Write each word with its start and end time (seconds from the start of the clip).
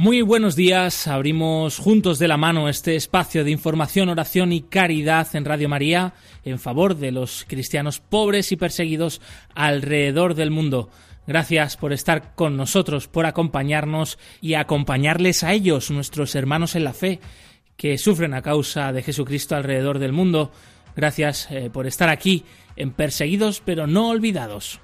Muy 0.00 0.22
buenos 0.22 0.56
días, 0.56 1.08
abrimos 1.08 1.76
juntos 1.76 2.18
de 2.18 2.26
la 2.26 2.38
mano 2.38 2.70
este 2.70 2.96
espacio 2.96 3.44
de 3.44 3.50
información, 3.50 4.08
oración 4.08 4.50
y 4.50 4.62
caridad 4.62 5.28
en 5.36 5.44
Radio 5.44 5.68
María 5.68 6.14
en 6.42 6.58
favor 6.58 6.96
de 6.96 7.12
los 7.12 7.44
cristianos 7.46 8.00
pobres 8.00 8.50
y 8.50 8.56
perseguidos 8.56 9.20
alrededor 9.54 10.34
del 10.34 10.50
mundo. 10.50 10.88
Gracias 11.26 11.76
por 11.76 11.92
estar 11.92 12.34
con 12.34 12.56
nosotros, 12.56 13.08
por 13.08 13.26
acompañarnos 13.26 14.18
y 14.40 14.54
acompañarles 14.54 15.44
a 15.44 15.52
ellos, 15.52 15.90
nuestros 15.90 16.34
hermanos 16.34 16.76
en 16.76 16.84
la 16.84 16.94
fe, 16.94 17.20
que 17.76 17.98
sufren 17.98 18.32
a 18.32 18.40
causa 18.40 18.94
de 18.94 19.02
Jesucristo 19.02 19.54
alrededor 19.54 19.98
del 19.98 20.12
mundo. 20.12 20.50
Gracias 20.96 21.46
eh, 21.50 21.68
por 21.70 21.86
estar 21.86 22.08
aquí 22.08 22.46
en 22.74 22.92
Perseguidos 22.92 23.60
pero 23.62 23.86
no 23.86 24.08
olvidados. 24.08 24.80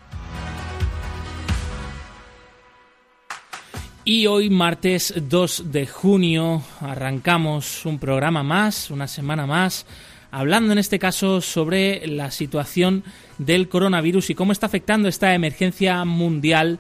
Y 4.09 4.29
hoy, 4.29 4.51
martes 4.51 5.13
2 5.17 5.73
de 5.73 5.85
junio, 5.85 6.63
arrancamos 6.81 7.85
un 7.85 7.99
programa 7.99 8.45
más, 8.45 8.89
una 8.93 9.09
semana 9.09 9.49
más, 9.49 9.85
hablando 10.31 10.71
en 10.71 10.79
este 10.79 11.01
caso 11.01 11.41
sobre 11.41 12.07
la 12.07 12.31
situación 12.31 13.03
del 13.39 13.69
coronavirus 13.69 14.31
y 14.31 14.37
cómo 14.37 14.53
está 14.53 14.67
afectando 14.67 15.09
esta 15.09 15.35
emergencia 15.35 16.05
mundial 16.05 16.79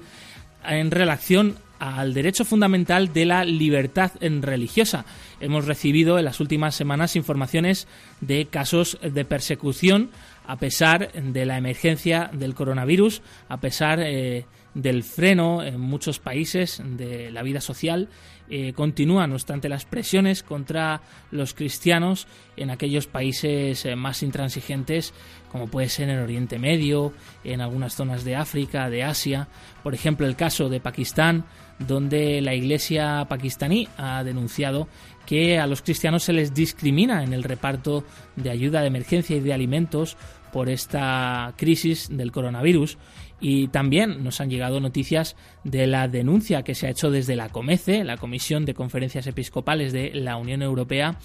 en 0.64 0.92
relación 0.92 1.56
al 1.80 2.14
derecho 2.14 2.44
fundamental 2.44 3.12
de 3.12 3.26
la 3.26 3.44
libertad 3.44 4.12
religiosa. 4.20 5.04
Hemos 5.40 5.64
recibido 5.64 6.20
en 6.20 6.26
las 6.26 6.38
últimas 6.38 6.76
semanas 6.76 7.16
informaciones 7.16 7.88
de 8.20 8.46
casos 8.46 9.00
de 9.02 9.24
persecución 9.24 10.10
a 10.46 10.58
pesar 10.58 11.10
de 11.10 11.44
la 11.44 11.58
emergencia 11.58 12.30
del 12.32 12.54
coronavirus, 12.54 13.20
a 13.48 13.56
pesar 13.56 13.98
eh, 14.00 14.46
del 14.76 15.04
freno 15.04 15.62
en 15.62 15.80
muchos 15.80 16.18
países 16.18 16.82
de 16.84 17.30
la 17.30 17.42
vida 17.42 17.62
social 17.62 18.10
eh, 18.50 18.74
continúa, 18.74 19.26
no 19.26 19.34
obstante 19.34 19.70
las 19.70 19.86
presiones 19.86 20.42
contra 20.42 21.00
los 21.30 21.54
cristianos 21.54 22.28
en 22.58 22.70
aquellos 22.70 23.06
países 23.06 23.86
eh, 23.86 23.96
más 23.96 24.22
intransigentes, 24.22 25.14
como 25.50 25.66
puede 25.66 25.88
ser 25.88 26.10
en 26.10 26.18
Oriente 26.18 26.58
Medio, 26.58 27.14
en 27.42 27.62
algunas 27.62 27.94
zonas 27.94 28.22
de 28.22 28.36
África, 28.36 28.90
de 28.90 29.02
Asia. 29.02 29.48
Por 29.82 29.94
ejemplo, 29.94 30.26
el 30.26 30.36
caso 30.36 30.68
de 30.68 30.78
Pakistán, 30.78 31.46
donde 31.78 32.42
la 32.42 32.54
iglesia 32.54 33.24
pakistaní 33.28 33.88
ha 33.96 34.22
denunciado 34.24 34.88
que 35.24 35.58
a 35.58 35.66
los 35.66 35.80
cristianos 35.80 36.22
se 36.22 36.34
les 36.34 36.54
discrimina 36.54 37.24
en 37.24 37.32
el 37.32 37.42
reparto 37.42 38.04
de 38.36 38.50
ayuda 38.50 38.82
de 38.82 38.88
emergencia 38.88 39.36
y 39.36 39.40
de 39.40 39.54
alimentos 39.54 40.16
por 40.56 40.70
esta 40.70 41.52
crisis 41.58 42.08
del 42.10 42.32
coronavirus. 42.32 42.96
Y 43.42 43.68
también 43.68 44.24
nos 44.24 44.40
han 44.40 44.48
llegado 44.48 44.80
noticias 44.80 45.36
de 45.64 45.86
la 45.86 46.08
denuncia 46.08 46.62
que 46.62 46.74
se 46.74 46.86
ha 46.86 46.90
hecho 46.90 47.10
desde 47.10 47.36
la 47.36 47.50
COMECE, 47.50 48.04
la 48.04 48.16
Comisión 48.16 48.64
de 48.64 48.72
Conferencias 48.72 49.26
Episcopales 49.26 49.92
de 49.92 50.12
la 50.14 50.38
Unión 50.38 50.62
Europea, 50.62 51.18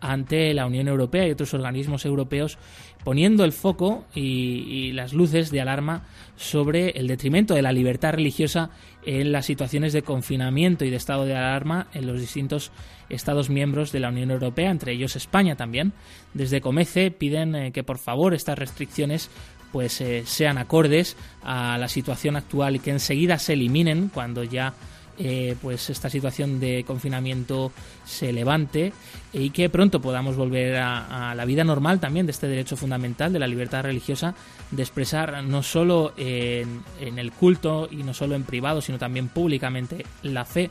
ante 0.00 0.52
la 0.54 0.66
Unión 0.66 0.88
Europea 0.88 1.26
y 1.26 1.30
otros 1.30 1.54
organismos 1.54 2.04
europeos, 2.04 2.58
poniendo 3.04 3.44
el 3.44 3.52
foco 3.52 4.04
y, 4.14 4.92
las 4.92 5.12
luces 5.12 5.50
de 5.50 5.60
alarma 5.60 6.04
sobre 6.36 6.90
el 6.90 7.06
detrimento 7.06 7.54
de 7.54 7.62
la 7.62 7.72
libertad 7.72 8.12
religiosa 8.12 8.70
en 9.04 9.32
las 9.32 9.46
situaciones 9.46 9.92
de 9.92 10.02
confinamiento 10.02 10.84
y 10.84 10.90
de 10.90 10.96
estado 10.96 11.24
de 11.24 11.36
alarma 11.36 11.88
en 11.94 12.06
los 12.06 12.20
distintos 12.20 12.72
Estados 13.08 13.50
miembros 13.50 13.90
de 13.90 14.00
la 14.00 14.08
Unión 14.08 14.30
Europea, 14.30 14.70
entre 14.70 14.92
ellos 14.92 15.16
España 15.16 15.56
también. 15.56 15.92
Desde 16.32 16.60
Comece 16.60 17.10
piden 17.10 17.56
eh, 17.56 17.72
que 17.72 17.82
por 17.82 17.98
favor 17.98 18.34
estas 18.34 18.58
restricciones 18.58 19.30
pues 19.72 20.00
eh, 20.00 20.22
sean 20.26 20.58
acordes 20.58 21.16
a 21.42 21.78
la 21.78 21.88
situación 21.88 22.36
actual 22.36 22.76
y 22.76 22.78
que 22.78 22.90
enseguida 22.90 23.38
se 23.38 23.54
eliminen 23.54 24.10
cuando 24.12 24.44
ya 24.44 24.74
eh, 25.18 25.56
pues 25.60 25.90
esta 25.90 26.08
situación 26.08 26.60
de 26.60 26.84
confinamiento 26.86 27.72
se 28.04 28.32
levante 28.32 28.92
y 29.32 29.50
que 29.50 29.68
pronto 29.68 30.00
podamos 30.00 30.36
volver 30.36 30.76
a, 30.76 31.34
la 31.34 31.44
vida 31.44 31.64
normal 31.64 32.00
también 32.00 32.26
de 32.26 32.32
este 32.32 32.48
derecho 32.48 32.76
fundamental 32.76 33.32
de 33.32 33.38
la 33.38 33.46
libertad 33.46 33.82
religiosa 33.82 34.34
de 34.70 34.82
expresar 34.82 35.42
no 35.44 35.62
solo 35.62 36.12
en, 36.16 36.82
el 37.00 37.32
culto 37.32 37.88
y 37.90 38.02
no 38.02 38.14
solo 38.14 38.34
en 38.34 38.44
privado 38.44 38.80
sino 38.80 38.98
también 38.98 39.28
públicamente 39.28 40.04
la 40.22 40.44
fe 40.44 40.70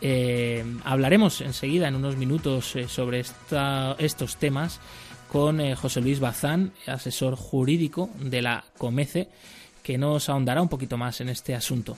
eh, 0.00 0.64
hablaremos 0.84 1.40
enseguida 1.40 1.88
en 1.88 1.94
unos 1.94 2.16
minutos 2.16 2.74
sobre 2.88 3.20
estos 3.98 4.36
temas 4.36 4.80
con 5.30 5.60
eh, 5.60 5.76
José 5.76 6.00
Luis 6.00 6.20
Bazán, 6.20 6.72
asesor 6.86 7.36
jurídico 7.36 8.10
de 8.18 8.42
la 8.42 8.64
Comece, 8.76 9.28
que 9.82 9.96
nos 9.96 10.28
ahondará 10.28 10.60
un 10.60 10.68
poquito 10.68 10.96
más 10.96 11.20
en 11.20 11.28
este 11.28 11.54
asunto. 11.54 11.96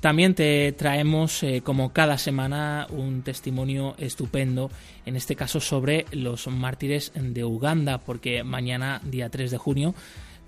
También 0.00 0.34
te 0.34 0.72
traemos, 0.72 1.42
eh, 1.42 1.60
como 1.64 1.92
cada 1.92 2.18
semana, 2.18 2.86
un 2.90 3.22
testimonio 3.22 3.96
estupendo, 3.98 4.70
en 5.04 5.16
este 5.16 5.34
caso 5.34 5.60
sobre 5.60 6.06
los 6.12 6.46
mártires 6.46 7.10
de 7.14 7.44
Uganda, 7.44 7.98
porque 7.98 8.44
mañana, 8.44 9.00
día 9.04 9.28
3 9.28 9.50
de 9.50 9.58
junio, 9.58 9.94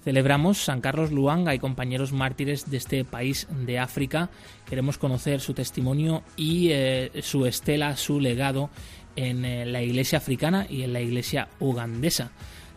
Celebramos 0.02 0.64
San 0.64 0.80
Carlos 0.80 1.12
Luanga 1.12 1.54
y 1.54 1.58
compañeros 1.58 2.12
mártires 2.12 2.70
de 2.70 2.78
este 2.78 3.04
país 3.04 3.46
de 3.50 3.78
África. 3.78 4.30
Queremos 4.68 4.96
conocer 4.96 5.40
su 5.40 5.52
testimonio 5.52 6.22
y 6.36 6.70
eh, 6.70 7.10
su 7.22 7.44
estela, 7.44 7.96
su 7.96 8.18
legado 8.18 8.70
en 9.14 9.44
eh, 9.44 9.66
la 9.66 9.82
iglesia 9.82 10.18
africana 10.18 10.66
y 10.68 10.82
en 10.82 10.94
la 10.94 11.02
iglesia 11.02 11.48
ugandesa. 11.58 12.30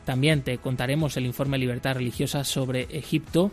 También 0.05 0.41
te 0.41 0.57
contaremos 0.57 1.15
el 1.15 1.25
informe 1.25 1.57
Libertad 1.57 1.95
Religiosa 1.95 2.43
sobre 2.43 2.87
Egipto. 2.91 3.51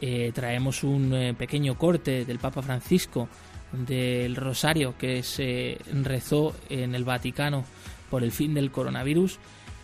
Eh, 0.00 0.32
traemos 0.34 0.84
un 0.84 1.34
pequeño 1.36 1.76
corte 1.76 2.24
del 2.24 2.38
Papa 2.38 2.62
Francisco 2.62 3.28
del 3.72 4.36
rosario 4.36 4.96
que 4.96 5.22
se 5.22 5.78
rezó 6.02 6.54
en 6.70 6.94
el 6.94 7.04
Vaticano 7.04 7.64
por 8.10 8.22
el 8.22 8.32
fin 8.32 8.54
del 8.54 8.70
coronavirus 8.70 9.38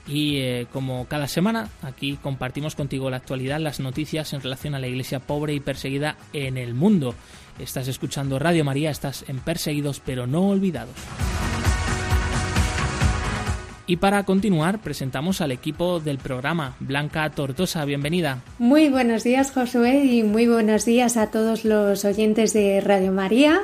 y 0.06 0.36
eh, 0.36 0.66
como 0.72 1.06
cada 1.06 1.28
semana, 1.28 1.70
aquí 1.82 2.18
compartimos 2.20 2.74
contigo 2.74 3.08
la 3.08 3.16
actualidad, 3.16 3.58
las 3.58 3.80
noticias 3.80 4.32
en 4.34 4.42
relación 4.42 4.74
a 4.74 4.78
la 4.78 4.86
iglesia 4.86 5.20
pobre 5.20 5.54
y 5.54 5.60
perseguida 5.60 6.16
en 6.32 6.58
el 6.58 6.74
mundo. 6.74 7.14
Estás 7.58 7.88
escuchando 7.88 8.38
Radio 8.38 8.64
María, 8.64 8.90
estás 8.90 9.24
en 9.28 9.38
Perseguidos 9.38 10.00
pero 10.04 10.26
no 10.26 10.48
olvidados. 10.48 10.96
Y 13.86 13.96
para 13.96 14.24
continuar, 14.24 14.80
presentamos 14.80 15.42
al 15.42 15.52
equipo 15.52 16.00
del 16.00 16.16
programa. 16.16 16.74
Blanca 16.80 17.28
Tortosa, 17.30 17.84
bienvenida. 17.84 18.42
Muy 18.58 18.88
buenos 18.88 19.24
días, 19.24 19.52
Josué, 19.52 20.04
y 20.04 20.22
muy 20.22 20.46
buenos 20.46 20.86
días 20.86 21.18
a 21.18 21.30
todos 21.30 21.66
los 21.66 22.06
oyentes 22.06 22.54
de 22.54 22.80
Radio 22.80 23.12
María. 23.12 23.60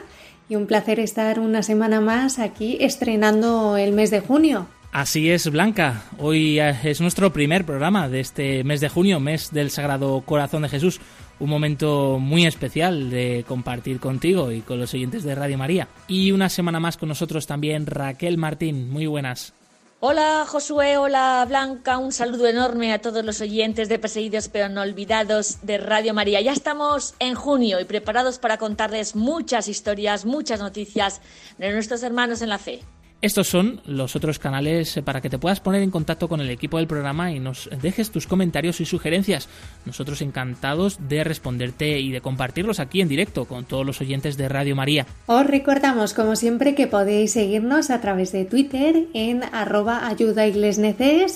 Y 0.51 0.57
un 0.57 0.67
placer 0.67 1.01
estar 1.01 1.41
una 1.41 1.63
semana 1.63 2.03
más 2.03 2.39
aquí 2.39 2.77
estrenando 2.81 3.79
el 3.79 3.93
mes 3.93 4.11
de 4.11 4.21
junio. 4.21 4.67
Así 4.93 5.31
es, 5.31 5.51
Blanca. 5.51 6.03
Hoy 6.19 6.59
eh, 6.61 6.77
es 6.83 7.01
nuestro 7.01 7.33
primer 7.33 7.65
programa 7.65 8.09
de 8.09 8.21
este 8.21 8.65
mes 8.65 8.81
de 8.81 8.89
junio, 8.89 9.21
mes 9.21 9.51
del 9.53 9.71
Sagrado 9.71 10.21
Corazón 10.23 10.63
de 10.63 10.69
Jesús. 10.69 11.01
Un 11.39 11.49
momento 11.49 12.19
muy 12.19 12.45
especial 12.45 13.09
de 13.09 13.45
compartir 13.49 14.01
contigo 14.01 14.53
y 14.53 14.61
con 14.61 14.78
los 14.78 14.93
oyentes 14.93 15.23
de 15.23 15.34
Radio 15.34 15.57
María. 15.57 15.89
Y 16.09 16.33
una 16.33 16.51
semana 16.51 16.81
más 16.81 16.99
con 16.99 17.09
nosotros 17.09 17.47
también 17.47 17.87
Raquel 17.87 18.37
Martín. 18.37 18.91
Muy 18.91 19.07
buenas. 19.07 19.55
Hola 20.03 20.47
Josué, 20.49 20.97
hola 20.97 21.45
Blanca, 21.47 21.99
un 21.99 22.11
saludo 22.11 22.47
enorme 22.47 22.95
a 22.95 23.03
todos 23.03 23.23
los 23.23 23.43
oyentes 23.43 23.91
de 23.91 23.99
Perseguidos 23.99 24.49
pero 24.49 24.71
no 24.71 24.81
olvidados 24.81 25.59
de 25.61 25.77
Radio 25.77 26.15
María. 26.15 26.41
Ya 26.41 26.53
estamos 26.53 27.15
en 27.19 27.35
junio 27.35 27.79
y 27.81 27.85
preparados 27.85 28.39
para 28.39 28.57
contarles 28.57 29.15
muchas 29.15 29.69
historias, 29.69 30.25
muchas 30.25 30.59
noticias 30.59 31.21
de 31.59 31.71
nuestros 31.73 32.03
hermanos 32.03 32.41
en 32.41 32.49
la 32.49 32.57
fe. 32.57 32.81
Estos 33.22 33.49
son 33.49 33.83
los 33.84 34.17
otros 34.17 34.39
canales 34.39 34.97
eh, 34.97 35.03
para 35.03 35.21
que 35.21 35.28
te 35.28 35.39
puedas 35.39 35.61
poner 35.61 35.83
en 35.83 35.91
contacto 35.91 36.27
con 36.27 36.41
el 36.41 36.49
equipo 36.49 36.78
del 36.78 36.87
programa 36.87 37.33
y 37.33 37.39
nos 37.39 37.69
dejes 37.83 38.11
tus 38.11 38.27
comentarios 38.27 38.81
y 38.81 38.87
sugerencias. 38.87 39.47
Nosotros 39.84 40.22
encantados 40.22 40.97
de 41.07 41.22
responderte 41.22 42.01
y 42.01 42.13
de 42.13 42.22
compartirlos 42.22 42.81
aquí 42.81 43.03
en 43.03 43.09
directo 43.09 43.45
con 43.45 43.67
todos 43.67 43.84
los 43.84 44.01
oyentes 44.01 44.39
de 44.39 44.49
Radio 44.49 44.75
María. 44.75 45.07
Os 45.27 45.47
recordamos, 45.47 46.15
como 46.15 46.34
siempre, 46.34 46.75
que 46.75 46.87
podéis 46.87 47.33
seguirnos 47.33 47.91
a 47.91 48.01
través 48.01 48.33
de 48.33 48.47
Twitter 48.47 49.09
en 49.13 49.43
arroba 49.53 50.01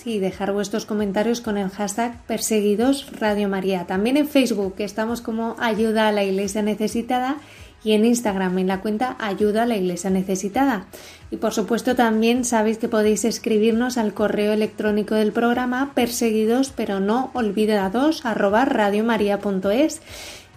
y 0.05 0.19
dejar 0.19 0.53
vuestros 0.53 0.87
comentarios 0.87 1.43
con 1.43 1.59
el 1.59 1.69
hashtag 1.69 2.25
perseguidos 2.27 3.09
Radio 3.21 3.51
María. 3.51 3.87
También 3.87 4.17
en 4.17 4.27
Facebook 4.27 4.77
estamos 4.79 5.21
como 5.21 5.55
ayuda 5.59 6.09
a 6.09 6.13
la 6.13 6.25
iglesia 6.25 6.63
necesitada 6.63 7.37
y 7.85 7.93
en 7.93 8.05
Instagram 8.05 8.59
en 8.59 8.67
la 8.67 8.81
cuenta 8.81 9.17
Ayuda 9.21 9.63
a 9.63 9.67
la 9.67 9.77
Iglesia 9.77 10.11
Necesitada. 10.11 10.87
Y 11.31 11.37
por 11.37 11.53
supuesto 11.53 11.95
también 11.95 12.45
sabéis 12.45 12.79
que 12.79 12.89
podéis 12.89 13.25
escribirnos 13.25 13.99
al 13.99 14.15
correo 14.15 14.53
electrónico 14.53 15.15
del 15.15 15.33
programa 15.33 15.93
perseguidos 15.95 16.73
pero 16.75 16.99
no 16.99 17.31
olvidados 17.35 18.25
arroba 18.25 18.65
radiomaria.es. 18.65 20.01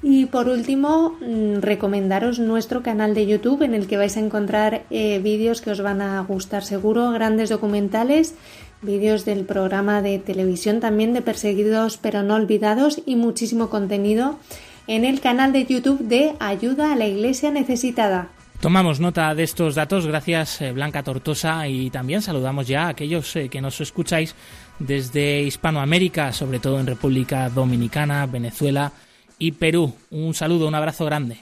Y 0.03 0.27
por 0.27 0.47
último, 0.47 1.17
mm, 1.21 1.61
recomendaros 1.61 2.37
nuestro 2.37 2.83
canal 2.83 3.15
de 3.15 3.25
YouTube 3.25 3.63
en 3.63 3.73
el 3.73 3.87
que 3.87 3.97
vais 3.97 4.15
a 4.15 4.19
encontrar 4.19 4.83
eh, 4.91 5.19
vídeos 5.23 5.61
que 5.61 5.71
os 5.71 5.81
van 5.81 6.01
a 6.01 6.21
gustar 6.21 6.63
seguro, 6.63 7.11
grandes 7.11 7.49
documentales, 7.49 8.35
vídeos 8.83 9.25
del 9.25 9.43
programa 9.43 10.03
de 10.03 10.19
televisión 10.19 10.79
también 10.79 11.13
de 11.13 11.23
Perseguidos 11.23 11.97
pero 11.97 12.21
no 12.21 12.35
olvidados 12.35 13.01
y 13.07 13.15
muchísimo 13.15 13.69
contenido 13.69 14.37
en 14.87 15.05
el 15.05 15.19
canal 15.19 15.51
de 15.51 15.65
YouTube 15.65 15.99
de 15.99 16.33
Ayuda 16.39 16.93
a 16.93 16.95
la 16.95 17.05
Iglesia 17.05 17.51
Necesitada. 17.51 18.29
Tomamos 18.59 18.99
nota 18.99 19.35
de 19.35 19.43
estos 19.43 19.75
datos, 19.75 20.07
gracias 20.07 20.61
eh, 20.61 20.71
Blanca 20.71 21.03
Tortosa 21.03 21.67
y 21.67 21.91
también 21.91 22.23
saludamos 22.23 22.67
ya 22.67 22.85
a 22.85 22.89
aquellos 22.89 23.35
eh, 23.35 23.49
que 23.49 23.61
nos 23.61 23.79
escucháis 23.81 24.33
desde 24.79 25.43
Hispanoamérica, 25.43 26.33
sobre 26.33 26.59
todo 26.59 26.79
en 26.79 26.87
República 26.87 27.49
Dominicana, 27.49 28.25
Venezuela 28.25 28.91
y 29.37 29.51
Perú. 29.51 29.93
Un 30.09 30.33
saludo, 30.33 30.67
un 30.67 30.75
abrazo 30.75 31.05
grande. 31.05 31.37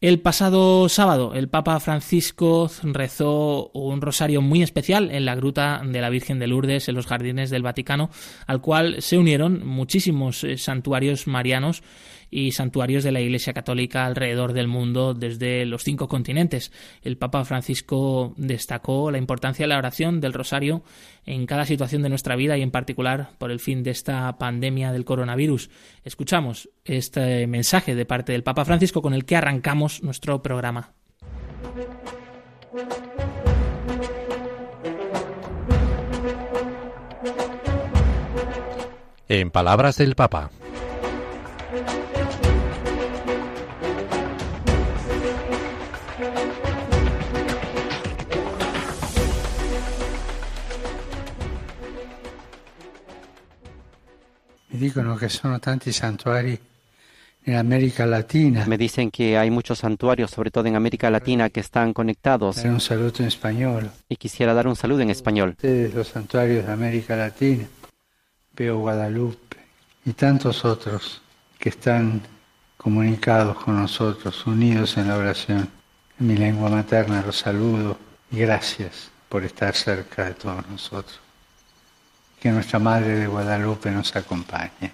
El 0.00 0.20
pasado 0.20 0.88
sábado 0.88 1.34
el 1.34 1.48
Papa 1.48 1.80
Francisco 1.80 2.70
rezó 2.84 3.68
un 3.74 4.00
rosario 4.00 4.40
muy 4.40 4.62
especial 4.62 5.10
en 5.10 5.24
la 5.24 5.34
gruta 5.34 5.82
de 5.84 6.00
la 6.00 6.08
Virgen 6.08 6.38
de 6.38 6.46
Lourdes 6.46 6.88
en 6.88 6.94
los 6.94 7.06
jardines 7.06 7.50
del 7.50 7.62
Vaticano, 7.62 8.08
al 8.46 8.60
cual 8.60 9.02
se 9.02 9.18
unieron 9.18 9.66
muchísimos 9.66 10.44
eh, 10.44 10.56
santuarios 10.56 11.26
marianos 11.26 11.82
y 12.30 12.52
santuarios 12.52 13.04
de 13.04 13.12
la 13.12 13.20
Iglesia 13.20 13.52
Católica 13.52 14.06
alrededor 14.06 14.52
del 14.52 14.68
mundo 14.68 15.14
desde 15.14 15.64
los 15.66 15.84
cinco 15.84 16.08
continentes. 16.08 16.72
El 17.02 17.16
Papa 17.16 17.44
Francisco 17.44 18.34
destacó 18.36 19.10
la 19.10 19.18
importancia 19.18 19.64
de 19.64 19.68
la 19.68 19.78
oración 19.78 20.20
del 20.20 20.32
rosario 20.32 20.82
en 21.26 21.46
cada 21.46 21.64
situación 21.64 22.02
de 22.02 22.08
nuestra 22.08 22.36
vida 22.36 22.56
y 22.56 22.62
en 22.62 22.70
particular 22.70 23.30
por 23.38 23.50
el 23.50 23.60
fin 23.60 23.82
de 23.82 23.90
esta 23.90 24.38
pandemia 24.38 24.92
del 24.92 25.04
coronavirus. 25.04 25.70
Escuchamos 26.04 26.70
este 26.84 27.46
mensaje 27.46 27.94
de 27.94 28.04
parte 28.06 28.32
del 28.32 28.42
Papa 28.42 28.64
Francisco 28.64 29.02
con 29.02 29.14
el 29.14 29.24
que 29.24 29.36
arrancamos 29.36 30.02
nuestro 30.02 30.42
programa. 30.42 30.92
En 39.28 39.50
palabras 39.50 39.98
del 39.98 40.14
Papa. 40.14 40.50
Me 58.66 58.76
dicen 58.78 59.10
que 59.10 59.38
hay 59.38 59.50
muchos 59.50 59.78
santuarios, 59.78 60.30
sobre 60.30 60.50
todo 60.50 60.66
en 60.66 60.76
América 60.76 61.10
Latina, 61.10 61.48
que 61.48 61.60
están 61.60 61.94
conectados. 61.94 62.58
Un 62.64 62.80
saludo 62.80 63.12
en 63.20 63.26
español. 63.26 63.90
Y 64.08 64.16
quisiera 64.16 64.52
dar 64.52 64.66
un 64.66 64.76
saludo 64.76 65.00
en 65.00 65.10
español. 65.10 65.50
Ustedes, 65.50 65.94
los 65.94 66.08
santuarios 66.08 66.66
de 66.66 66.72
América 66.72 67.16
Latina, 67.16 67.64
veo 68.54 68.78
Guadalupe 68.78 69.56
y 70.04 70.12
tantos 70.12 70.64
otros 70.64 71.22
que 71.58 71.70
están 71.70 72.20
comunicados 72.76 73.56
con 73.56 73.76
nosotros, 73.76 74.46
unidos 74.46 74.96
en 74.98 75.08
la 75.08 75.16
oración. 75.16 75.68
En 76.20 76.26
mi 76.26 76.36
lengua 76.36 76.68
materna 76.68 77.22
los 77.24 77.38
saludo 77.38 77.96
y 78.30 78.38
gracias 78.38 79.10
por 79.28 79.44
estar 79.44 79.74
cerca 79.74 80.26
de 80.26 80.34
todos 80.34 80.68
nosotros 80.68 81.27
que 82.40 82.50
nuestra 82.50 82.78
Madre 82.78 83.16
de 83.16 83.26
Guadalupe 83.26 83.90
nos 83.90 84.14
acompañe. 84.14 84.92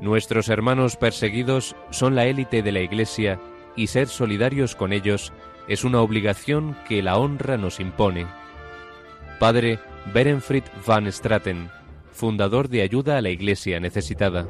Nuestros 0.00 0.48
hermanos 0.48 0.96
perseguidos 0.96 1.76
son 1.90 2.14
la 2.14 2.24
élite 2.24 2.62
de 2.62 2.72
la 2.72 2.80
Iglesia 2.80 3.38
y 3.76 3.88
ser 3.88 4.08
solidarios 4.08 4.74
con 4.74 4.92
ellos 4.92 5.32
es 5.68 5.84
una 5.84 6.00
obligación 6.00 6.76
que 6.88 7.02
la 7.02 7.18
honra 7.18 7.58
nos 7.58 7.78
impone. 7.78 8.26
Padre 9.38 9.78
Berenfried 10.12 10.64
van 10.86 11.12
Straten, 11.12 11.70
fundador 12.18 12.68
de 12.68 12.82
Ayuda 12.82 13.16
a 13.16 13.22
la 13.22 13.30
Iglesia 13.30 13.78
Necesitada. 13.78 14.48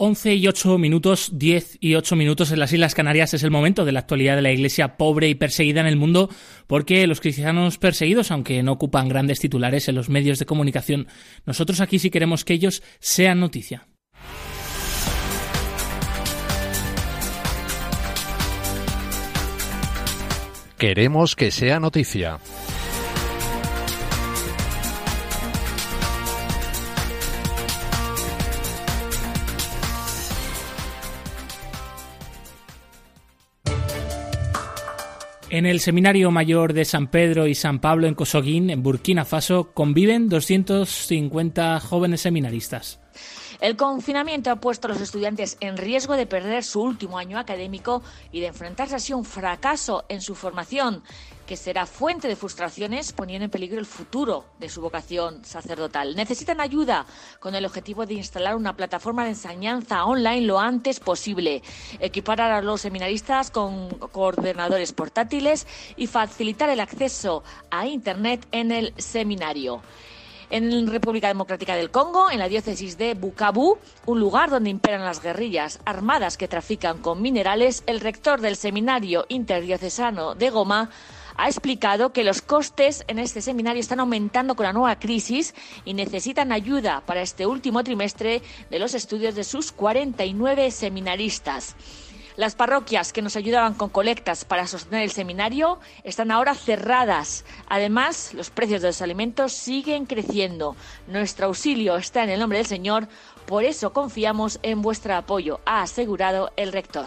Once 0.00 0.34
y 0.34 0.46
ocho 0.46 0.78
minutos, 0.78 1.32
diez 1.34 1.76
y 1.80 1.96
ocho 1.96 2.16
minutos 2.16 2.50
en 2.50 2.60
las 2.60 2.72
Islas 2.72 2.94
Canarias 2.94 3.34
es 3.34 3.42
el 3.42 3.50
momento 3.50 3.84
de 3.84 3.92
la 3.92 3.98
actualidad 3.98 4.36
de 4.36 4.42
la 4.42 4.52
Iglesia 4.52 4.96
pobre 4.96 5.28
y 5.28 5.34
perseguida 5.34 5.80
en 5.80 5.88
el 5.88 5.96
mundo, 5.96 6.30
porque 6.66 7.06
los 7.06 7.20
cristianos 7.20 7.78
perseguidos, 7.78 8.30
aunque 8.30 8.62
no 8.62 8.72
ocupan 8.72 9.08
grandes 9.08 9.40
titulares 9.40 9.88
en 9.88 9.96
los 9.96 10.08
medios 10.08 10.38
de 10.38 10.46
comunicación, 10.46 11.08
nosotros 11.44 11.80
aquí 11.80 11.98
sí 11.98 12.10
queremos 12.10 12.44
que 12.44 12.54
ellos 12.54 12.82
sean 13.00 13.40
noticia. 13.40 13.87
Queremos 20.78 21.34
que 21.34 21.50
sea 21.50 21.80
noticia. 21.80 22.38
En 35.50 35.66
el 35.66 35.80
Seminario 35.80 36.30
Mayor 36.30 36.74
de 36.74 36.84
San 36.84 37.08
Pedro 37.08 37.48
y 37.48 37.56
San 37.56 37.80
Pablo 37.80 38.06
en 38.06 38.14
Kosoguín, 38.14 38.70
en 38.70 38.84
Burkina 38.84 39.24
Faso, 39.24 39.72
conviven 39.74 40.28
250 40.28 41.80
jóvenes 41.80 42.20
seminaristas. 42.20 43.00
El 43.60 43.76
confinamiento 43.76 44.52
ha 44.52 44.56
puesto 44.56 44.86
a 44.86 44.90
los 44.90 45.00
estudiantes 45.00 45.56
en 45.58 45.76
riesgo 45.76 46.14
de 46.14 46.26
perder 46.26 46.62
su 46.62 46.80
último 46.80 47.18
año 47.18 47.40
académico 47.40 48.02
y 48.30 48.38
de 48.40 48.46
enfrentarse 48.46 48.94
así 48.94 49.12
a 49.12 49.16
un 49.16 49.24
fracaso 49.24 50.04
en 50.08 50.20
su 50.20 50.36
formación 50.36 51.02
que 51.44 51.56
será 51.56 51.84
fuente 51.84 52.28
de 52.28 52.36
frustraciones 52.36 53.12
poniendo 53.12 53.46
en 53.46 53.50
peligro 53.50 53.80
el 53.80 53.86
futuro 53.86 54.44
de 54.60 54.68
su 54.68 54.80
vocación 54.80 55.44
sacerdotal. 55.44 56.14
Necesitan 56.14 56.60
ayuda 56.60 57.04
con 57.40 57.56
el 57.56 57.66
objetivo 57.66 58.06
de 58.06 58.14
instalar 58.14 58.54
una 58.54 58.76
plataforma 58.76 59.24
de 59.24 59.30
enseñanza 59.30 60.04
online 60.04 60.42
lo 60.42 60.60
antes 60.60 61.00
posible, 61.00 61.62
equipar 61.98 62.40
a 62.40 62.62
los 62.62 62.82
seminaristas 62.82 63.50
con 63.50 63.88
coordenadores 63.88 64.92
portátiles 64.92 65.66
y 65.96 66.06
facilitar 66.06 66.68
el 66.68 66.78
acceso 66.78 67.42
a 67.72 67.88
Internet 67.88 68.46
en 68.52 68.70
el 68.70 68.94
seminario 68.98 69.82
en 70.50 70.86
República 70.86 71.28
Democrática 71.28 71.76
del 71.76 71.90
Congo, 71.90 72.30
en 72.30 72.38
la 72.38 72.48
diócesis 72.48 72.96
de 72.98 73.14
Bukavu, 73.14 73.78
un 74.06 74.20
lugar 74.20 74.50
donde 74.50 74.70
imperan 74.70 75.04
las 75.04 75.22
guerrillas 75.22 75.80
armadas 75.84 76.36
que 76.36 76.48
trafican 76.48 76.98
con 76.98 77.22
minerales, 77.22 77.82
el 77.86 78.00
rector 78.00 78.40
del 78.40 78.56
seminario 78.56 79.26
interdiocesano 79.28 80.34
de 80.34 80.50
Goma 80.50 80.90
ha 81.38 81.46
explicado 81.46 82.12
que 82.12 82.24
los 82.24 82.42
costes 82.42 83.04
en 83.06 83.20
este 83.20 83.40
seminario 83.40 83.80
están 83.80 84.00
aumentando 84.00 84.56
con 84.56 84.66
la 84.66 84.72
nueva 84.72 84.98
crisis 84.98 85.54
y 85.84 85.94
necesitan 85.94 86.50
ayuda 86.50 87.02
para 87.06 87.22
este 87.22 87.46
último 87.46 87.84
trimestre 87.84 88.42
de 88.70 88.78
los 88.78 88.92
estudios 88.94 89.36
de 89.36 89.44
sus 89.44 89.70
49 89.70 90.72
seminaristas. 90.72 91.76
Las 92.38 92.54
parroquias 92.54 93.12
que 93.12 93.20
nos 93.20 93.34
ayudaban 93.34 93.74
con 93.74 93.88
colectas 93.88 94.44
para 94.44 94.68
sostener 94.68 95.02
el 95.02 95.10
seminario 95.10 95.80
están 96.04 96.30
ahora 96.30 96.54
cerradas. 96.54 97.44
Además, 97.68 98.32
los 98.32 98.50
precios 98.50 98.80
de 98.80 98.90
los 98.90 99.02
alimentos 99.02 99.52
siguen 99.52 100.06
creciendo. 100.06 100.76
Nuestro 101.08 101.46
auxilio 101.46 101.96
está 101.96 102.22
en 102.22 102.30
el 102.30 102.38
nombre 102.38 102.58
del 102.58 102.66
Señor, 102.68 103.08
por 103.44 103.64
eso 103.64 103.92
confiamos 103.92 104.60
en 104.62 104.82
vuestro 104.82 105.16
apoyo, 105.16 105.58
ha 105.66 105.82
asegurado 105.82 106.52
el 106.56 106.70
rector. 106.70 107.06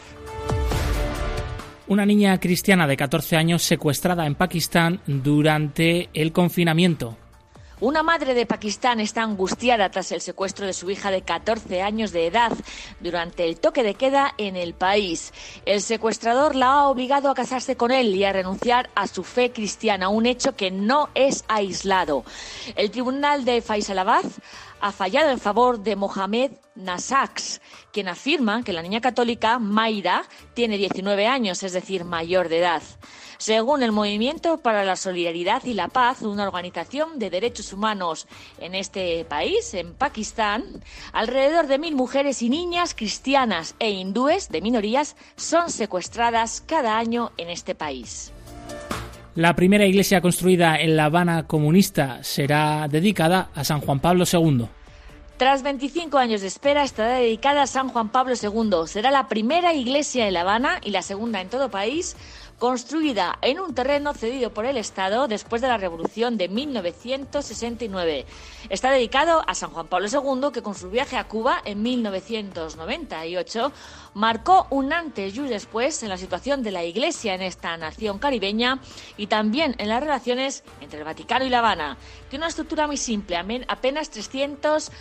Una 1.88 2.06
niña 2.06 2.38
cristiana 2.42 2.86
de 2.86 2.98
14 2.98 3.38
años 3.38 3.64
secuestrada 3.64 4.26
en 4.26 4.36
Pakistán 4.36 5.00
durante 5.08 6.10
el 6.14 6.34
confinamiento. 6.34 7.16
Una 7.82 8.04
madre 8.04 8.36
de 8.36 8.46
Pakistán 8.46 9.00
está 9.00 9.24
angustiada 9.24 9.90
tras 9.90 10.12
el 10.12 10.22
secuestro 10.22 10.68
de 10.68 10.74
su 10.74 10.92
hija 10.92 11.10
de 11.10 11.24
14 11.24 11.82
años 11.82 12.12
de 12.12 12.28
edad 12.28 12.52
durante 13.00 13.44
el 13.44 13.60
toque 13.60 13.82
de 13.82 13.96
queda 13.96 14.36
en 14.38 14.56
el 14.56 14.76
país. 14.76 15.34
El 15.66 15.82
secuestrador 15.82 16.56
la 16.56 16.68
ha 16.68 16.88
obligado 16.90 17.32
a 17.32 17.34
casarse 17.34 17.76
con 17.76 17.90
él 17.90 18.16
y 18.16 18.24
a 18.24 18.34
renunciar 18.34 18.92
a 18.94 19.08
su 19.08 19.24
fe 19.24 19.52
cristiana, 19.52 20.10
un 20.10 20.28
hecho 20.28 20.56
que 20.56 20.70
no 20.70 21.10
es 21.16 21.44
aislado. 21.48 22.24
El 22.76 22.92
tribunal 22.92 23.46
de 23.46 23.64
Faisalabad 23.64 24.26
ha 24.82 24.92
fallado 24.92 25.30
en 25.30 25.40
favor 25.40 25.80
de 25.80 25.96
Mohamed 25.96 26.52
Nasax, 26.76 27.62
quien 27.94 28.08
afirma 28.08 28.64
que 28.64 28.74
la 28.74 28.82
niña 28.82 29.00
católica 29.00 29.60
Mayra 29.60 30.24
tiene 30.56 30.78
19 30.78 31.28
años, 31.28 31.62
es 31.64 31.74
decir, 31.74 32.04
mayor 32.04 32.50
de 32.50 32.60
edad. 32.60 32.82
Según 33.38 33.84
el 33.84 33.92
Movimiento 33.92 34.58
para 34.58 34.84
la 34.84 34.96
Solidaridad 34.96 35.64
y 35.66 35.74
la 35.74 35.88
Paz, 35.88 36.22
una 36.22 36.44
organización 36.44 37.20
de 37.20 37.30
derechos 37.30 37.74
humanos 37.74 38.28
en 38.60 38.76
este 38.76 39.26
país, 39.26 39.74
en 39.74 39.94
Pakistán, 39.94 40.84
alrededor 41.14 41.68
de 41.68 41.80
mil 41.80 41.96
mujeres 41.96 42.42
y 42.42 42.50
niñas 42.50 42.94
cristianas 42.96 43.76
e 43.80 43.92
hindúes 43.92 44.50
de 44.50 44.62
minorías 44.62 45.16
son 45.36 45.70
secuestradas 45.70 46.62
cada 46.66 46.98
año 46.98 47.32
en 47.38 47.50
este 47.50 47.76
país. 47.76 48.32
La 49.36 49.56
primera 49.56 49.86
iglesia 49.86 50.20
construida 50.20 50.78
en 50.78 50.98
La 50.98 51.06
Habana 51.06 51.48
comunista 51.48 52.22
será 52.22 52.90
dedicada 52.90 53.50
a 53.56 53.64
San 53.64 53.80
Juan 53.80 54.02
Pablo 54.02 54.26
II. 54.30 54.66
Tras 55.38 55.64
25 55.64 56.18
años 56.18 56.42
de 56.42 56.48
espera, 56.48 56.84
estará 56.84 57.14
dedicada 57.14 57.62
a 57.62 57.68
San 57.68 57.88
Juan 57.88 58.10
Pablo 58.10 58.34
II. 58.36 58.88
Será 58.88 59.10
la 59.10 59.30
primera 59.30 59.74
iglesia 59.74 60.28
en 60.28 60.34
La 60.34 60.42
Habana 60.42 60.82
y 60.84 60.92
la 60.92 61.02
segunda 61.02 61.40
en 61.40 61.48
todo 61.48 61.72
país 61.72 62.18
construida 62.62 63.40
en 63.42 63.60
un 63.60 63.74
terreno 63.74 64.14
cedido 64.14 64.54
por 64.54 64.68
el 64.68 64.78
Estado 64.78 65.28
después 65.28 65.64
de 65.64 65.68
la 65.68 65.78
Revolución 65.78 66.38
de 66.38 66.48
1969. 66.48 68.28
Está 68.70 68.92
dedicado 68.92 69.44
a 69.48 69.56
San 69.56 69.72
Juan 69.72 69.88
Pablo 69.88 70.08
II, 70.08 70.52
que 70.54 70.62
con 70.62 70.76
su 70.76 70.92
viaje 70.92 71.18
a 71.18 71.28
Cuba 71.28 71.60
en 71.66 71.82
1998 71.82 73.72
marcó 74.14 74.68
un 74.70 74.94
antes 74.94 75.36
y 75.36 75.40
un 75.40 75.48
después 75.48 76.04
en 76.04 76.10
la 76.10 76.18
situación 76.18 76.62
de 76.62 76.70
la 76.70 76.84
Iglesia 76.84 77.34
en 77.34 77.42
esta 77.42 77.76
nación 77.78 78.20
caribeña 78.20 78.80
y 79.18 79.26
también 79.26 79.74
en 79.80 79.90
las 79.90 80.00
relaciones 80.00 80.64
entre 80.82 81.00
el 81.00 81.06
Vaticano 81.06 81.44
y 81.46 81.50
La 81.50 81.60
Habana. 81.60 81.98
Tiene 82.30 82.44
una 82.44 82.50
estructura 82.50 82.86
muy 82.86 82.98
simple, 82.98 83.38
apenas 83.68 84.12
300 84.12 84.92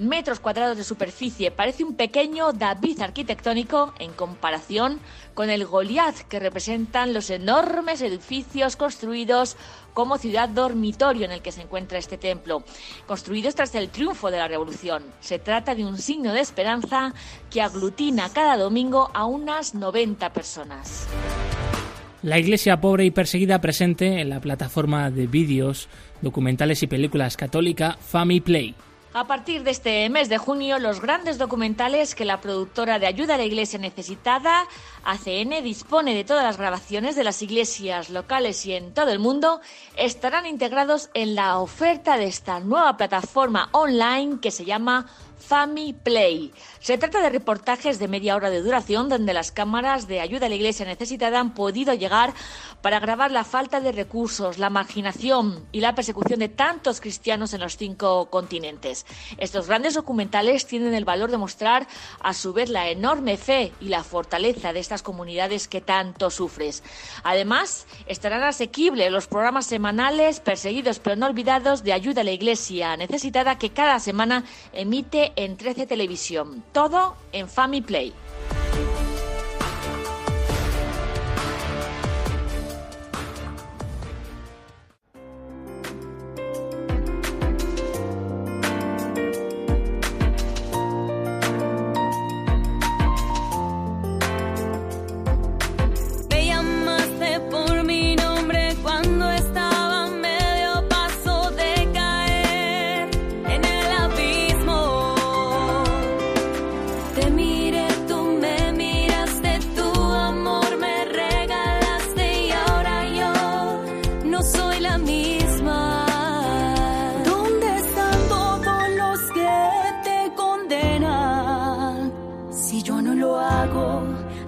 metros 0.00 0.40
cuadrados 0.40 0.76
de 0.76 0.84
superficie. 0.84 1.50
Parece 1.50 1.84
un 1.84 1.94
pequeño 1.94 2.52
David 2.52 3.02
arquitectónico 3.02 3.92
en 3.98 4.12
comparación 4.12 5.00
con 5.34 5.50
el 5.50 5.66
Goliath 5.66 6.22
que 6.28 6.40
representan 6.40 7.14
los 7.14 7.30
enormes 7.30 8.02
edificios 8.02 8.76
construidos 8.76 9.56
como 9.94 10.18
ciudad 10.18 10.48
dormitorio 10.48 11.24
en 11.24 11.32
el 11.32 11.42
que 11.42 11.52
se 11.52 11.62
encuentra 11.62 11.98
este 11.98 12.18
templo, 12.18 12.62
construidos 13.06 13.54
tras 13.54 13.74
el 13.74 13.88
triunfo 13.88 14.30
de 14.30 14.38
la 14.38 14.48
Revolución. 14.48 15.04
Se 15.20 15.38
trata 15.38 15.74
de 15.74 15.84
un 15.84 15.98
signo 15.98 16.32
de 16.32 16.40
esperanza 16.40 17.14
que 17.50 17.62
aglutina 17.62 18.28
cada 18.32 18.56
domingo 18.56 19.10
a 19.14 19.24
unas 19.24 19.74
90 19.74 20.32
personas. 20.32 21.06
La 22.22 22.38
iglesia 22.38 22.80
pobre 22.80 23.06
y 23.06 23.10
perseguida 23.10 23.60
presente 23.60 24.20
en 24.20 24.28
la 24.28 24.40
plataforma 24.40 25.10
de 25.10 25.26
vídeos, 25.26 25.88
documentales 26.20 26.82
y 26.82 26.86
películas 26.86 27.36
católica 27.36 27.96
Family 27.98 28.40
Play. 28.40 28.74
A 29.12 29.26
partir 29.26 29.64
de 29.64 29.72
este 29.72 30.08
mes 30.08 30.28
de 30.28 30.38
junio, 30.38 30.78
los 30.78 31.00
grandes 31.00 31.36
documentales 31.36 32.14
que 32.14 32.24
la 32.24 32.40
productora 32.40 33.00
de 33.00 33.08
Ayuda 33.08 33.34
a 33.34 33.38
la 33.38 33.44
Iglesia 33.44 33.76
Necesitada, 33.76 34.68
ACN, 35.02 35.64
dispone 35.64 36.14
de 36.14 36.22
todas 36.22 36.44
las 36.44 36.58
grabaciones 36.58 37.16
de 37.16 37.24
las 37.24 37.42
iglesias 37.42 38.10
locales 38.10 38.64
y 38.66 38.74
en 38.74 38.94
todo 38.94 39.10
el 39.10 39.18
mundo, 39.18 39.60
estarán 39.96 40.46
integrados 40.46 41.10
en 41.12 41.34
la 41.34 41.58
oferta 41.58 42.16
de 42.18 42.26
esta 42.26 42.60
nueva 42.60 42.96
plataforma 42.96 43.68
online 43.72 44.38
que 44.40 44.52
se 44.52 44.64
llama 44.64 45.06
Family 45.40 45.92
Play. 45.92 46.52
Se 46.78 46.98
trata 46.98 47.20
de 47.20 47.30
reportajes 47.30 47.98
de 47.98 48.08
media 48.08 48.36
hora 48.36 48.50
de 48.50 48.62
duración 48.62 49.08
donde 49.08 49.34
las 49.34 49.52
cámaras 49.52 50.06
de 50.06 50.20
ayuda 50.20 50.46
a 50.46 50.48
la 50.48 50.54
iglesia 50.54 50.86
necesitada 50.86 51.40
han 51.40 51.54
podido 51.54 51.94
llegar 51.94 52.32
para 52.82 53.00
grabar 53.00 53.30
la 53.30 53.44
falta 53.44 53.80
de 53.80 53.92
recursos, 53.92 54.58
la 54.58 54.70
marginación 54.70 55.66
y 55.72 55.80
la 55.80 55.94
persecución 55.94 56.38
de 56.40 56.48
tantos 56.48 57.00
cristianos 57.00 57.52
en 57.52 57.60
los 57.60 57.76
cinco 57.76 58.30
continentes. 58.30 59.06
Estos 59.38 59.66
grandes 59.66 59.94
documentales 59.94 60.66
tienen 60.66 60.94
el 60.94 61.04
valor 61.04 61.30
de 61.30 61.38
mostrar 61.38 61.86
a 62.20 62.32
su 62.32 62.52
vez 62.52 62.68
la 62.68 62.88
enorme 62.88 63.36
fe 63.36 63.72
y 63.80 63.88
la 63.88 64.04
fortaleza 64.04 64.72
de 64.72 64.80
estas 64.80 65.02
comunidades 65.02 65.68
que 65.68 65.80
tanto 65.80 66.30
sufres. 66.30 66.82
Además, 67.22 67.86
estarán 68.06 68.42
asequibles 68.42 69.10
los 69.10 69.26
programas 69.26 69.66
semanales 69.66 70.40
perseguidos 70.40 70.98
pero 70.98 71.16
no 71.16 71.26
olvidados 71.26 71.82
de 71.82 71.92
ayuda 71.92 72.20
a 72.22 72.24
la 72.24 72.30
iglesia 72.30 72.96
necesitada 72.96 73.58
que 73.58 73.70
cada 73.70 73.98
semana 74.00 74.44
emite 74.72 75.29
en 75.36 75.56
13 75.56 75.86
Televisión. 75.86 76.62
Todo 76.72 77.16
en 77.32 77.48
Family 77.48 77.82
Play. 77.82 78.12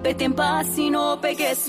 En 0.04 0.34
paz 0.34 0.78
y 0.78 0.90
no 0.90 1.18
peques 1.20 1.68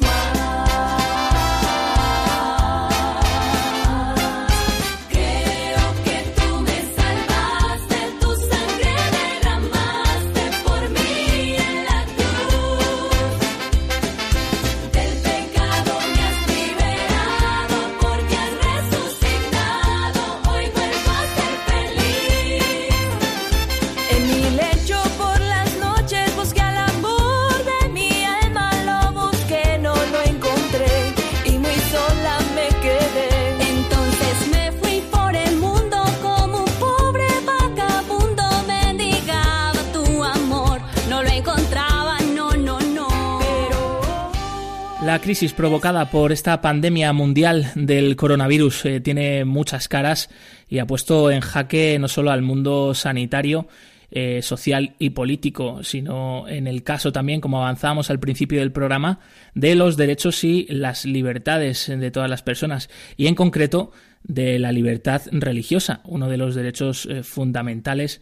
crisis 45.34 45.54
provocada 45.54 46.12
por 46.12 46.32
esta 46.32 46.62
pandemia 46.62 47.12
mundial 47.12 47.72
del 47.74 48.16
coronavirus 48.16 48.86
eh, 48.86 49.00
tiene 49.00 49.46
muchas 49.46 49.88
caras 49.88 50.30
y 50.70 50.78
ha 50.78 50.86
puesto 50.86 51.32
en 51.32 51.42
jaque 51.42 51.98
no 51.98 52.08
solo 52.08 52.30
al 52.30 52.44
mundo 52.44 52.94
sanitario, 52.94 53.68
eh, 54.12 54.44
social 54.44 54.94
y 55.00 55.10
político, 55.10 55.84
sino 55.84 56.48
en 56.48 56.68
el 56.68 56.84
caso 56.84 57.12
también, 57.12 57.42
como 57.42 57.58
avanzábamos 57.58 58.12
al 58.12 58.20
principio 58.20 58.60
del 58.60 58.72
programa, 58.72 59.22
de 59.56 59.74
los 59.74 59.98
derechos 59.98 60.44
y 60.44 60.68
las 60.70 61.04
libertades 61.04 61.88
de 61.88 62.12
todas 62.12 62.30
las 62.30 62.44
personas 62.44 62.92
y 63.18 63.26
en 63.26 63.34
concreto 63.34 63.92
de 64.22 64.60
la 64.60 64.72
libertad 64.72 65.24
religiosa, 65.32 66.02
uno 66.04 66.30
de 66.30 66.38
los 66.38 66.54
derechos 66.54 67.08
eh, 67.08 67.24
fundamentales 67.24 68.22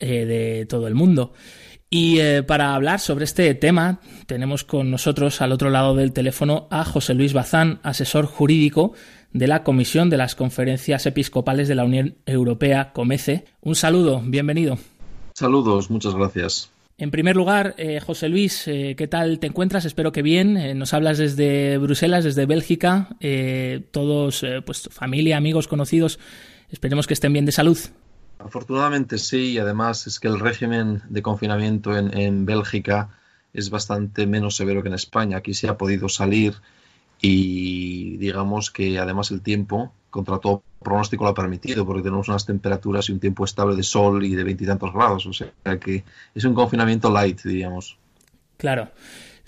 de 0.00 0.64
todo 0.68 0.88
el 0.88 0.94
mundo. 0.94 1.34
Y 1.90 2.20
eh, 2.20 2.42
para 2.42 2.74
hablar 2.74 3.00
sobre 3.00 3.24
este 3.24 3.54
tema 3.54 4.00
tenemos 4.26 4.62
con 4.62 4.90
nosotros 4.90 5.40
al 5.40 5.52
otro 5.52 5.70
lado 5.70 5.94
del 5.96 6.12
teléfono 6.12 6.68
a 6.70 6.84
José 6.84 7.14
Luis 7.14 7.32
Bazán, 7.32 7.80
asesor 7.82 8.26
jurídico 8.26 8.92
de 9.32 9.46
la 9.46 9.62
Comisión 9.62 10.10
de 10.10 10.18
las 10.18 10.34
Conferencias 10.34 11.06
Episcopales 11.06 11.66
de 11.66 11.74
la 11.74 11.84
Unión 11.84 12.16
Europea, 12.26 12.92
COMECE. 12.92 13.46
Un 13.62 13.74
saludo, 13.74 14.22
bienvenido. 14.22 14.78
Saludos, 15.32 15.90
muchas 15.90 16.14
gracias. 16.14 16.70
En 16.98 17.10
primer 17.10 17.36
lugar, 17.36 17.74
eh, 17.78 18.00
José 18.00 18.28
Luis, 18.28 18.66
eh, 18.66 18.94
¿qué 18.98 19.06
tal 19.06 19.38
te 19.38 19.46
encuentras? 19.46 19.84
Espero 19.86 20.12
que 20.12 20.20
bien. 20.20 20.78
nos 20.78 20.92
hablas 20.92 21.16
desde 21.16 21.78
Bruselas, 21.78 22.24
desde 22.24 22.44
Bélgica. 22.44 23.08
todos, 23.92 24.44
pues 24.66 24.90
familia, 24.90 25.38
amigos, 25.38 25.68
conocidos, 25.68 26.18
esperemos 26.70 27.06
que 27.06 27.14
estén 27.14 27.32
bien 27.32 27.46
de 27.46 27.52
salud. 27.52 27.78
Afortunadamente 28.38 29.18
sí, 29.18 29.52
y 29.52 29.58
además 29.58 30.06
es 30.06 30.20
que 30.20 30.28
el 30.28 30.38
régimen 30.38 31.02
de 31.08 31.22
confinamiento 31.22 31.96
en, 31.96 32.46
Bélgica 32.46 33.10
es 33.52 33.68
bastante 33.70 34.26
menos 34.26 34.56
severo 34.56 34.82
que 34.82 34.88
en 34.88 34.94
España. 34.94 35.38
Aquí 35.38 35.54
se 35.54 35.68
ha 35.68 35.76
podido 35.76 36.08
salir 36.08 36.54
y 37.20 38.16
digamos 38.18 38.70
que 38.70 38.98
además 38.98 39.32
el 39.32 39.42
tiempo, 39.42 39.92
contra 40.10 40.38
todo 40.38 40.62
pronóstico 40.80 41.24
lo 41.24 41.30
ha 41.30 41.34
permitido, 41.34 41.84
porque 41.84 42.02
tenemos 42.02 42.28
unas 42.28 42.46
temperaturas 42.46 43.08
y 43.08 43.12
un 43.12 43.18
tiempo 43.18 43.44
estable 43.44 43.74
de 43.74 43.82
sol 43.82 44.24
y 44.24 44.34
de 44.36 44.44
veintitantos 44.44 44.92
grados. 44.92 45.26
O 45.26 45.32
sea 45.32 45.50
que 45.80 46.04
es 46.34 46.44
un 46.44 46.54
confinamiento 46.54 47.10
light, 47.10 47.42
diríamos. 47.42 47.98
Claro. 48.56 48.90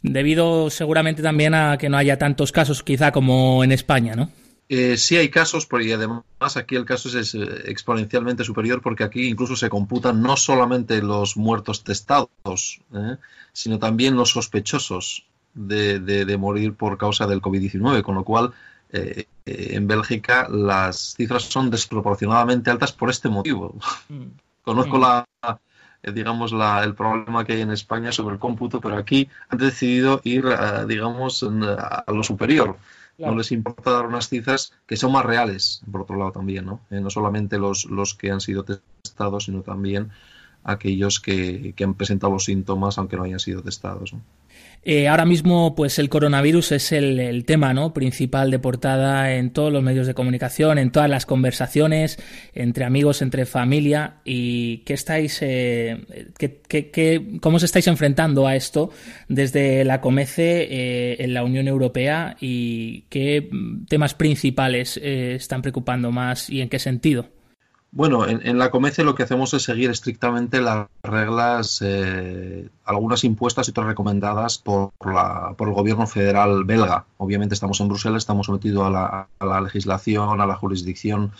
Debido 0.02 0.70
seguramente 0.70 1.22
también 1.22 1.54
a 1.54 1.76
que 1.78 1.88
no 1.88 1.96
haya 1.96 2.18
tantos 2.18 2.52
casos, 2.52 2.82
quizá 2.82 3.12
como 3.12 3.62
en 3.62 3.70
España, 3.70 4.16
¿no? 4.16 4.30
Eh, 4.72 4.96
sí 4.98 5.16
hay 5.16 5.30
casos, 5.30 5.66
y 5.80 5.90
además 5.90 6.22
aquí 6.56 6.76
el 6.76 6.84
caso 6.84 7.18
es, 7.18 7.34
eh, 7.34 7.40
exponencialmente 7.64 8.44
superior 8.44 8.80
porque 8.80 9.02
aquí 9.02 9.26
incluso 9.26 9.56
se 9.56 9.68
computan 9.68 10.22
no 10.22 10.36
solamente 10.36 11.02
los 11.02 11.36
muertos 11.36 11.82
testados, 11.82 12.80
¿eh? 12.94 13.16
sino 13.52 13.80
también 13.80 14.14
los 14.14 14.30
sospechosos 14.30 15.26
de, 15.54 15.98
de, 15.98 16.36
morir 16.36 16.74
por 16.74 16.98
causa 16.98 17.26
del 17.26 17.42
COVID-19, 17.42 18.02
con 18.02 18.14
lo 18.14 18.22
cual 18.22 18.52
eh, 18.90 19.24
en 19.44 19.88
Bélgica 19.88 20.46
las 20.48 21.14
cifras 21.16 21.42
son 21.42 21.68
desproporcionadamente 21.68 22.70
altas 22.70 22.92
por 22.92 23.10
este 23.10 23.28
motivo. 23.28 23.74
Mm. 24.08 24.26
Conozco 24.62 24.98
mm. 24.98 25.00
la, 25.00 25.26
digamos, 26.14 26.52
la, 26.52 26.84
el 26.84 26.94
problema 26.94 27.44
que 27.44 27.54
hay 27.54 27.62
en 27.62 27.72
España 27.72 28.12
sobre 28.12 28.34
el 28.34 28.38
cómputo, 28.38 28.80
pero 28.80 28.96
aquí 28.96 29.28
han 29.48 29.58
decidido 29.58 30.20
ir, 30.22 30.44
digamos, 30.86 31.42
a 31.42 32.04
lo 32.06 32.22
superior. 32.22 32.76
No 33.20 33.34
les 33.34 33.52
importa 33.52 33.90
dar 33.90 34.06
unas 34.06 34.28
cifras 34.28 34.72
que 34.86 34.96
son 34.96 35.12
más 35.12 35.24
reales, 35.24 35.82
por 35.90 36.02
otro 36.02 36.16
lado 36.16 36.32
también, 36.32 36.64
¿no? 36.64 36.80
Eh, 36.90 37.00
no 37.00 37.10
solamente 37.10 37.58
los, 37.58 37.84
los 37.84 38.14
que 38.14 38.30
han 38.30 38.40
sido 38.40 38.64
testados, 38.64 39.44
sino 39.44 39.62
también 39.62 40.10
aquellos 40.64 41.20
que, 41.20 41.74
que 41.74 41.84
han 41.84 41.94
presentado 41.94 42.32
los 42.32 42.44
síntomas 42.44 42.98
aunque 42.98 43.16
no 43.16 43.24
hayan 43.24 43.40
sido 43.40 43.62
testados. 43.62 44.14
Eh, 44.82 45.08
ahora 45.08 45.26
mismo, 45.26 45.74
pues 45.74 45.98
el 45.98 46.08
coronavirus 46.08 46.72
es 46.72 46.92
el, 46.92 47.44
tema 47.44 47.74
¿no? 47.74 47.92
principal 47.92 48.50
de 48.50 48.58
portada 48.58 49.34
en 49.34 49.50
todos 49.50 49.70
los 49.70 49.82
medios 49.82 50.06
de 50.06 50.14
comunicación, 50.14 50.78
en 50.78 50.90
todas 50.90 51.10
las 51.10 51.26
conversaciones, 51.26 52.18
entre 52.54 52.84
amigos, 52.84 53.20
entre 53.20 53.44
familia. 53.44 54.20
¿Y 54.24 54.78
qué 54.78 54.94
estáis, 54.94 55.38
eh, 55.42 56.30
qué, 56.38 57.38
cómo 57.42 57.58
os 57.58 57.62
estáis 57.62 57.88
enfrentando 57.88 58.46
a 58.46 58.56
esto 58.56 58.90
desde 59.28 59.84
la 59.84 60.00
COMECE 60.00 60.62
eh, 60.62 61.16
en 61.24 61.34
la 61.34 61.44
Unión 61.44 61.68
Europea 61.68 62.36
y 62.40 63.02
qué 63.10 63.50
temas 63.88 64.14
principales 64.14 64.96
están 64.96 65.60
preocupando 65.60 66.10
más 66.10 66.48
y 66.48 66.62
en 66.62 66.70
qué 66.70 66.78
sentido? 66.78 67.39
Bueno, 67.92 68.24
en, 68.28 68.56
la 68.58 68.70
Comece 68.70 69.02
lo 69.02 69.16
que 69.16 69.24
hacemos 69.24 69.52
es 69.52 69.64
seguir 69.64 69.90
estrictamente 69.90 70.60
las 70.60 70.86
reglas, 71.02 71.80
eh, 71.82 72.68
algunas 72.84 73.24
impuestas 73.24 73.66
y 73.66 73.72
otras 73.72 73.86
recomendadas 73.88 74.58
por, 74.58 74.92
la, 75.04 75.54
por 75.58 75.68
el 75.68 75.74
gobierno 75.74 76.06
federal 76.06 76.64
belga. 76.64 77.06
Obviamente 77.16 77.54
estamos 77.54 77.80
en 77.80 77.88
Bruselas, 77.88 78.22
estamos 78.22 78.46
sometidos 78.46 78.86
a 78.86 79.26
la, 79.40 79.60
legislación, 79.60 80.40
a 80.40 80.46
la 80.46 80.54
jurisdicción 80.54 81.32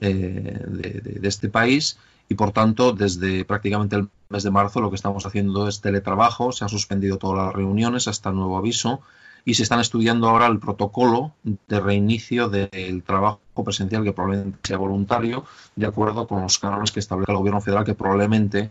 eh, 0.00 0.64
de, 0.66 1.28
este 1.28 1.50
país 1.50 1.98
y 2.26 2.36
por 2.36 2.52
tanto 2.52 2.92
desde 2.92 3.44
prácticamente 3.44 3.96
el 3.96 4.08
mes 4.30 4.44
de 4.44 4.50
marzo 4.50 4.80
lo 4.80 4.88
que 4.88 4.96
estamos 4.96 5.26
haciendo 5.26 5.68
es 5.68 5.82
teletrabajo, 5.82 6.52
se 6.52 6.64
han 6.64 6.70
suspendido 6.70 7.18
todas 7.18 7.44
las 7.44 7.54
reuniones 7.54 8.08
hasta 8.08 8.32
nuevo 8.32 8.56
aviso 8.56 9.02
y 9.44 9.54
se 9.54 9.62
están 9.62 9.80
estudiando 9.80 10.30
ahora 10.30 10.46
el 10.46 10.58
protocolo 10.58 11.34
de 11.42 11.80
reinicio 11.80 12.48
del 12.48 13.02
trabajo 13.02 13.41
presencial 13.54 14.02
que 14.02 14.12
probablemente 14.12 14.58
sea 14.62 14.78
voluntario, 14.78 15.44
de 15.76 15.86
acuerdo 15.86 16.26
con 16.26 16.40
los 16.42 16.58
cánones 16.58 16.90
que 16.90 17.00
establece 17.00 17.32
el 17.32 17.38
gobierno 17.38 17.60
federal, 17.60 17.84
que 17.84 17.94
probablemente 17.94 18.70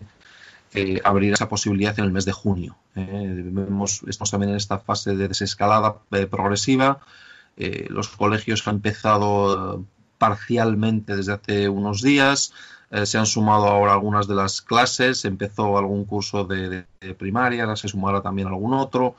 eh, 0.73 1.01
abrirá 1.03 1.33
esa 1.33 1.49
posibilidad 1.49 1.97
en 1.99 2.05
el 2.05 2.11
mes 2.11 2.25
de 2.25 2.31
junio. 2.31 2.77
Eh. 2.95 3.51
estamos 4.07 4.31
también 4.31 4.51
en 4.51 4.55
esta 4.55 4.79
fase 4.79 5.15
de 5.15 5.27
desescalada 5.27 5.97
eh, 6.11 6.27
progresiva. 6.27 6.99
Los 7.89 8.07
colegios 8.07 8.67
han 8.67 8.75
empezado 8.75 9.85
parcialmente 10.17 11.15
desde 11.15 11.33
hace 11.33 11.69
unos 11.69 12.01
días. 12.01 12.53
se 13.03 13.17
han 13.19 13.27
sumado 13.27 13.67
ahora 13.67 13.93
algunas 13.93 14.27
de 14.27 14.33
las 14.33 14.63
clases. 14.63 15.25
Empezó 15.25 15.77
algún 15.77 16.05
curso 16.05 16.45
de, 16.45 16.85
de 17.01 17.13
primaria, 17.13 17.63
ahora 17.63 17.75
se 17.75 17.87
sumará 17.87 18.21
también 18.21 18.47
algún 18.47 18.73
otro 18.73 19.15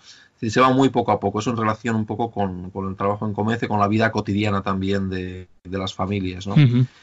se 0.50 0.60
va 0.60 0.70
muy 0.70 0.88
poco 0.88 1.12
a 1.12 1.20
poco. 1.20 1.38
Eso 1.38 1.50
en 1.50 1.56
relación 1.56 1.94
un 1.94 2.04
poco 2.04 2.32
con, 2.32 2.72
el 2.74 2.96
trabajo 2.96 3.26
en 3.26 3.32
Comece, 3.32 3.68
con 3.68 3.78
la 3.78 3.86
vida 3.86 4.10
cotidiana 4.10 4.62
también 4.62 5.08
de, 5.08 5.46
las 5.64 5.94
familias. 5.94 6.46
¿no? 6.48 6.56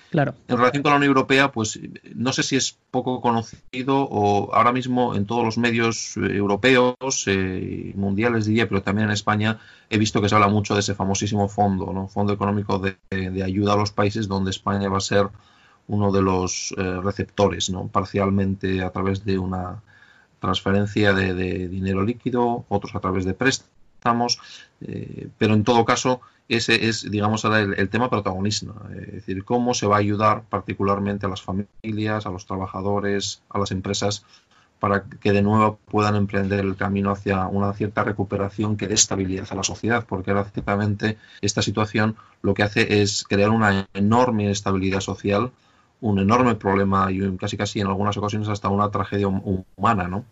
claro. 0.09 0.35
En 0.47 0.57
relación 0.57 0.83
con 0.83 0.91
la 0.91 0.97
Unión 0.97 1.09
Europea, 1.09 1.51
pues 1.51 1.79
no 2.13 2.33
sé 2.33 2.43
si 2.43 2.57
es 2.57 2.77
poco 2.91 3.21
conocido 3.21 4.01
o 4.01 4.53
ahora 4.53 4.73
mismo 4.73 5.15
en 5.15 5.25
todos 5.25 5.45
los 5.45 5.57
medios 5.57 6.17
eh, 6.17 6.35
europeos, 6.35 6.95
eh, 7.27 7.93
mundiales 7.95 8.45
diría, 8.45 8.67
pero 8.67 8.81
también 8.81 9.07
en 9.07 9.13
España 9.13 9.59
he 9.89 9.97
visto 9.97 10.21
que 10.21 10.27
se 10.27 10.35
habla 10.35 10.49
mucho 10.49 10.73
de 10.73 10.81
ese 10.81 10.93
famosísimo 10.93 11.47
fondo, 11.47 11.93
¿no? 11.93 12.07
Fondo 12.09 12.33
Económico 12.33 12.79
de, 12.79 12.97
Ayuda 13.41 13.73
a 13.73 13.77
los 13.77 13.91
Países, 13.91 14.27
donde 14.27 14.51
España 14.51 14.89
va 14.89 14.97
a 14.97 15.01
ser 15.01 15.29
uno 15.87 16.11
de 16.11 16.21
los 16.21 16.73
eh, 16.77 16.99
receptores, 17.01 17.69
¿no? 17.69 17.87
parcialmente 17.87 18.83
a 18.83 18.91
través 18.91 19.25
de 19.25 19.39
una 19.39 19.81
transferencia 20.39 21.13
de, 21.13 21.67
dinero 21.67 22.03
líquido, 22.03 22.65
otros 22.69 22.95
a 22.95 22.99
través 22.99 23.25
de 23.25 23.33
préstamos, 23.33 24.39
eh, 24.81 25.27
pero 25.37 25.53
en 25.53 25.63
todo 25.63 25.85
caso 25.85 26.21
ese 26.47 26.87
es, 26.89 27.09
digamos, 27.09 27.45
ahora 27.45 27.59
el, 27.59 27.89
tema 27.89 28.09
protagonista, 28.09 28.73
es 28.91 29.13
decir, 29.13 29.45
cómo 29.45 29.75
se 29.75 29.85
va 29.85 29.97
a 29.97 29.99
ayudar 29.99 30.43
particularmente 30.49 31.27
a 31.27 31.29
las 31.29 31.43
familias, 31.43 32.25
a 32.25 32.31
los 32.31 32.47
trabajadores, 32.47 33.43
a 33.49 33.59
las 33.59 33.69
empresas, 33.69 34.25
para 34.79 35.03
que 35.03 35.31
de 35.31 35.43
nuevo 35.43 35.77
puedan 35.85 36.15
emprender 36.15 36.61
el 36.61 36.75
camino 36.75 37.11
hacia 37.11 37.45
una 37.47 37.73
cierta 37.73 38.03
recuperación 38.03 38.77
que 38.77 38.87
dé 38.87 38.95
estabilidad 38.95 39.47
a 39.51 39.55
la 39.55 39.63
sociedad, 39.63 40.05
porque 40.07 40.31
ahora 40.31 40.47
esta 41.41 41.61
situación 41.61 42.15
lo 42.41 42.53
que 42.53 42.63
hace 42.63 43.01
es 43.01 43.25
crear 43.25 43.49
una 43.49 43.87
enorme 43.93 44.45
inestabilidad 44.45 45.01
social, 45.01 45.51
un 46.01 46.19
enorme 46.19 46.55
problema 46.55 47.11
y 47.11 47.19
casi 47.37 47.57
casi 47.57 47.79
en 47.79 47.87
algunas 47.87 48.15
ocasiones 48.17 48.47
hasta 48.47 48.69
una 48.69 48.89
tragedia 48.89 49.27
humana, 49.27 50.07
¿no? 50.07 50.25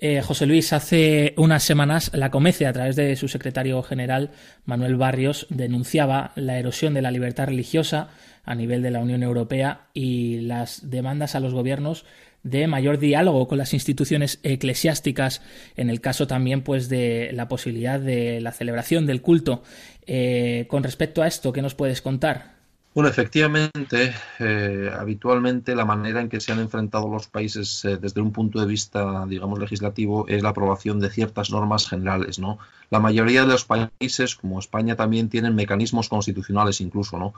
Eh, 0.00 0.22
José 0.22 0.46
Luis, 0.46 0.72
hace 0.72 1.34
unas 1.36 1.62
semanas 1.62 2.10
la 2.14 2.30
Comece, 2.30 2.66
a 2.66 2.72
través 2.72 2.96
de 2.96 3.14
su 3.16 3.28
secretario 3.28 3.82
general, 3.82 4.32
Manuel 4.64 4.96
Barrios, 4.96 5.46
denunciaba 5.50 6.32
la 6.34 6.58
erosión 6.58 6.94
de 6.94 7.02
la 7.02 7.10
libertad 7.10 7.46
religiosa 7.46 8.08
a 8.44 8.54
nivel 8.54 8.82
de 8.82 8.90
la 8.90 9.00
Unión 9.00 9.22
Europea 9.22 9.86
y 9.94 10.40
las 10.40 10.90
demandas 10.90 11.34
a 11.34 11.40
los 11.40 11.54
gobiernos 11.54 12.04
de 12.42 12.66
mayor 12.66 12.98
diálogo 12.98 13.48
con 13.48 13.56
las 13.56 13.72
instituciones 13.72 14.38
eclesiásticas, 14.42 15.40
en 15.76 15.88
el 15.88 16.00
caso 16.00 16.26
también 16.26 16.60
pues 16.62 16.88
de 16.88 17.30
la 17.32 17.48
posibilidad 17.48 17.98
de 17.98 18.40
la 18.40 18.52
celebración 18.52 19.06
del 19.06 19.22
culto. 19.22 19.62
Eh, 20.06 20.66
con 20.68 20.82
respecto 20.82 21.22
a 21.22 21.26
esto, 21.26 21.52
¿qué 21.52 21.62
nos 21.62 21.74
puedes 21.74 22.02
contar? 22.02 22.53
Bueno, 22.94 23.08
efectivamente, 23.08 24.14
eh, 24.38 24.88
habitualmente 24.96 25.74
la 25.74 25.84
manera 25.84 26.20
en 26.20 26.28
que 26.28 26.40
se 26.40 26.52
han 26.52 26.60
enfrentado 26.60 27.08
los 27.08 27.26
países 27.26 27.84
eh, 27.84 27.96
desde 27.96 28.20
un 28.20 28.30
punto 28.30 28.60
de 28.60 28.66
vista, 28.66 29.26
digamos, 29.26 29.58
legislativo 29.58 30.28
es 30.28 30.44
la 30.44 30.50
aprobación 30.50 31.00
de 31.00 31.10
ciertas 31.10 31.50
normas 31.50 31.88
generales, 31.88 32.38
¿no? 32.38 32.58
La 32.90 33.00
mayoría 33.00 33.40
de 33.40 33.48
los 33.48 33.64
países, 33.64 34.36
como 34.36 34.60
España, 34.60 34.94
también 34.94 35.28
tienen 35.28 35.56
mecanismos 35.56 36.08
constitucionales 36.08 36.80
incluso, 36.80 37.18
¿no? 37.18 37.34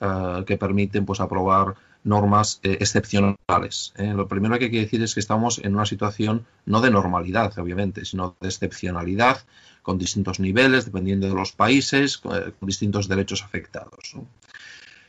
Eh, 0.00 0.44
que 0.46 0.56
permiten, 0.56 1.04
pues, 1.04 1.20
aprobar 1.20 1.74
normas 2.02 2.60
excepcionales. 2.62 3.92
Lo 3.98 4.28
primero 4.28 4.56
que 4.58 4.66
hay 4.66 4.70
que 4.70 4.80
decir 4.80 5.02
es 5.02 5.12
que 5.12 5.20
estamos 5.20 5.58
en 5.58 5.74
una 5.74 5.84
situación 5.84 6.46
no 6.64 6.80
de 6.80 6.90
normalidad, 6.90 7.58
obviamente, 7.58 8.06
sino 8.06 8.36
de 8.40 8.48
excepcionalidad, 8.48 9.40
con 9.82 9.98
distintos 9.98 10.40
niveles, 10.40 10.86
dependiendo 10.86 11.28
de 11.28 11.34
los 11.34 11.52
países, 11.52 12.18
con, 12.18 12.54
distintos 12.62 13.08
derechos 13.08 13.42
afectados. 13.42 14.14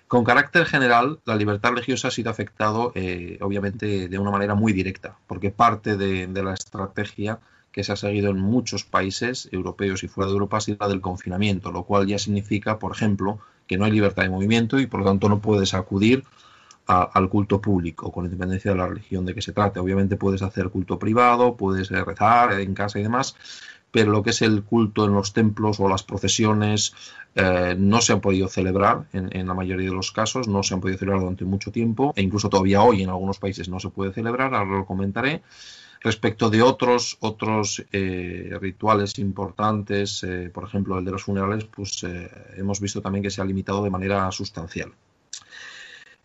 Con 0.09 0.23
carácter 0.23 0.65
general, 0.65 1.19
la 1.23 1.35
libertad 1.35 1.69
religiosa 1.69 2.07
ha 2.07 2.11
sido 2.11 2.31
afectado, 2.31 2.91
eh, 2.95 3.37
obviamente, 3.41 4.09
de 4.09 4.17
una 4.17 4.31
manera 4.31 4.55
muy 4.55 4.73
directa, 4.73 5.15
porque 5.27 5.51
parte 5.51 5.97
de, 5.97 6.27
la 6.43 6.55
estrategia 6.55 7.37
que 7.71 7.83
se 7.83 7.91
ha 7.91 7.95
seguido 7.95 8.31
en 8.31 8.39
muchos 8.39 8.83
países 8.83 9.47
europeos 9.51 10.03
y 10.03 10.07
fuera 10.07 10.25
de 10.25 10.33
Europa 10.33 10.57
ha 10.57 10.61
sido 10.61 10.79
la 10.81 10.87
del 10.87 10.99
confinamiento, 10.99 11.71
lo 11.71 11.83
cual 11.83 12.07
ya 12.07 12.17
significa, 12.17 12.79
por 12.79 12.91
ejemplo, 12.91 13.37
que 13.67 13.77
no 13.77 13.85
hay 13.85 13.91
libertad 13.91 14.23
de 14.23 14.29
movimiento 14.29 14.79
y 14.79 14.87
por 14.87 15.01
lo 15.01 15.05
tanto 15.05 15.29
no 15.29 15.41
puedes 15.41 15.75
acudir 15.75 16.23
al 16.87 17.29
culto 17.29 17.61
público, 17.61 18.11
con 18.11 18.25
independencia 18.25 18.71
de 18.71 18.77
la 18.77 18.87
religión 18.87 19.27
de 19.27 19.35
que 19.35 19.43
se 19.43 19.53
trate. 19.53 19.79
Obviamente 19.79 20.15
puedes 20.15 20.41
hacer 20.41 20.69
culto 20.69 20.97
privado, 20.97 21.55
puedes 21.55 21.89
rezar 21.89 22.59
en 22.59 22.73
casa 22.73 22.97
y 22.97 23.03
demás, 23.03 23.35
pero 23.91 24.11
lo 24.11 24.23
que 24.23 24.31
es 24.31 24.41
el 24.41 24.63
culto 24.63 25.05
en 25.05 25.13
los 25.13 25.33
templos 25.33 25.79
o 25.79 25.89
las 25.89 26.03
procesiones 26.03 26.93
eh, 27.35 27.75
no 27.77 28.01
se 28.01 28.13
han 28.13 28.21
podido 28.21 28.47
celebrar 28.47 29.07
en, 29.13 29.47
la 29.47 29.53
mayoría 29.53 29.89
de 29.89 29.95
los 29.95 30.11
casos, 30.11 30.47
no 30.47 30.63
se 30.63 30.73
han 30.73 30.81
podido 30.81 30.99
celebrar 30.99 31.21
durante 31.21 31.45
mucho 31.45 31.71
tiempo 31.71 32.13
e 32.15 32.21
incluso 32.21 32.49
todavía 32.49 32.81
hoy 32.81 33.03
en 33.03 33.09
algunos 33.09 33.39
países 33.39 33.69
no 33.69 33.79
se 33.79 33.89
puede 33.89 34.13
celebrar, 34.13 34.53
ahora 34.53 34.77
lo 34.79 34.85
comentaré. 34.85 35.41
Respecto 36.01 36.49
de 36.49 36.61
otros, 36.61 37.17
otros 37.19 37.83
eh, 37.91 38.57
rituales 38.61 39.19
importantes, 39.19 40.23
eh, 40.23 40.49
por 40.53 40.63
ejemplo 40.63 40.97
el 40.97 41.03
de 41.03 41.11
los 41.11 41.23
funerales, 41.23 41.65
pues 41.65 42.05
hemos 42.55 42.79
visto 42.79 43.01
también 43.01 43.23
que 43.23 43.29
se 43.29 43.41
ha 43.41 43.45
limitado 43.45 43.83
de 43.83 43.89
manera 43.89 44.31
sustancial. 44.31 44.93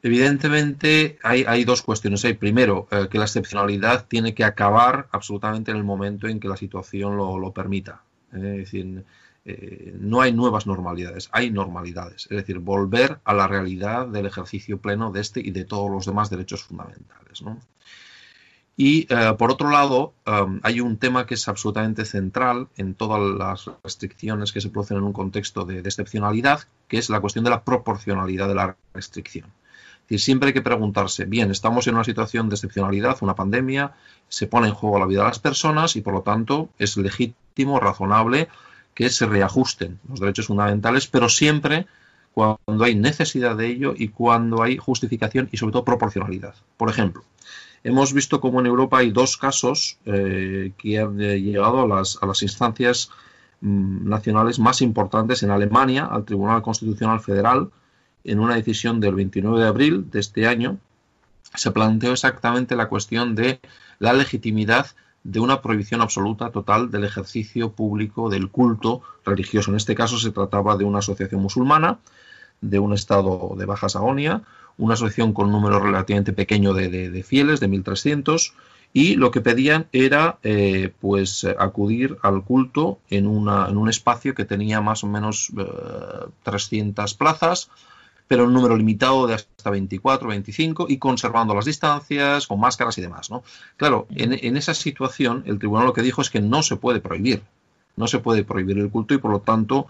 Evidentemente 0.05 1.19
hay, 1.23 1.64
dos 1.64 1.81
cuestiones. 1.81 2.27
Hay 2.27 2.35
primero 2.35 2.87
eh, 2.90 3.09
que 3.11 3.17
la 3.17 3.25
excepcionalidad 3.25 4.07
tiene 4.07 4.35
que 4.35 4.45
acabar 4.45 5.09
absolutamente 5.12 5.71
en 5.71 5.79
el 5.79 5.83
momento 5.83 6.29
en 6.29 6.40
que 6.40 6.47
la 6.47 6.59
situación 6.59 7.17
lo, 7.17 7.53
permita. 7.55 8.03
Es 8.31 8.43
decir, 8.43 9.03
eh, 9.47 9.97
no 9.99 10.21
hay 10.21 10.31
nuevas 10.35 10.67
normalidades, 10.67 11.31
hay 11.33 11.51
normalidades, 11.51 12.25
es 12.25 12.37
decir, 12.37 12.59
volver 12.59 13.21
a 13.25 13.33
la 13.33 13.49
realidad 13.49 14.07
del 14.07 14.27
ejercicio 14.27 14.77
pleno 14.77 15.11
de 15.11 15.23
este 15.23 15.40
y 15.40 15.53
de 15.53 15.64
todos 15.64 15.90
los 15.90 16.05
demás 16.05 16.29
derechos 16.29 16.64
fundamentales. 16.64 17.43
Y 18.77 19.07
eh, 19.09 19.33
por 19.38 19.53
otro 19.53 19.71
lado, 19.71 20.12
um, 20.27 20.61
hay 20.64 20.81
un 20.81 20.99
tema 20.99 21.25
que 21.25 21.33
es 21.33 21.49
absolutamente 21.49 22.05
central 22.05 22.69
en 22.77 22.95
todas 22.95 23.23
las 23.38 23.71
restricciones 23.83 24.53
que 24.53 24.61
se 24.61 24.69
producen 24.69 24.99
en 24.99 25.05
un 25.05 25.14
contexto 25.14 25.64
de, 25.64 25.79
excepcionalidad, 25.79 26.61
que 26.88 26.99
es 26.99 27.09
la 27.09 27.21
cuestión 27.21 27.45
de 27.45 27.53
la 27.53 27.64
proporcionalidad 27.64 28.49
de 28.49 28.55
la 28.55 28.77
restricción. 28.93 29.47
Decir, 30.05 30.21
siempre 30.21 30.49
hay 30.49 30.53
que 30.53 30.62
preguntarse, 30.62 31.25
bien, 31.25 31.51
estamos 31.51 31.87
en 31.87 31.95
una 31.95 32.05
situación 32.05 32.49
de 32.49 32.57
excepcionalidad, 32.57 33.17
una 33.23 33.35
pandemia, 33.35 33.93
se 34.29 34.47
pone 34.47 34.69
en 34.69 34.75
juego 34.75 34.99
la 34.99 35.07
vida 35.07 35.21
de 35.21 35.29
las 35.29 35.38
personas 35.38 35.97
y 35.97 36.03
por 36.03 36.12
lo 36.12 36.21
tanto 36.21 36.69
es 36.79 36.97
legítimo, 36.97 37.81
razonable 37.81 38.49
que 38.95 39.09
se 39.09 39.27
reajusten 39.27 39.99
los 40.09 40.21
derechos 40.21 40.47
fundamentales, 40.47 41.07
pero 41.07 41.29
siempre 41.29 41.87
cuando 42.35 42.85
hay 42.85 42.97
necesidad 42.97 43.57
de 43.57 43.69
ello 43.69 43.95
y 43.97 44.09
cuando 44.09 44.62
hay 44.62 44.77
justificación 44.77 45.49
y 45.53 45.57
sobre 45.57 45.73
todo 45.73 45.85
proporcionalidad. 45.85 46.55
Por 46.77 46.90
ejemplo, 46.90 47.25
hemos 47.85 48.12
visto 48.12 48.40
cómo 48.40 48.61
en 48.61 48.67
Europa 48.67 48.99
hay 48.99 49.11
dos 49.11 49.37
casos 49.37 49.99
eh, 50.05 50.73
que 50.77 50.99
han 50.99 51.21
eh, 51.21 51.40
llegado 51.40 51.83
a 51.83 51.87
las, 51.87 52.19
a 52.21 52.27
las 52.27 52.43
instancias 52.43 53.11
mm, 53.61 54.09
nacionales 54.09 54.59
más 54.59 54.83
importantes 54.83 55.43
en 55.45 55.51
Alemania, 55.51 56.07
al 56.07 56.25
Tribunal 56.25 56.61
Constitucional 56.61 57.21
Federal, 57.21 57.71
en 58.24 58.40
una 58.40 58.56
decisión 58.56 59.00
del 59.00 59.14
29 59.14 59.60
de 59.60 59.66
abril 59.68 60.10
de 60.10 60.20
este 60.20 60.46
año, 60.46 60.78
se 61.54 61.70
planteó 61.70 62.12
exactamente 62.12 62.74
la 62.74 62.88
cuestión 62.88 63.34
de 63.34 63.60
la 63.98 64.12
legitimidad 64.12 64.87
de 65.22 65.40
una 65.40 65.62
prohibición 65.62 66.02
absoluta 66.02 66.50
total 66.50 66.90
del 66.90 67.04
ejercicio 67.04 67.72
público 67.72 68.28
del 68.28 68.50
culto 68.50 69.02
religioso. 69.24 69.70
En 69.70 69.76
este 69.76 69.94
caso 69.94 70.18
se 70.18 70.30
trataba 70.30 70.76
de 70.76 70.84
una 70.84 70.98
asociación 70.98 71.40
musulmana 71.40 71.98
de 72.60 72.78
un 72.78 72.92
estado 72.92 73.54
de 73.56 73.64
Baja 73.64 73.88
Sajonia, 73.88 74.42
una 74.76 74.94
asociación 74.94 75.32
con 75.32 75.46
un 75.46 75.52
número 75.52 75.80
relativamente 75.80 76.32
pequeño 76.32 76.74
de, 76.74 77.22
fieles, 77.22 77.60
de 77.60 77.68
1.300, 77.68 78.52
y 78.92 79.16
lo 79.16 79.30
que 79.30 79.40
pedían 79.40 79.87
era 79.92 80.38
eh, 80.42 80.92
pues 81.00 81.44
acudir 81.58 82.16
al 82.22 82.42
culto 82.44 82.98
en, 83.10 83.26
una, 83.26 83.68
en 83.68 83.76
un 83.76 83.88
espacio 83.88 84.34
que 84.34 84.44
tenía 84.44 84.80
más 84.80 85.04
o 85.04 85.08
menos 85.08 85.52
300 86.44 87.12
eh, 87.12 87.16
plazas, 87.18 87.70
pero 88.26 88.44
un 88.44 88.54
número 88.54 88.76
limitado 88.76 89.26
de 89.26 89.34
hasta 89.34 89.70
24, 89.70 90.28
25 90.28 90.87
y 90.88 90.98
conservando 90.98 91.54
las 91.54 91.66
distancias, 91.66 92.46
con 92.46 92.58
máscaras 92.58 92.96
y 92.98 93.02
demás. 93.02 93.30
¿no? 93.30 93.42
Claro, 93.76 94.06
en, 94.10 94.56
esa 94.56 94.74
situación 94.74 95.42
el 95.46 95.58
tribunal 95.58 95.87
lo 95.87 95.92
que 95.92 96.02
dijo 96.02 96.22
es 96.22 96.30
que 96.30 96.40
no 96.40 96.62
se 96.62 96.76
puede 96.76 97.00
prohibir, 97.00 97.42
no 97.96 98.06
se 98.06 98.18
puede 98.18 98.44
prohibir 98.44 98.78
el 98.78 98.90
culto 98.90 99.14
y 99.14 99.18
por 99.18 99.30
lo 99.30 99.40
tanto 99.40 99.87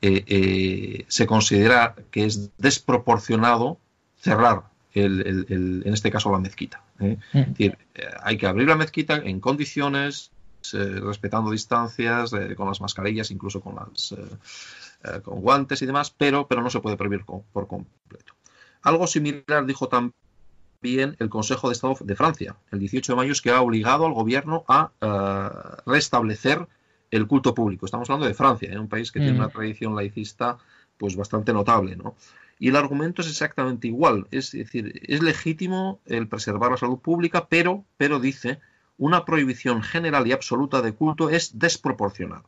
eh, 0.00 0.24
eh, 0.26 1.04
se 1.08 1.26
considera 1.26 1.94
que 2.10 2.24
es 2.24 2.50
desproporcionado 2.58 3.78
cerrar 4.20 4.62
en 4.94 5.82
este 5.86 6.10
caso 6.10 6.30
la 6.30 6.38
mezquita. 6.38 6.82
¿eh? 7.00 7.16
Es 7.32 7.48
decir, 7.48 7.78
hay 8.22 8.36
que 8.36 8.46
abrir 8.46 8.68
la 8.68 8.76
mezquita 8.76 9.16
en 9.16 9.40
condiciones, 9.40 10.30
respetando 10.70 11.50
distancias, 11.50 12.30
con 12.56 12.68
las 12.68 12.82
mascarillas, 12.82 13.30
incluso 13.30 13.62
con 13.62 13.76
las 13.76 14.14
eh, 15.04 15.20
con 15.22 15.40
guantes 15.40 15.82
y 15.82 15.86
demás, 15.86 16.10
pero, 16.10 16.46
pero 16.46 16.62
no 16.62 16.70
se 16.70 16.80
puede 16.80 16.96
prohibir 16.96 17.24
por 17.24 17.66
completo. 17.66 18.34
Algo 18.82 19.06
similar 19.06 19.64
dijo 19.64 19.88
también 19.88 21.16
el 21.18 21.28
Consejo 21.28 21.68
de 21.68 21.74
Estado 21.74 21.96
de 22.00 22.16
Francia, 22.16 22.56
el 22.70 22.80
18 22.80 23.12
de 23.12 23.16
mayo, 23.16 23.32
es 23.32 23.40
que 23.40 23.50
ha 23.50 23.60
obligado 23.60 24.06
al 24.06 24.12
gobierno 24.12 24.64
a 24.68 24.90
eh, 25.00 25.82
restablecer 25.86 26.66
el 27.10 27.26
culto 27.26 27.54
público. 27.54 27.86
Estamos 27.86 28.08
hablando 28.10 28.26
de 28.26 28.34
Francia, 28.34 28.72
¿eh? 28.72 28.78
un 28.78 28.88
país 28.88 29.12
que 29.12 29.20
tiene 29.20 29.36
una 29.36 29.48
mm. 29.48 29.52
tradición 29.52 29.94
laicista 29.94 30.58
pues 30.96 31.16
bastante 31.16 31.52
notable, 31.52 31.96
¿no? 31.96 32.14
Y 32.58 32.68
el 32.68 32.76
argumento 32.76 33.22
es 33.22 33.28
exactamente 33.28 33.88
igual, 33.88 34.28
es 34.30 34.52
decir, 34.52 35.00
es 35.08 35.20
legítimo 35.20 36.00
el 36.06 36.28
preservar 36.28 36.70
la 36.70 36.76
salud 36.76 36.98
pública, 36.98 37.48
pero, 37.48 37.84
pero 37.96 38.20
dice, 38.20 38.60
una 38.98 39.24
prohibición 39.24 39.82
general 39.82 40.28
y 40.28 40.32
absoluta 40.32 40.80
de 40.80 40.92
culto 40.92 41.28
es 41.28 41.58
desproporcionada. 41.58 42.44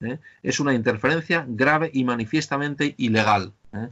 ¿Eh? 0.00 0.18
es 0.42 0.60
una 0.60 0.74
interferencia 0.74 1.44
grave 1.48 1.90
y 1.92 2.04
manifiestamente 2.04 2.94
ilegal. 2.98 3.52
¿eh? 3.72 3.88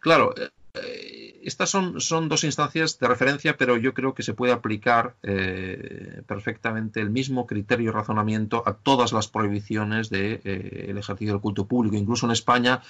Claro, 0.00 0.34
eh, 0.74 1.23
estas 1.44 1.70
son, 1.70 2.00
son, 2.00 2.28
dos 2.28 2.44
instancias 2.44 2.98
de 2.98 3.08
referencia, 3.08 3.56
pero 3.56 3.76
yo 3.76 3.94
creo 3.94 4.14
que 4.14 4.22
se 4.22 4.34
puede 4.34 4.52
aplicar 4.52 5.14
perfectamente 6.26 7.00
el 7.00 7.10
mismo 7.10 7.46
criterio 7.46 7.90
y 7.90 7.92
razonamiento 7.92 8.62
a 8.66 8.74
todas 8.74 9.12
las 9.12 9.28
prohibiciones 9.28 10.10
del 10.10 10.40
de, 10.42 10.86
el 10.88 10.98
ejercicio 10.98 11.34
del 11.34 11.40
culto 11.40 11.66
público. 11.66 11.96
Incluso 11.96 12.26
en 12.26 12.32
España 12.32 12.80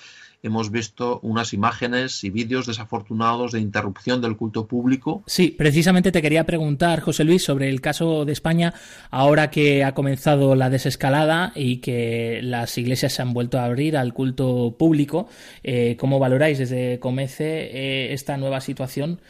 hemos 0.45 0.71
visto 0.71 1.21
unas 1.23 1.55
imágenes 1.55 2.23
y 2.23 2.29
vídeos 2.29 2.67
desafortunados 2.67 3.53
de 3.53 3.61
interrupción 3.61 4.21
del 4.21 4.37
culto 4.37 4.67
público. 4.67 5.25
Sí, 5.27 5.55
precisamente 5.57 6.13
te 6.13 6.21
quería 6.21 6.45
preguntar, 6.45 7.01
José 7.01 7.25
Luis, 7.25 7.43
sobre 7.43 7.71
el 7.71 7.81
caso 7.81 8.27
de 8.27 8.33
España, 8.33 8.75
ahora 9.11 9.51
que 9.51 9.85
ha 9.85 9.95
comenzado 9.95 10.55
la 10.55 10.69
desescalada 10.69 11.53
y 11.55 11.79
que 11.79 12.41
las 12.43 12.77
iglesias 12.77 13.15
se 13.15 13.23
han 13.23 13.33
vuelto 13.33 13.59
a 13.59 13.65
abrir 13.65 13.97
al 13.97 14.13
culto 14.13 14.77
público. 14.79 15.29
Eh, 15.63 15.97
¿Cómo 15.99 16.19
valoráis 16.19 16.59
desde 16.59 16.99
Comece 16.99 17.71
eh, 17.73 18.13
esta 18.13 18.37
nueva 18.37 18.44
situación? 18.61 19.21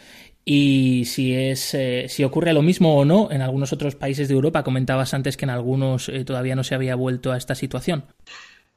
y 0.46 1.07
si 1.07 1.35
es 1.35 1.72
eh, 1.72 2.05
si 2.11 2.22
ocurre 2.22 2.53
lo 2.53 2.61
mismo 2.61 2.98
o 2.98 3.07
no 3.07 3.31
en 3.31 3.40
algunos 3.40 3.72
otros 3.72 3.94
países 3.94 4.29
de 4.29 4.35
Europa. 4.35 4.62
Comentabas 4.62 5.14
antes 5.14 5.38
que 5.38 5.46
en 5.46 5.50
algunos 5.50 6.12
todavía 6.27 6.55
no 6.55 6.64
se 6.64 6.74
había 6.74 6.96
vuelto 6.96 7.33
a 7.33 7.38
esta 7.38 7.55
situación. 7.55 8.05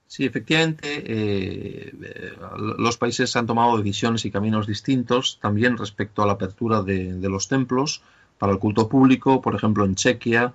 Sí, 0.07 0.25
efectivamente, 0.25 1.03
eh, 1.05 1.93
los 2.77 2.97
países 2.97 3.35
han 3.35 3.45
tomado 3.45 3.77
decisiones 3.77 4.23
y 4.23 4.31
caminos 4.31 4.65
distintos 4.65 5.37
también 5.41 5.77
respecto 5.77 6.23
a 6.23 6.25
la 6.25 6.33
apertura 6.33 6.81
de, 6.81 7.17
los 7.29 7.49
templos 7.49 8.01
para 8.37 8.53
el 8.53 8.59
culto 8.59 8.87
público. 8.87 9.41
Por 9.41 9.53
ejemplo, 9.53 9.83
en 9.83 9.95
Chequia 9.95 10.53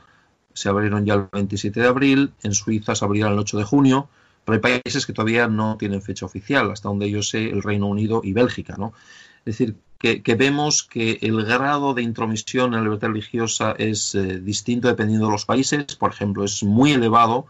se 0.54 0.70
abrieron 0.70 1.04
ya 1.04 1.14
el 1.14 1.28
27 1.30 1.80
de 1.80 1.86
abril, 1.86 2.32
en 2.42 2.54
Suiza 2.54 2.94
se 2.94 3.04
abrirán 3.04 3.34
el 3.34 3.38
8 3.40 3.58
de 3.58 3.64
junio, 3.64 4.08
pero 4.46 4.54
hay 4.54 4.80
países 4.82 5.04
que 5.04 5.12
todavía 5.12 5.46
no 5.48 5.76
tienen 5.76 6.00
fecha 6.00 6.24
oficial, 6.24 6.70
hasta 6.70 6.88
donde 6.88 7.10
yo 7.10 7.22
sé 7.22 7.50
el 7.50 7.62
Reino 7.62 7.88
Unido 7.88 8.22
y 8.24 8.32
Bélgica. 8.32 8.76
¿no? 8.78 8.94
Es 9.44 9.58
decir, 9.58 9.76
que, 9.98 10.34
vemos 10.34 10.82
que 10.82 11.18
el 11.22 11.44
grado 11.44 11.94
de 11.94 12.02
intromisión 12.02 12.72
en 12.72 12.80
la 12.80 12.82
libertad 12.82 13.08
religiosa 13.08 13.74
es 13.78 14.14
eh, 14.16 14.40
distinto 14.40 14.88
dependiendo 14.88 15.26
de 15.26 15.32
los 15.32 15.44
países. 15.44 15.94
Por 15.96 16.10
ejemplo, 16.10 16.44
es 16.44 16.64
muy 16.64 16.92
elevado 16.92 17.46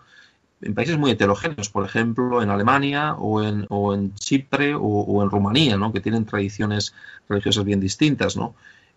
en 0.61 0.75
países 0.75 0.97
muy 0.97 1.11
heterogéneos, 1.11 1.71
por 1.71 1.85
ejemplo, 1.85 2.43
en 2.43 2.51
Alemania 2.51 3.15
o 3.15 3.43
en, 3.43 3.67
o 3.69 3.95
en 3.95 4.15
Chipre 4.15 4.75
o, 4.79 5.23
en 5.23 5.31
Rumanía, 5.31 5.77
¿no? 5.77 5.93
que 5.93 6.01
tienen 6.01 6.25
tradiciones 6.25 6.95
religiosas 7.29 7.65
bien 7.65 7.81
distintas, 7.81 8.37
¿no? 8.37 8.55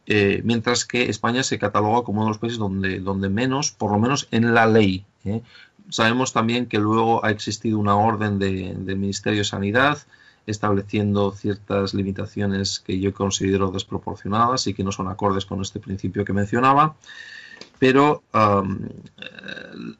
Eh, 0.07 0.41
mientras 0.43 0.85
que 0.85 1.09
España 1.09 1.41
se 1.41 1.57
cataloga 1.57 2.03
como 2.03 2.19
uno 2.19 2.25
de 2.25 2.29
los 2.31 2.37
países 2.37 2.59
donde, 2.59 2.99
donde 2.99 3.27
menos, 3.27 3.71
por 3.71 3.91
lo 3.91 3.97
menos 3.97 4.27
en 4.29 4.53
la 4.53 4.67
ley. 4.67 5.03
¿eh? 5.23 5.41
Sabemos 5.89 6.31
también 6.31 6.67
que 6.67 6.77
luego 6.77 7.25
ha 7.25 7.31
existido 7.31 7.79
una 7.79 7.95
orden 7.95 8.37
de, 8.37 8.75
del 8.77 8.97
Ministerio 8.97 9.39
de 9.39 9.45
Sanidad 9.45 9.97
estableciendo 10.47 11.31
ciertas 11.31 11.93
limitaciones 11.93 12.79
que 12.79 12.99
yo 12.99 13.13
considero 13.13 13.71
desproporcionadas 13.71 14.67
y 14.67 14.73
que 14.73 14.83
no 14.83 14.91
son 14.91 15.07
acordes 15.07 15.45
con 15.45 15.61
este 15.61 15.79
principio 15.79 16.25
que 16.25 16.33
mencionaba. 16.33 16.95
Pero 17.79 18.23
um, 18.33 18.79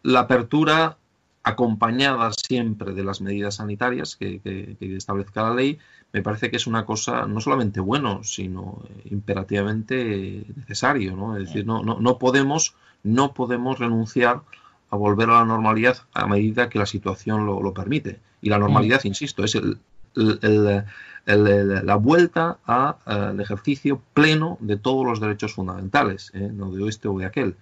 la 0.04 0.22
apertura 0.22 0.98
acompañada 1.44 2.32
siempre 2.34 2.94
de 2.94 3.04
las 3.04 3.22
medidas 3.22 3.56
sanitarias 3.56 4.16
que, 4.16 4.42
establezca 4.80 5.44
la 5.44 5.54
ley, 5.54 5.78
me 6.12 6.24
parece 6.24 6.50
que 6.50 6.58
es 6.58 6.66
una 6.66 6.86
cosa 6.86 7.28
no 7.28 7.40
solamente 7.40 7.80
bueno, 7.80 8.24
sino 8.24 8.82
eh, 8.90 9.10
imperativamente 9.12 10.44
necesario. 10.56 11.16
¿no? 11.16 11.38
Es 11.38 11.48
decir, 11.48 11.66
no, 11.66 11.84
no, 11.84 12.18
podemos, 12.18 12.76
no 13.04 13.34
podemos 13.34 13.78
renunciar 13.78 14.42
a 14.90 14.96
volver 14.96 15.30
a 15.30 15.40
la 15.40 15.46
normalidad 15.46 15.98
a 16.14 16.26
medida 16.26 16.70
que 16.70 16.80
la 16.80 16.86
situación 16.88 17.46
lo, 17.46 17.74
permite. 17.74 18.20
Y 18.42 18.50
la 18.50 18.58
normalidad, 18.58 19.02
mm. 19.04 19.08
insisto, 19.08 19.44
es 19.44 19.54
el, 19.54 19.78
la 20.16 21.96
vuelta 21.96 22.60
al 22.66 23.40
ejercicio 23.40 24.02
pleno 24.14 24.58
de 24.62 24.78
todos 24.78 25.06
los 25.06 25.20
derechos 25.20 25.54
fundamentales, 25.54 26.32
¿eh? 26.34 26.50
no 26.54 26.72
de 26.72 26.88
este 26.88 27.08
o 27.08 27.18
de 27.18 27.26
aquel. 27.26 27.56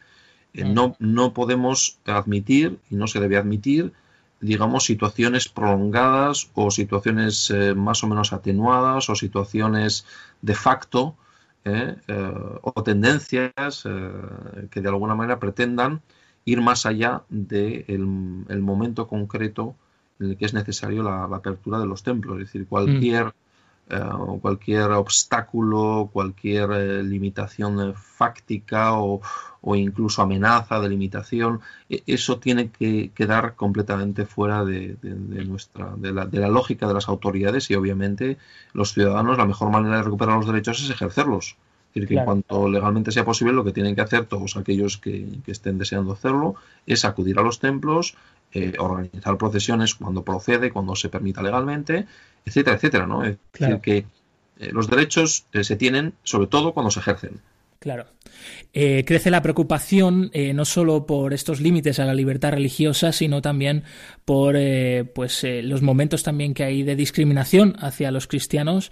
Eh, 0.53 0.65
no, 0.65 0.95
no 0.99 1.33
podemos 1.33 1.99
admitir 2.05 2.79
y 2.89 2.95
no 2.95 3.07
se 3.07 3.19
debe 3.19 3.37
admitir, 3.37 3.91
digamos, 4.39 4.85
situaciones 4.85 5.49
prolongadas 5.49 6.49
o 6.53 6.69
situaciones 6.69 7.49
eh, 7.49 7.73
más 7.73 8.03
o 8.03 8.07
menos 8.07 8.33
atenuadas 8.33 9.09
o 9.09 9.15
situaciones 9.15 10.05
de 10.41 10.53
facto 10.53 11.15
eh, 11.65 11.95
o 12.61 12.83
tendencias 12.83 13.83
que 14.69 14.81
de 14.81 14.89
alguna 14.89 15.15
manera 15.15 15.39
pretendan 15.39 16.01
ir 16.43 16.59
más 16.59 16.85
allá 16.85 17.23
del 17.29 17.85
de 17.87 18.45
el 18.49 18.61
momento 18.61 19.07
concreto 19.07 19.75
en 20.23 20.31
el 20.31 20.37
que 20.37 20.45
es 20.45 20.53
necesario 20.53 21.03
la, 21.03 21.23
apertura 21.25 21.79
de 21.79 21.85
los 21.85 22.03
templos. 22.03 22.39
Es 22.39 22.47
decir, 22.47 22.67
cualquier 22.67 23.33
cualquier 24.41 24.91
obstáculo, 24.91 26.09
cualquier 26.11 26.69
limitación 27.03 27.93
fáctica 27.95 28.93
o, 28.93 29.21
o 29.61 29.75
incluso 29.75 30.21
amenaza 30.21 30.79
de 30.79 30.89
limitación, 30.89 31.61
e, 31.89 32.03
eso 32.07 32.39
tiene 32.39 32.69
que 32.69 33.11
quedar 33.13 33.55
completamente 33.55 34.25
fuera 34.25 34.63
de, 34.65 34.97
nuestra, 35.45 35.93
de 35.97 36.11
la, 36.11 36.25
de 36.25 36.39
la, 36.39 36.47
lógica 36.47 36.87
de 36.87 36.93
las 36.93 37.07
autoridades 37.07 37.69
y 37.69 37.75
obviamente 37.75 38.37
los 38.73 38.93
ciudadanos 38.93 39.37
la 39.37 39.45
mejor 39.45 39.69
manera 39.69 39.97
de 39.97 40.03
recuperar 40.03 40.37
los 40.37 40.47
derechos 40.47 40.81
es 40.81 40.89
ejercerlos. 40.89 41.55
Es 41.93 42.01
decir, 42.01 42.07
que 42.07 42.19
en 42.19 42.25
cuanto 42.25 42.67
legalmente 42.69 43.11
sea 43.11 43.23
posible, 43.23 43.53
lo 43.53 43.63
que 43.63 43.71
tienen 43.71 43.93
que 43.93 44.01
hacer 44.01 44.25
todos 44.25 44.57
aquellos 44.57 44.97
que, 44.97 45.27
estén 45.45 45.77
deseando 45.77 46.13
hacerlo 46.13 46.55
es 46.87 47.05
acudir 47.05 47.37
a 47.37 47.43
los 47.43 47.59
templos, 47.59 48.15
eh, 48.51 48.73
organizar 48.79 49.37
procesiones 49.37 49.93
cuando 49.93 50.23
procede, 50.23 50.71
cuando 50.71 50.95
se 50.95 51.09
permita 51.09 51.43
legalmente, 51.43 52.07
etcétera, 52.45 52.77
etcétera. 52.77 53.05
¿no? 53.05 53.23
Es 53.23 53.37
decir, 53.53 53.79
que 53.79 54.05
eh, 54.59 54.71
los 54.71 54.89
derechos 54.89 55.45
eh, 55.53 55.63
se 55.63 55.75
tienen 55.75 56.13
sobre 56.23 56.47
todo 56.47 56.73
cuando 56.73 56.89
se 56.89 56.99
ejercen. 56.99 57.39
Claro. 57.83 58.05
Eh, 58.71 59.03
crece 59.05 59.29
la 59.29 59.41
preocupación 59.41 60.31
eh, 60.33 60.53
no 60.53 60.63
solo 60.63 61.05
por 61.05 61.33
estos 61.33 61.59
límites 61.59 61.99
a 61.99 62.05
la 62.05 62.13
libertad 62.13 62.53
religiosa, 62.53 63.11
sino 63.11 63.41
también 63.41 63.83
por 64.23 64.55
eh, 64.57 65.03
pues, 65.03 65.45
los 65.63 65.81
momentos 65.81 66.23
también 66.23 66.53
que 66.53 66.63
hay 66.63 66.83
de 66.83 66.95
discriminación 66.95 67.75
hacia 67.79 68.09
los 68.09 68.27
cristianos. 68.27 68.89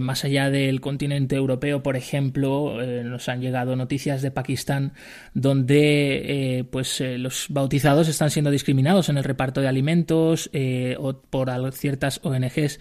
más 0.00 0.24
allá 0.24 0.50
del 0.50 0.80
continente 0.80 1.36
europeo, 1.36 1.82
por 1.84 1.96
ejemplo, 1.96 2.82
nos 3.04 3.28
han 3.28 3.40
llegado 3.40 3.76
noticias 3.76 4.20
de 4.20 4.32
Pakistán 4.32 4.92
donde 5.32 6.66
pues, 6.72 7.00
los 7.00 7.46
bautizados 7.50 8.08
están 8.08 8.30
siendo 8.30 8.50
discriminados 8.50 9.10
en 9.10 9.18
el 9.18 9.24
reparto 9.24 9.60
de 9.60 9.68
alimentos 9.68 10.50
o 10.98 11.22
por 11.30 11.72
ciertas 11.72 12.18
ONGs 12.24 12.80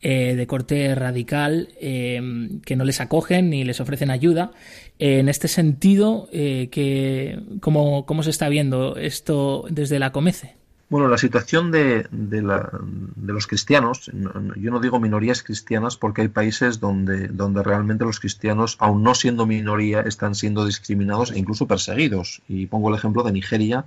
de 0.00 0.46
corte 0.46 0.94
radical 0.94 1.70
que 1.78 2.76
no 2.76 2.84
les 2.84 3.00
acogen 3.00 3.50
ni 3.50 3.64
les 3.64 3.80
ofrecen 3.80 4.10
ayuda 4.10 4.52
en 4.98 5.28
este 5.28 5.48
sentido, 5.48 6.28
eh, 6.32 6.68
que, 6.70 7.40
¿cómo, 7.60 8.22
se 8.22 8.30
está 8.30 8.48
viendo 8.48 8.96
esto 8.96 9.64
desde 9.70 9.98
la 9.98 10.10
Comece? 10.10 10.56
Bueno, 10.90 11.08
la 11.08 11.18
situación 11.18 11.70
de, 11.70 12.06
de, 12.10 12.42
la, 12.42 12.70
de 12.82 13.32
los 13.32 13.46
cristianos, 13.46 14.10
yo 14.56 14.70
no 14.70 14.80
digo 14.80 14.98
minorías 14.98 15.42
cristianas 15.42 15.98
porque 15.98 16.22
hay 16.22 16.28
países 16.28 16.80
donde, 16.80 17.28
donde 17.28 17.62
realmente 17.62 18.06
los 18.06 18.20
cristianos, 18.20 18.76
aun 18.80 19.02
no 19.02 19.14
siendo 19.14 19.46
minoría, 19.46 20.00
están 20.00 20.34
siendo 20.34 20.64
discriminados 20.64 21.30
e 21.30 21.38
incluso 21.38 21.66
perseguidos. 21.66 22.40
Y 22.48 22.66
pongo 22.66 22.88
el 22.88 22.94
ejemplo 22.94 23.22
de 23.22 23.32
Nigeria, 23.32 23.84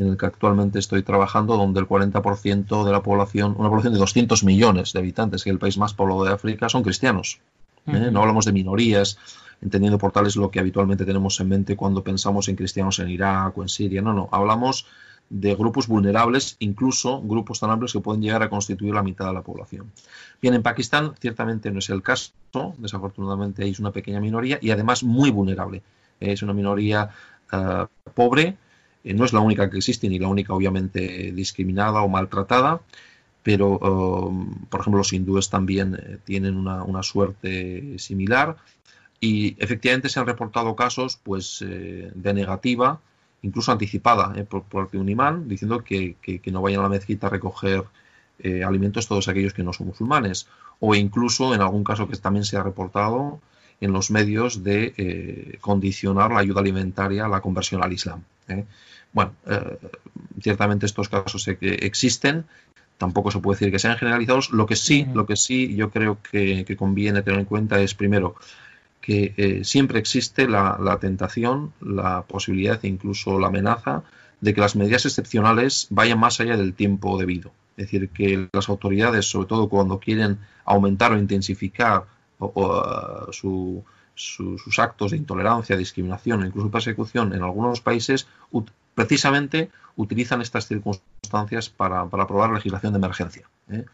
en 0.00 0.08
el 0.08 0.16
que 0.16 0.26
actualmente 0.26 0.78
estoy 0.78 1.02
trabajando, 1.02 1.56
donde 1.56 1.80
el 1.80 1.86
40% 1.86 2.84
de 2.84 2.92
la 2.92 3.02
población, 3.02 3.54
una 3.58 3.68
población 3.68 3.92
de 3.92 3.98
200 3.98 4.44
millones 4.44 4.92
de 4.92 4.98
habitantes, 4.98 5.44
que 5.44 5.50
es 5.50 5.54
el 5.54 5.58
país 5.58 5.76
más 5.76 5.92
poblado 5.92 6.24
de 6.24 6.32
África, 6.32 6.68
son 6.68 6.82
cristianos. 6.82 7.40
¿eh? 7.86 8.08
No 8.10 8.20
hablamos 8.20 8.46
de 8.46 8.52
minorías, 8.52 9.18
entendiendo 9.60 9.98
por 9.98 10.12
tal 10.12 10.26
es 10.26 10.36
lo 10.36 10.50
que 10.50 10.58
habitualmente 10.58 11.04
tenemos 11.04 11.38
en 11.40 11.48
mente 11.48 11.76
cuando 11.76 12.02
pensamos 12.02 12.48
en 12.48 12.56
cristianos 12.56 12.98
en 12.98 13.10
Irak 13.10 13.56
o 13.58 13.62
en 13.62 13.68
Siria. 13.68 14.00
No, 14.00 14.14
no, 14.14 14.28
hablamos 14.32 14.86
de 15.28 15.54
grupos 15.54 15.86
vulnerables, 15.86 16.56
incluso 16.60 17.20
grupos 17.20 17.60
tan 17.60 17.70
amplios 17.70 17.92
que 17.92 18.00
pueden 18.00 18.22
llegar 18.22 18.42
a 18.42 18.48
constituir 18.48 18.94
la 18.94 19.02
mitad 19.02 19.26
de 19.26 19.34
la 19.34 19.42
población. 19.42 19.92
Bien, 20.40 20.54
en 20.54 20.62
Pakistán 20.62 21.12
ciertamente 21.20 21.70
no 21.70 21.78
es 21.78 21.90
el 21.90 22.02
caso, 22.02 22.32
desafortunadamente 22.78 23.68
es 23.68 23.78
una 23.78 23.92
pequeña 23.92 24.18
minoría 24.18 24.58
y 24.62 24.70
además 24.70 25.04
muy 25.04 25.30
vulnerable. 25.30 25.82
Es 26.18 26.42
una 26.42 26.54
minoría 26.54 27.10
eh, 27.52 27.86
pobre, 28.14 28.56
eh, 29.04 29.14
no 29.14 29.24
es 29.24 29.32
la 29.32 29.40
única 29.40 29.70
que 29.70 29.78
existe 29.78 30.08
ni 30.08 30.18
la 30.18 30.28
única 30.28 30.54
obviamente 30.54 31.32
discriminada 31.32 32.02
o 32.02 32.08
maltratada, 32.08 32.80
pero 33.42 33.76
eh, 33.76 34.66
por 34.68 34.80
ejemplo 34.80 34.98
los 34.98 35.12
hindúes 35.12 35.50
también 35.50 36.20
tienen 36.24 36.56
una, 36.56 36.82
una 36.84 37.02
suerte 37.02 37.98
similar 37.98 38.56
y 39.20 39.54
efectivamente 39.62 40.08
se 40.08 40.18
han 40.18 40.26
reportado 40.26 40.74
casos 40.74 41.20
pues, 41.22 41.62
eh, 41.62 42.10
de 42.14 42.34
negativa, 42.34 43.00
incluso 43.42 43.70
anticipada 43.70 44.32
eh, 44.34 44.44
por 44.44 44.62
parte 44.62 44.96
de 44.96 45.02
un 45.02 45.10
imán, 45.10 45.46
diciendo 45.46 45.84
que, 45.84 46.16
no 46.46 46.62
vayan 46.62 46.80
a 46.80 46.84
la 46.84 46.88
mezquita 46.88 47.26
a 47.26 47.30
recoger 47.30 47.84
eh, 48.38 48.64
alimentos 48.64 49.06
todos 49.06 49.28
aquellos 49.28 49.52
que 49.52 49.62
no 49.62 49.74
son 49.74 49.88
musulmanes. 49.88 50.48
O 50.80 50.94
incluso, 50.94 51.54
en 51.54 51.60
algún 51.60 51.84
caso 51.84 52.08
que 52.08 52.16
también 52.16 52.46
se 52.46 52.56
ha 52.56 52.62
reportado 52.62 53.40
en 53.80 53.92
los 53.92 54.10
medios, 54.10 54.62
de 54.62 55.58
condicionar 55.60 56.30
la 56.30 56.40
ayuda 56.40 56.60
alimentaria 56.60 57.24
a 57.24 57.28
la 57.28 57.40
conversión 57.40 57.82
al 57.82 57.92
Islam. 57.92 58.22
Bueno, 59.12 59.32
ciertamente 60.40 60.86
estos 60.86 61.08
casos 61.08 61.48
existen, 61.48 62.44
tampoco 62.98 63.30
se 63.30 63.38
puede 63.38 63.56
decir 63.56 63.72
que 63.72 63.78
sean 63.78 63.96
generalizados. 63.96 64.50
Lo 64.50 64.66
que 64.66 64.76
sí, 64.76 65.06
lo 65.14 65.24
que 65.24 65.36
sí 65.36 65.74
yo 65.74 65.90
creo 65.90 66.18
que, 66.30 66.64
que 66.66 66.76
conviene 66.76 67.22
tener 67.22 67.40
en 67.40 67.46
cuenta 67.46 67.80
es, 67.80 67.94
primero, 67.94 68.36
que 69.00 69.34
eh, 69.36 69.64
siempre 69.64 69.98
existe 69.98 70.46
la, 70.46 70.98
tentación, 71.00 71.72
la 71.80 72.22
posibilidad 72.22 72.78
e 72.84 72.88
incluso 72.88 73.38
la 73.38 73.48
amenaza 73.48 74.02
de 74.40 74.54
que 74.54 74.60
las 74.60 74.76
medidas 74.76 75.06
excepcionales 75.06 75.86
vayan 75.90 76.18
más 76.18 76.40
allá 76.40 76.56
del 76.56 76.74
tiempo 76.74 77.18
debido. 77.18 77.52
Es 77.76 77.86
decir, 77.86 78.10
que 78.10 78.48
las 78.52 78.68
autoridades, 78.68 79.26
sobre 79.26 79.48
todo 79.48 79.68
cuando 79.68 79.98
quieren 79.98 80.38
aumentar 80.64 81.12
o 81.12 81.18
intensificar 81.18 82.04
uh, 82.40 83.32
sus 84.14 84.78
actos 84.78 85.12
de 85.12 85.16
intolerancia, 85.16 85.76
discriminación 85.76 86.44
incluso 86.44 86.70
persecución 86.70 87.32
en 87.34 87.42
algunos 87.42 87.80
países, 87.80 88.26
precisamente 88.94 89.70
utilizan 89.96 90.42
estas 90.42 90.66
circunstancias 90.66 91.68
para, 91.68 92.00
aprobar 92.00 92.50
legislación 92.50 92.92
de 92.92 92.98
emergencia. 92.98 93.48
¿eh? 93.70 93.84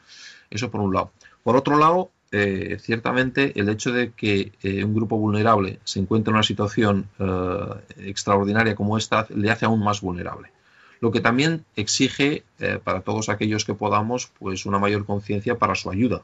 Eso 0.50 0.70
por 0.70 0.80
un 0.80 0.94
lado. 0.94 1.10
Por 1.42 1.56
otro 1.56 1.78
lado, 1.78 2.10
eh, 2.32 2.78
ciertamente 2.80 3.58
el 3.58 3.68
hecho 3.68 3.92
de 3.92 4.10
que 4.10 4.52
eh, 4.62 4.82
un 4.82 4.94
grupo 4.94 5.16
vulnerable 5.16 5.78
se 5.84 6.00
encuentre 6.00 6.30
en 6.30 6.34
una 6.34 6.42
situación 6.42 7.08
eh, 7.20 8.08
extraordinaria 8.08 8.74
como 8.74 8.98
esta 8.98 9.26
le 9.34 9.50
hace 9.50 9.64
aún 9.64 9.82
más 9.82 10.00
vulnerable. 10.00 10.50
Lo 11.00 11.12
que 11.12 11.20
también 11.20 11.64
exige 11.76 12.42
para 12.82 13.02
todos 13.02 13.28
aquellos 13.28 13.66
que 13.66 13.74
podamos 13.74 14.30
pues 14.38 14.64
una 14.64 14.78
mayor 14.78 15.04
conciencia 15.04 15.58
para 15.58 15.74
su 15.74 15.90
ayuda. 15.90 16.22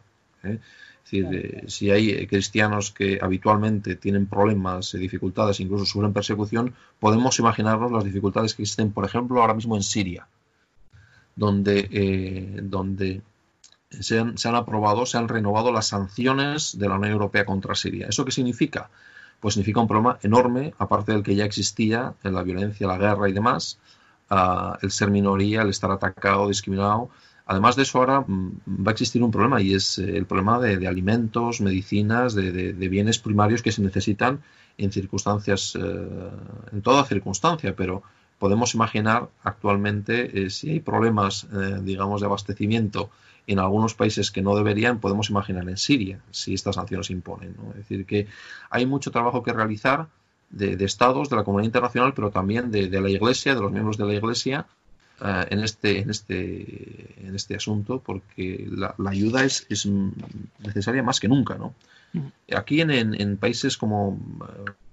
Decir, 1.02 1.64
si 1.68 1.90
hay 1.90 2.26
cristianos 2.26 2.90
que 2.90 3.18
habitualmente 3.20 3.96
tienen 3.96 4.26
problemas, 4.26 4.92
dificultades, 4.92 5.60
incluso 5.60 5.84
sufren 5.84 6.12
persecución, 6.12 6.74
podemos 7.00 7.38
imaginarnos 7.38 7.92
las 7.92 8.04
dificultades 8.04 8.54
que 8.54 8.62
existen, 8.62 8.92
por 8.92 9.04
ejemplo, 9.04 9.40
ahora 9.40 9.54
mismo 9.54 9.76
en 9.76 9.82
Siria, 9.82 10.26
donde, 11.36 12.60
donde 12.62 13.22
se 14.00 14.18
han, 14.18 14.54
aprobado, 14.54 15.04
se 15.06 15.18
han 15.18 15.28
renovado 15.28 15.72
las 15.72 15.88
sanciones 15.88 16.78
de 16.78 16.88
la 16.88 16.96
Unión 16.96 17.12
Europea 17.12 17.44
contra 17.44 17.74
Siria. 17.74 18.06
¿Eso 18.08 18.24
qué 18.24 18.32
significa? 18.32 18.88
Pues 19.40 19.54
significa 19.54 19.80
un 19.80 19.88
problema 19.88 20.18
enorme, 20.22 20.72
aparte 20.78 21.12
del 21.12 21.22
que 21.22 21.34
ya 21.34 21.44
existía, 21.44 22.14
en 22.22 22.34
la 22.34 22.42
violencia, 22.42 22.86
la 22.86 22.96
guerra 22.96 23.28
y 23.28 23.32
demás, 23.32 23.78
el 24.80 24.90
ser 24.90 25.10
minoría, 25.10 25.62
el 25.62 25.68
estar 25.68 25.90
atacado, 25.90 26.48
discriminado. 26.48 27.10
Además 27.52 27.76
de 27.76 27.82
eso, 27.82 27.98
ahora 27.98 28.24
mm, 28.26 28.60
va 28.66 28.90
a 28.90 28.92
existir 28.92 29.22
un 29.22 29.30
problema 29.30 29.60
y 29.60 29.74
es 29.74 29.98
eh, 29.98 30.16
el 30.16 30.24
problema 30.24 30.58
de, 30.58 30.86
alimentos, 30.86 31.60
medicinas, 31.60 32.34
de, 32.34 32.88
bienes 32.88 33.18
primarios 33.18 33.60
que 33.60 33.72
se 33.72 33.82
necesitan 33.82 34.40
en 34.78 34.90
circunstancias, 34.90 35.76
eh, 35.78 36.30
en 36.72 36.80
toda 36.80 37.04
circunstancia, 37.04 37.76
pero 37.76 38.02
podemos 38.38 38.74
imaginar 38.74 39.28
actualmente 39.44 40.44
eh, 40.46 40.50
si 40.50 40.70
hay 40.70 40.80
problemas, 40.80 41.46
digamos, 41.82 42.22
de 42.22 42.26
abastecimiento 42.26 43.10
en 43.46 43.58
algunos 43.58 43.92
países 43.94 44.30
que 44.30 44.40
no 44.40 44.56
deberían, 44.56 44.98
podemos 44.98 45.28
imaginar 45.28 45.68
en 45.68 45.76
Siria, 45.76 46.20
si 46.30 46.54
estas 46.54 46.76
sanciones 46.76 47.08
se 47.08 47.12
imponen. 47.12 47.54
Es 47.72 47.86
decir, 47.86 48.06
que 48.06 48.28
hay 48.70 48.86
mucho 48.86 49.10
trabajo 49.10 49.42
que 49.42 49.52
realizar 49.52 50.08
de, 50.48 50.82
estados, 50.84 51.28
de 51.28 51.36
la 51.36 51.44
comunidad 51.44 51.66
internacional, 51.66 52.14
pero 52.14 52.30
también 52.30 52.70
de, 52.70 52.88
la 52.88 53.10
Iglesia, 53.10 53.54
de 53.54 53.60
los 53.60 53.72
miembros 53.72 53.98
de 53.98 54.06
la 54.06 54.14
Iglesia, 54.14 54.66
eh, 55.24 55.46
en, 55.50 55.60
este, 55.60 56.00
en, 56.00 56.10
este, 56.10 57.14
en 57.26 57.36
este 57.36 57.54
asunto, 57.54 58.02
porque 58.04 58.66
la, 58.68 58.94
ayuda 59.06 59.44
es, 59.44 59.66
es, 59.68 59.88
necesaria 60.58 61.02
más 61.02 61.20
que 61.20 61.28
nunca. 61.28 61.54
¿no? 61.54 61.74
Aquí 62.54 62.80
en, 62.80 62.90
en, 62.90 63.36
países 63.36 63.76
como 63.78 64.18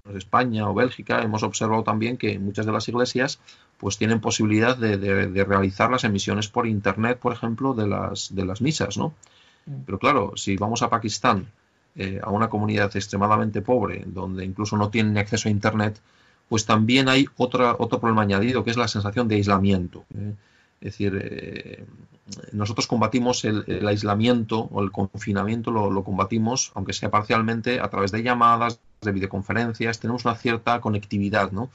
eh, 0.06 0.18
España 0.18 0.70
o 0.70 0.74
Bélgica 0.76 1.24
hemos 1.24 1.42
observado 1.42 1.84
también 1.84 2.18
que 2.18 2.38
muchas 2.38 2.68
de 2.68 2.72
las 2.72 2.88
iglesias 2.88 3.40
pues 3.80 3.98
tienen 3.98 4.20
posibilidad 4.20 4.78
de, 4.78 5.44
realizar 5.46 5.90
las 5.90 6.04
emisiones 6.04 6.48
por 6.48 6.68
internet, 6.68 7.18
por 7.18 7.34
ejemplo, 7.34 7.74
de 7.74 7.88
las, 7.88 8.36
de 8.36 8.46
las 8.46 8.62
misas, 8.62 8.98
¿no? 8.98 9.14
Pero 9.86 9.98
claro, 9.98 10.34
si 10.36 10.58
vamos 10.58 10.82
a 10.82 10.90
Pakistán, 10.90 11.48
eh, 11.96 12.20
a 12.22 12.30
una 12.30 12.50
comunidad 12.50 12.96
extremadamente 12.96 13.62
pobre, 13.62 14.04
donde 14.06 14.46
incluso 14.46 14.78
no 14.78 14.90
tienen 14.90 15.18
acceso 15.18 15.48
a 15.48 15.52
internet, 15.52 16.00
pues 16.50 16.66
también 16.66 17.08
hay 17.08 17.28
otra, 17.38 17.76
otro 17.78 18.00
problema 18.00 18.24
añadido, 18.24 18.64
que 18.64 18.72
es 18.72 18.78
la 18.78 18.88
sensación 18.88 19.28
de 19.28 19.36
aislamiento. 19.36 20.06
¿eh? 20.16 20.34
Es 20.82 20.94
decir, 20.94 21.20
eh, 21.22 21.86
nosotros 22.52 22.88
combatimos 22.88 23.46
el, 23.46 23.88
aislamiento 23.88 24.68
o 24.72 24.82
el 24.82 24.92
confinamiento, 24.92 25.72
lo, 25.72 25.92
lo, 25.92 26.04
combatimos, 26.04 26.72
aunque 26.76 26.94
sea 26.94 27.12
parcialmente, 27.12 27.80
a 27.80 27.90
través 27.90 28.12
de 28.12 28.24
llamadas, 28.24 28.80
de 29.02 29.12
videoconferencias, 29.12 30.00
tenemos 30.00 30.26
una 30.26 30.36
cierta 30.36 30.82
conectividad, 30.82 31.52
¿no? 31.52 31.70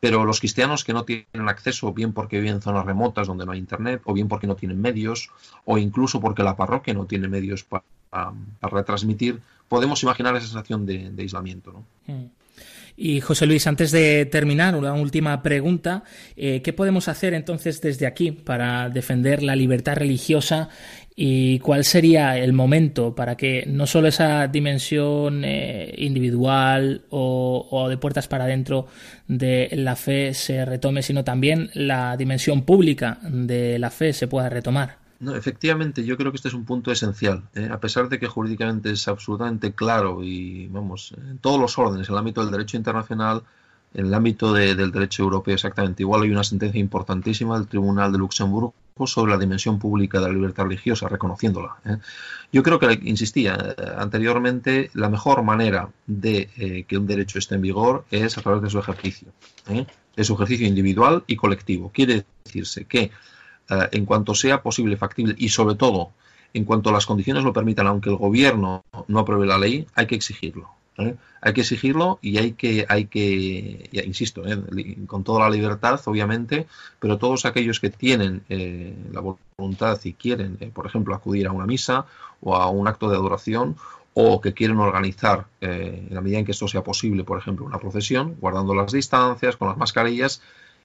Pero 0.00 0.24
los 0.24 0.40
cristianos 0.40 0.84
que 0.84 0.92
no 0.92 1.04
tienen 1.04 1.48
acceso, 1.48 1.92
bien 1.92 2.12
porque 2.12 2.38
viven 2.38 2.56
en 2.56 2.62
zonas 2.62 2.84
remotas 2.84 3.26
donde 3.26 3.46
no 3.46 3.52
hay 3.52 3.58
internet, 3.58 4.02
o 4.04 4.12
bien 4.12 4.28
porque 4.28 4.46
no 4.46 4.54
tienen 4.54 4.80
medios, 4.80 5.30
o 5.64 5.78
incluso 5.78 6.20
porque 6.20 6.42
la 6.42 6.56
parroquia 6.56 6.94
no 6.94 7.06
tiene 7.06 7.28
medios 7.28 7.64
para 7.64 7.84
retransmitir, 8.62 9.40
podemos 9.68 10.02
imaginar 10.02 10.36
esa 10.36 10.46
sensación 10.46 10.86
de, 10.86 11.12
aislamiento. 11.18 11.72
¿no? 11.72 12.14
Mm. 12.14 12.26
Y 12.96 13.20
José 13.20 13.46
Luis, 13.46 13.66
antes 13.66 13.90
de 13.90 14.24
terminar, 14.24 14.74
una 14.74 14.94
última 14.94 15.42
pregunta. 15.42 16.02
Eh, 16.36 16.62
¿Qué 16.62 16.72
podemos 16.72 17.08
hacer 17.08 17.34
entonces 17.34 17.80
desde 17.80 18.06
aquí 18.06 18.30
para 18.30 18.88
defender 18.88 19.42
la 19.42 19.54
libertad 19.54 19.96
religiosa 19.96 20.70
y 21.14 21.58
cuál 21.60 21.84
sería 21.84 22.36
el 22.38 22.52
momento 22.52 23.14
para 23.14 23.36
que 23.36 23.64
no 23.66 23.86
solo 23.86 24.08
esa 24.08 24.46
dimensión 24.48 25.44
eh, 25.44 25.94
individual 25.98 27.02
o, 27.10 27.66
o, 27.70 27.88
de 27.88 27.96
puertas 27.96 28.28
para 28.28 28.44
adentro 28.44 28.86
de 29.26 29.70
la 29.72 29.96
fe 29.96 30.34
se 30.34 30.64
retome, 30.64 31.02
sino 31.02 31.24
también 31.24 31.70
la 31.74 32.16
dimensión 32.16 32.62
pública 32.62 33.18
de 33.22 33.78
la 33.78 33.90
fe 33.90 34.12
se 34.12 34.26
pueda 34.26 34.48
retomar? 34.48 35.05
No, 35.18 35.34
efectivamente, 35.34 36.04
yo 36.04 36.16
creo 36.16 36.30
que 36.30 36.36
este 36.36 36.48
es 36.48 36.54
un 36.54 36.64
punto 36.64 36.92
esencial. 36.92 37.48
¿eh? 37.54 37.68
A 37.70 37.80
pesar 37.80 38.08
de 38.08 38.18
que 38.18 38.26
jurídicamente 38.26 38.90
es 38.90 39.08
absolutamente 39.08 39.72
claro 39.72 40.22
y, 40.22 40.68
vamos, 40.68 41.14
en 41.16 41.38
todos 41.38 41.58
los 41.58 41.78
órdenes, 41.78 42.08
en 42.08 42.14
el 42.14 42.18
ámbito 42.18 42.42
del 42.42 42.50
derecho 42.50 42.76
internacional, 42.76 43.42
en 43.94 44.06
el 44.06 44.14
ámbito 44.14 44.52
del 44.52 44.92
derecho 44.92 45.22
europeo 45.22 45.54
exactamente 45.54 46.02
igual, 46.02 46.22
hay 46.22 46.30
una 46.30 46.44
sentencia 46.44 46.78
importantísima 46.78 47.58
del 47.58 47.66
Tribunal 47.66 48.12
de 48.12 48.18
Luxemburgo 48.18 48.74
sobre 49.06 49.32
la 49.32 49.38
dimensión 49.38 49.78
pública 49.78 50.20
de 50.20 50.26
la 50.26 50.32
libertad 50.34 50.64
religiosa, 50.64 51.08
reconociéndola. 51.08 51.76
¿eh? 51.86 51.96
Yo 52.52 52.62
creo 52.62 52.78
que, 52.78 53.00
insistía 53.04 53.54
eh, 53.54 53.74
anteriormente, 53.96 54.90
la 54.92 55.08
mejor 55.08 55.42
manera 55.42 55.88
de 56.06 56.84
que 56.86 56.98
un 56.98 57.06
derecho 57.06 57.38
esté 57.38 57.54
en 57.54 57.62
vigor 57.62 58.04
es 58.10 58.36
a 58.36 58.42
través 58.42 58.62
de 58.62 58.68
su 58.68 58.78
ejercicio, 58.78 59.28
de 59.66 60.24
su 60.24 60.34
ejercicio 60.34 60.66
individual 60.66 61.24
y 61.26 61.36
colectivo. 61.36 61.90
Quiere 61.94 62.26
decirse 62.44 62.84
que 62.84 63.10
eh, 63.68 63.88
en 63.92 64.06
cuanto 64.06 64.34
sea 64.34 64.62
posible, 64.62 64.96
factible 64.96 65.34
y 65.38 65.48
sobre 65.48 65.74
todo 65.74 66.10
en 66.54 66.64
cuanto 66.64 66.92
las 66.92 67.04
condiciones 67.04 67.44
lo 67.44 67.52
permitan, 67.52 67.86
aunque 67.86 68.10
el 68.10 68.16
gobierno 68.16 68.84
no 69.08 69.18
apruebe 69.18 69.46
la 69.46 69.58
ley, 69.58 69.86
hay 69.94 70.06
que 70.06 70.14
exigirlo. 70.14 70.70
¿eh? 70.98 71.16
Hay 71.42 71.52
que 71.52 71.60
exigirlo 71.62 72.18
y 72.22 72.38
hay 72.38 72.52
que, 72.52 72.86
hay 72.88 73.06
que 73.06 73.90
insisto, 73.92 74.46
¿eh? 74.46 74.96
con 75.06 75.22
toda 75.24 75.40
la 75.40 75.50
libertad, 75.50 76.00
obviamente, 76.06 76.66
pero 76.98 77.18
todos 77.18 77.44
aquellos 77.44 77.80
que 77.80 77.90
tienen 77.90 78.42
la 79.12 79.20
voluntad 79.58 80.00
y 80.04 80.14
quieren, 80.14 80.56
por 80.72 80.86
ejemplo, 80.86 81.14
acudir 81.14 81.46
a 81.46 81.52
una 81.52 81.66
misa 81.66 82.06
o 82.40 82.56
a 82.56 82.70
un 82.70 82.88
acto 82.88 83.10
de 83.10 83.16
adoración 83.16 83.76
o 84.14 84.40
que 84.40 84.54
quieren 84.54 84.78
organizar, 84.78 85.46
en 85.60 86.08
la 86.10 86.22
medida 86.22 86.38
en 86.38 86.46
que 86.46 86.52
esto 86.52 86.68
sea 86.68 86.82
posible, 86.82 87.22
por 87.22 87.38
ejemplo, 87.38 87.66
una 87.66 87.78
procesión, 87.78 88.34
guardando 88.40 88.74
las 88.74 88.92
distancias, 88.92 89.56
con 89.56 89.68
las 89.68 89.76
mascarillas 89.76 90.40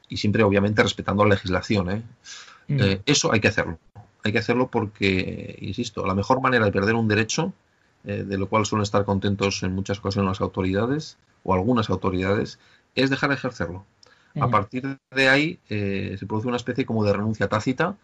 y 0.10 0.18
siempre, 0.18 0.44
obviamente, 0.44 0.84
respetando 0.84 1.24
la 1.24 1.36
legislación. 1.36 2.04
Mm. 2.72 2.80
Eh, 2.80 3.02
eso 3.06 3.34
hay 3.34 3.40
que 3.40 3.50
hacerlo. 3.50 3.78
Hay 4.24 4.32
que 4.32 4.40
hacerlo 4.40 4.68
porque, 4.68 5.58
insisto, 5.62 6.06
la 6.06 6.16
mejor 6.16 6.42
manera 6.42 6.66
de 6.66 6.72
perder 6.72 6.96
un 6.96 7.08
derecho, 7.08 7.54
eh, 8.06 8.24
de 8.24 8.38
lo 8.38 8.48
cual 8.48 8.66
suelen 8.66 8.84
estar 8.84 9.04
contentos 9.04 9.64
en 9.64 9.74
muchas 9.74 10.00
ocasiones 10.00 10.30
las 10.30 10.42
autoridades 10.42 11.18
o 11.44 11.54
algunas 11.54 11.90
autoridades, 11.90 12.60
es 12.96 13.10
dejar 13.10 13.30
de 13.30 13.36
ejercerlo. 13.36 13.86
A 14.40 14.48
partir 14.48 14.98
de 15.14 15.28
ahí 15.28 15.60
eh, 15.70 16.16
se 16.18 16.26
produce 16.26 16.48
una 16.48 16.56
especie 16.56 16.86
como 16.86 17.04
de 17.04 17.12
renuncia 17.12 17.50
tácita 17.50 17.98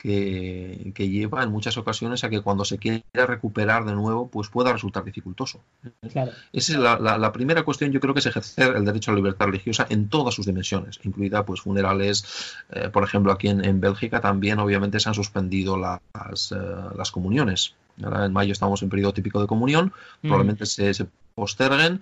que, 0.00 1.08
lleva 1.08 1.42
en 1.42 1.50
muchas 1.50 1.76
ocasiones 1.76 2.24
a 2.24 2.30
que 2.30 2.40
cuando 2.40 2.64
se 2.64 2.78
quiera 2.78 3.26
recuperar 3.26 3.84
de 3.84 3.92
nuevo, 3.92 4.28
pues 4.28 4.48
pueda 4.48 4.72
resultar 4.72 5.04
dificultoso. 5.04 5.60
Esa 6.02 6.30
es 6.52 6.70
la, 6.70 7.32
primera 7.32 7.62
cuestión, 7.62 7.92
yo 7.92 8.00
creo 8.00 8.14
que 8.14 8.20
es 8.20 8.26
ejercer 8.26 8.76
el 8.76 8.84
derecho 8.84 9.10
a 9.10 9.14
la 9.14 9.18
libertad 9.18 9.46
religiosa 9.46 9.86
en 9.90 10.08
todas 10.08 10.34
sus 10.34 10.46
dimensiones, 10.46 10.98
incluida 11.02 11.44
pues 11.44 11.60
funerales, 11.60 12.54
eh, 12.70 12.88
por 12.88 13.04
ejemplo, 13.04 13.32
aquí 13.32 13.48
en, 13.48 13.80
Bélgica 13.80 14.20
también 14.20 14.58
obviamente 14.58 15.00
se 15.00 15.08
han 15.08 15.14
suspendido 15.14 15.76
las, 15.76 16.52
eh, 16.52 16.56
las 16.96 17.10
comuniones. 17.10 17.74
Ahora 18.02 18.24
en 18.24 18.32
mayo 18.32 18.52
estamos 18.52 18.82
en 18.82 18.88
periodo 18.88 19.12
típico 19.12 19.40
de 19.40 19.46
comunión, 19.46 19.92
mm. 20.22 20.28
probablemente 20.28 20.66
se, 20.66 20.94
se 20.94 21.06
posterguen. 21.34 22.00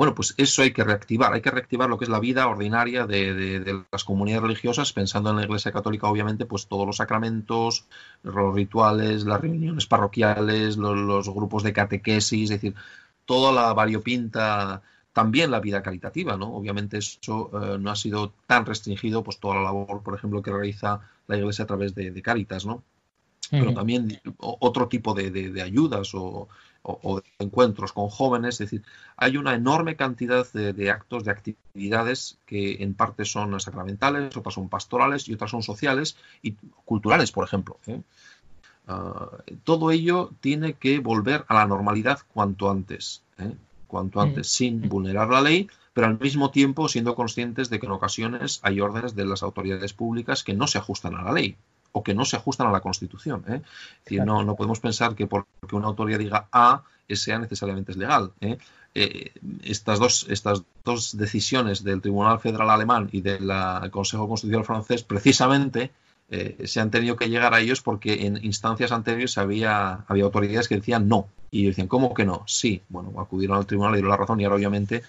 Bueno, 0.00 0.14
pues 0.14 0.32
eso 0.38 0.62
hay 0.62 0.72
que 0.72 0.82
reactivar, 0.82 1.34
hay 1.34 1.42
que 1.42 1.50
reactivar 1.50 1.90
lo 1.90 1.98
que 1.98 2.06
es 2.06 2.08
la 2.08 2.20
vida 2.20 2.48
ordinaria 2.48 3.06
de, 3.06 3.84
las 3.92 4.02
comunidades 4.02 4.44
religiosas, 4.44 4.94
pensando 4.94 5.28
en 5.28 5.36
la 5.36 5.42
Iglesia 5.42 5.72
Católica, 5.72 6.08
obviamente, 6.08 6.46
pues 6.46 6.68
todos 6.68 6.86
los 6.86 6.96
sacramentos, 6.96 7.84
los 8.22 8.54
rituales, 8.54 9.26
las 9.26 9.42
reuniones 9.42 9.84
parroquiales, 9.84 10.78
los, 10.78 11.28
grupos 11.28 11.62
de 11.64 11.74
catequesis, 11.74 12.44
es 12.44 12.48
decir, 12.48 12.74
toda 13.26 13.52
la 13.52 13.74
variopinta, 13.74 14.80
también 15.12 15.50
la 15.50 15.60
vida 15.60 15.82
caritativa, 15.82 16.34
¿no? 16.34 16.54
Obviamente 16.54 16.96
eso 16.96 17.50
eh, 17.52 17.76
no 17.78 17.90
ha 17.90 17.96
sido 17.96 18.32
tan 18.46 18.64
restringido, 18.64 19.22
pues 19.22 19.38
toda 19.38 19.56
la 19.56 19.64
labor, 19.64 20.02
por 20.02 20.14
ejemplo, 20.14 20.40
que 20.40 20.50
realiza 20.50 21.02
la 21.26 21.36
Iglesia 21.36 21.64
a 21.64 21.68
través 21.68 21.94
de, 21.94 22.10
de 22.10 22.22
Caritas, 22.22 22.64
¿no? 22.64 22.82
Pero 23.50 23.74
también 23.74 24.18
otro 24.38 24.88
tipo 24.88 25.12
de 25.12 25.60
ayudas 25.60 26.14
o 26.14 26.48
o, 26.82 27.20
de 27.20 27.44
encuentros 27.44 27.92
con 27.92 28.08
jóvenes, 28.08 28.54
es 28.54 28.70
decir, 28.70 28.82
hay 29.16 29.36
una 29.36 29.54
enorme 29.54 29.96
cantidad 29.96 30.50
de, 30.52 30.90
actos, 30.90 31.24
de 31.24 31.30
actividades 31.30 32.38
que 32.46 32.82
en 32.82 32.94
parte 32.94 33.24
son 33.24 33.58
sacramentales, 33.60 34.36
otras 34.36 34.54
son 34.54 34.68
pastorales 34.68 35.28
y 35.28 35.34
otras 35.34 35.50
son 35.50 35.62
sociales 35.62 36.16
y 36.42 36.52
culturales, 36.84 37.32
por 37.32 37.44
ejemplo. 37.44 37.78
¿eh? 37.86 38.00
Ah, 38.88 39.30
todo 39.64 39.90
ello 39.90 40.30
tiene 40.40 40.74
que 40.74 40.98
volver 41.00 41.44
a 41.48 41.54
la 41.54 41.66
normalidad 41.66 42.20
cuanto 42.32 42.70
antes, 42.70 43.22
¿eh? 43.38 43.54
cuanto 43.86 44.20
antes, 44.20 44.48
sin 44.48 44.88
vulnerar 44.88 45.28
la 45.28 45.42
ley, 45.42 45.68
pero 45.92 46.06
al 46.06 46.18
mismo 46.18 46.50
tiempo 46.50 46.88
siendo 46.88 47.14
conscientes 47.14 47.68
de 47.68 47.80
que 47.80 47.86
en 47.86 47.92
ocasiones 47.92 48.60
hay 48.62 48.80
órdenes 48.80 49.14
de 49.16 49.26
las 49.26 49.42
autoridades 49.42 49.92
públicas 49.92 50.44
que 50.44 50.54
no 50.54 50.66
se 50.66 50.78
ajustan 50.78 51.16
a 51.16 51.22
la 51.22 51.32
ley 51.32 51.56
o 51.92 52.02
que 52.02 52.14
no 52.14 52.24
se 52.24 52.36
ajustan 52.36 52.66
a 52.66 52.72
la 52.72 52.80
Constitución. 52.80 53.44
¿eh? 53.48 53.62
no, 54.24 54.44
no 54.44 54.56
podemos 54.56 54.80
pensar 54.80 55.14
que 55.14 55.26
porque 55.26 55.48
una 55.72 55.88
autoridad 55.88 56.18
diga 56.18 56.48
A, 56.52 56.82
sea 57.08 57.38
necesariamente 57.38 57.92
es 57.92 57.98
legal. 57.98 58.32
¿eh? 58.40 58.58
Eh, 58.94 59.32
estas, 59.62 59.98
dos, 59.98 60.26
estas 60.28 60.62
dos 60.84 61.16
decisiones 61.16 61.82
del 61.82 62.00
Tribunal 62.00 62.38
Federal 62.38 62.70
Alemán 62.70 63.08
y 63.12 63.20
del 63.20 63.50
Consejo 63.90 64.28
Constitucional 64.28 64.64
francés 64.64 65.02
precisamente 65.02 65.90
se 66.64 66.78
han 66.78 66.92
tenido 66.92 67.16
que 67.16 67.28
llegar 67.28 67.54
a 67.54 67.60
ellos 67.60 67.82
porque 67.82 68.24
en 68.26 68.36
instancias 68.44 68.92
anteriores 68.92 69.36
había, 69.36 70.04
había 70.06 70.22
autoridades 70.22 70.68
que 70.68 70.76
decían 70.76 71.08
no. 71.08 71.26
Y 71.50 71.66
decían, 71.66 71.88
¿cómo 71.88 72.14
que 72.14 72.24
no? 72.24 72.44
Sí. 72.46 72.80
Bueno, 72.88 73.12
acudieron 73.18 73.56
al 73.56 73.66
tribunal 73.66 73.92
y 73.92 73.96
dieron 73.96 74.10
la 74.10 74.16
razón 74.16 74.40
y 74.40 74.44
ahora 74.44 74.56
obviamente 74.56 75.02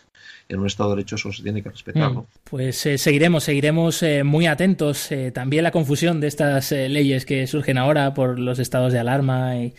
en 0.52 0.60
un 0.60 0.68
Estado 0.68 0.90
de 0.90 0.98
Derecho 0.98 1.16
eso 1.16 1.32
se 1.32 1.44
tiene 1.44 1.64
que 1.64 1.70
respetar. 1.70 2.12
Mm. 2.12 2.26
Pues 2.44 2.86
eh, 2.86 2.98
seguiremos, 2.98 3.44
seguiremos 3.44 4.04
eh, 4.04 4.24
muy 4.24 4.48
atentos. 4.48 5.12
Eh, 5.12 5.32
también 5.32 5.64
la 5.64 5.72
confusión 5.72 6.20
de 6.20 6.28
estas 6.28 6.72
leyes 6.72 7.26
que 7.26 7.48
surgen 7.48 7.78
ahora 7.78 8.14
por 8.14 8.38
los 8.40 8.60
estados 8.60 8.92
de 8.94 9.00
alarma 9.00 9.56
y, 9.58 9.74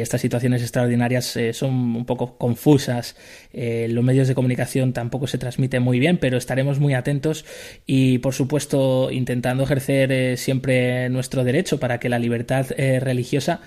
estas 0.00 0.20
situaciones 0.20 0.62
extraordinarias 0.62 1.38
son 1.52 1.70
un 1.96 2.04
poco 2.04 2.36
confusas. 2.38 3.16
los 3.52 4.04
medios 4.04 4.28
de 4.28 4.34
comunicación 4.34 4.92
tampoco 4.92 5.26
se 5.26 5.36
transmiten 5.36 5.82
muy 5.82 5.98
bien, 5.98 6.18
pero 6.18 6.38
estaremos 6.38 6.78
muy 6.78 6.94
atentos 6.94 7.44
y, 7.86 8.18
por 8.18 8.34
supuesto, 8.34 9.10
intentando 9.10 9.64
ejercer 9.64 10.38
siempre 10.38 11.08
nuestro 11.10 11.44
derecho 11.44 11.78
para 11.78 11.98
que 11.98 12.08
la 12.08 12.18
libertad 12.18 12.66
religiosa 12.76 13.60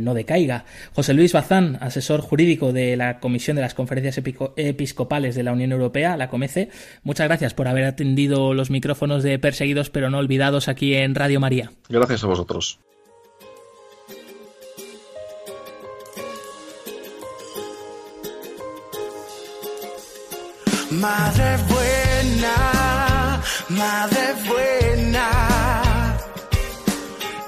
no 0.00 0.14
decaiga. 0.14 0.64
José 0.94 1.14
Luis 1.14 1.32
Bazán, 1.32 1.61
asesor 1.80 2.20
jurídico 2.20 2.72
de 2.72 2.96
la 2.96 3.20
Comisión 3.20 3.56
de 3.56 3.62
las 3.62 3.74
Conferencias 3.74 4.20
Episcopales 4.56 5.34
de 5.34 5.42
la 5.42 5.52
Unión 5.52 5.72
Europea, 5.72 6.16
la 6.16 6.28
COMECE. 6.28 6.70
Muchas 7.02 7.28
gracias 7.28 7.54
por 7.54 7.68
haber 7.68 7.84
atendido 7.84 8.54
los 8.54 8.70
micrófonos 8.70 9.22
de 9.22 9.38
Perseguidos 9.38 9.90
pero 9.90 10.10
no 10.10 10.18
olvidados 10.18 10.68
aquí 10.68 10.94
en 10.94 11.14
Radio 11.14 11.40
María. 11.40 11.72
Gracias 11.88 12.24
a 12.24 12.26
vosotros. 12.26 12.78
Madre 20.90 21.56
buena, 21.68 23.40
madre 23.70 24.34
buena, 24.46 26.18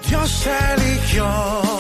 Dios 0.09 0.47
eligió 0.73 1.74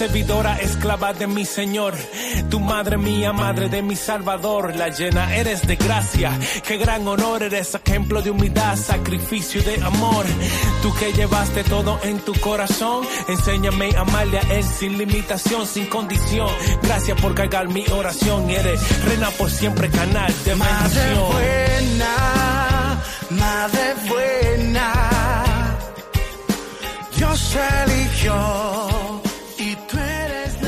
servidora, 0.00 0.58
esclava 0.62 1.12
de 1.12 1.26
mi 1.26 1.44
Señor. 1.44 1.92
Tu 2.48 2.58
madre 2.58 2.96
mía, 2.96 3.34
madre 3.34 3.68
de 3.68 3.82
mi 3.82 3.96
Salvador. 3.96 4.74
La 4.74 4.88
llena 4.88 5.36
eres 5.36 5.66
de 5.66 5.76
gracia. 5.76 6.30
Qué 6.66 6.78
gran 6.78 7.06
honor 7.06 7.42
eres, 7.42 7.74
ejemplo 7.74 8.22
de 8.22 8.30
humildad, 8.30 8.78
sacrificio 8.78 9.62
de 9.62 9.74
amor. 9.84 10.24
Tú 10.80 10.94
que 10.94 11.12
llevaste 11.12 11.64
todo 11.64 12.00
en 12.02 12.18
tu 12.20 12.32
corazón. 12.40 13.06
Enséñame 13.28 13.90
a 13.94 14.00
amarle 14.00 14.38
a 14.38 14.54
Él 14.54 14.64
sin 14.64 14.96
limitación, 14.96 15.66
sin 15.66 15.84
condición. 15.84 16.48
Gracias 16.82 17.20
por 17.20 17.34
cargar 17.34 17.68
mi 17.68 17.84
oración. 17.90 18.48
Eres 18.48 18.80
reina 19.04 19.28
por 19.32 19.50
siempre, 19.50 19.90
canal 19.90 20.32
de 20.46 20.54
madre 20.54 21.14
buena, 21.30 23.02
madre 23.28 23.94
buena. 24.08 24.92
Dios 27.14 27.56
eligió 27.84 28.99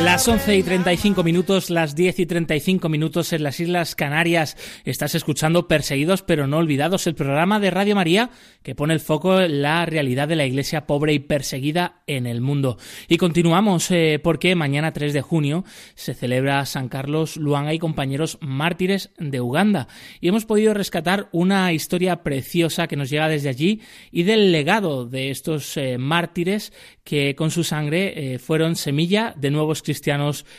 Las 0.05 0.27
11 0.27 0.57
y 0.57 0.63
35 0.65 1.23
minutos, 1.23 1.71
las 1.71 1.95
10 1.95 2.19
y 2.19 2.27
35 2.27 2.89
minutos 2.89 3.33
en 3.33 3.45
las 3.45 3.61
Islas 3.61 3.95
Canarias. 3.95 4.57
Estás 4.85 5.15
escuchando 5.15 5.69
Perseguidos 5.69 6.23
pero 6.23 6.49
no 6.49 6.59
olvidados, 6.59 7.07
el 7.07 7.15
programa 7.15 7.61
de 7.61 7.71
Radio 7.71 7.95
María 7.95 8.31
que 8.65 8.75
pone 8.75 8.95
el 8.95 9.01
foco 9.01 9.41
en 9.41 9.63
la 9.63 9.87
realidad 9.87 10.27
de 10.27 10.35
la 10.35 10.45
iglesia 10.45 10.87
pobre 10.89 11.13
y 11.13 11.21
perseguida 11.21 12.03
en 12.09 12.27
el 12.27 12.41
mundo. 12.41 12.79
Y 13.07 13.17
continuamos 13.17 13.93
eh, 13.93 14.21
porque 14.23 14.57
mañana 14.57 14.93
3 14.93 15.13
de 15.13 15.23
junio 15.23 15.65
se 15.95 16.15
celebra 16.15 16.67
San 16.67 16.89
Carlos 16.89 17.37
Luanga 17.37 17.73
y 17.73 17.79
compañeros 17.79 18.39
mártires 18.41 19.11
de 19.19 19.41
Uganda. 19.41 19.87
Y 20.21 20.29
hemos 20.29 20.47
podido 20.47 20.75
rescatar 20.75 21.29
una 21.31 21.73
historia 21.73 22.25
preciosa 22.25 22.89
que 22.89 22.97
nos 22.97 23.09
llega 23.09 23.29
desde 23.29 23.51
allí 23.51 23.81
y 24.11 24.25
del 24.25 24.51
legado 24.51 25.07
de 25.07 25.31
estos 25.31 25.77
eh, 25.77 25.97
mártires 25.97 26.73
que 27.05 27.37
con 27.37 27.53
su 27.53 27.63
sangre 27.63 28.35
eh, 28.35 28.39
fueron 28.41 28.75
semilla 28.75 29.33
de 29.37 29.51
nuevos 29.53 29.81
cristianos 29.81 29.92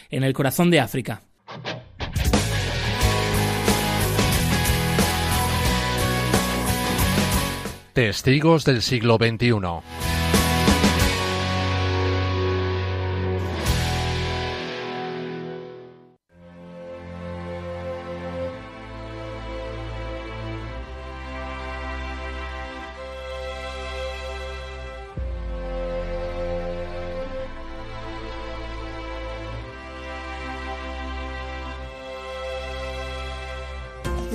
en 0.10 0.24
el 0.24 0.34
corazón 0.34 0.70
de 0.70 0.80
África. 0.80 1.24
Testigos 7.94 8.66
del 8.66 8.82
siglo 8.82 9.18
XXI. 9.18 10.13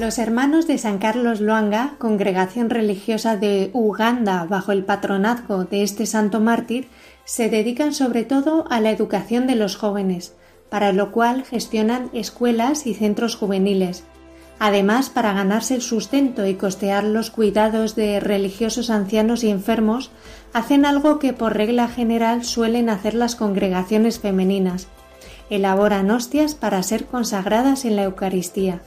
Los 0.09 0.18
hermanos 0.18 0.66
de 0.66 0.78
San 0.78 0.96
Carlos 0.96 1.42
Luanga, 1.42 1.96
congregación 1.98 2.70
religiosa 2.70 3.36
de 3.36 3.68
Uganda 3.74 4.46
bajo 4.48 4.72
el 4.72 4.82
patronazgo 4.82 5.64
de 5.64 5.82
este 5.82 6.06
santo 6.06 6.40
mártir, 6.40 6.88
se 7.26 7.50
dedican 7.50 7.92
sobre 7.92 8.24
todo 8.24 8.64
a 8.70 8.80
la 8.80 8.90
educación 8.90 9.46
de 9.46 9.54
los 9.54 9.76
jóvenes, 9.76 10.34
para 10.70 10.94
lo 10.94 11.12
cual 11.12 11.44
gestionan 11.44 12.09
escuelas 12.14 12.86
y 12.86 12.94
centros 12.94 13.36
juveniles. 13.36 14.04
Además, 14.59 15.11
para 15.11 15.34
ganarse 15.34 15.74
el 15.74 15.82
sustento 15.82 16.46
y 16.46 16.54
costear 16.54 17.04
los 17.04 17.30
cuidados 17.30 17.94
de 17.94 18.18
religiosos 18.18 18.88
ancianos 18.88 19.44
y 19.44 19.50
enfermos, 19.50 20.11
hacen 20.54 20.86
algo 20.86 21.18
que 21.18 21.34
por 21.34 21.54
regla 21.54 21.86
general 21.86 22.46
suelen 22.46 22.88
hacer 22.88 23.12
las 23.12 23.36
congregaciones 23.36 24.20
femeninas. 24.20 24.88
Elaboran 25.50 26.11
hostias 26.11 26.54
para 26.54 26.82
ser 26.82 27.04
consagradas 27.04 27.84
en 27.84 27.96
la 27.96 28.04
Eucaristía. 28.04 28.80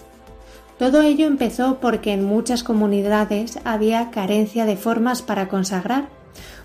Todo 0.82 1.04
ello 1.04 1.28
empezó 1.28 1.78
porque 1.80 2.12
en 2.12 2.26
muchas 2.26 2.64
comunidades 2.64 3.60
había 3.66 4.10
carencia 4.10 4.66
de 4.66 4.76
formas 4.76 5.22
para 5.22 5.48
consagrar, 5.48 6.08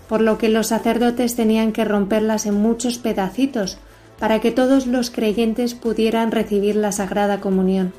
por 0.09 0.21
lo 0.21 0.39
que 0.39 0.49
los 0.49 0.65
sacerdotes 0.65 1.35
tenían 1.35 1.71
que 1.71 1.85
romperlas 1.85 2.47
en 2.47 2.55
muchos 2.55 2.97
pedacitos 2.97 3.77
para 4.17 4.39
que 4.39 4.49
todos 4.49 4.87
los 4.87 5.11
creyentes 5.11 5.75
pudieran 5.75 6.31
recibir 6.31 6.75
la 6.77 6.91
Sagrada 6.91 7.41
Comunión. 7.41 7.93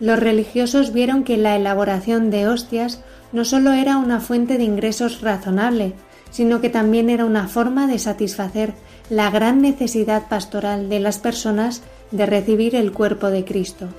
Los 0.00 0.18
religiosos 0.18 0.92
vieron 0.92 1.22
que 1.22 1.36
la 1.36 1.54
elaboración 1.54 2.32
de 2.32 2.48
hostias 2.48 3.00
no 3.30 3.44
solo 3.44 3.70
era 3.70 3.98
una 3.98 4.18
fuente 4.18 4.58
de 4.58 4.64
ingresos 4.64 5.20
razonable, 5.20 5.92
sino 6.32 6.60
que 6.60 6.70
también 6.70 7.08
era 7.08 7.24
una 7.24 7.46
forma 7.46 7.86
de 7.86 8.00
satisfacer 8.00 8.74
la 9.10 9.30
gran 9.30 9.62
necesidad 9.62 10.26
pastoral 10.26 10.88
de 10.88 10.98
las 10.98 11.18
personas 11.18 11.82
de 12.10 12.26
recibir 12.26 12.74
el 12.74 12.90
cuerpo 12.90 13.30
de 13.30 13.44
Cristo. 13.44 13.90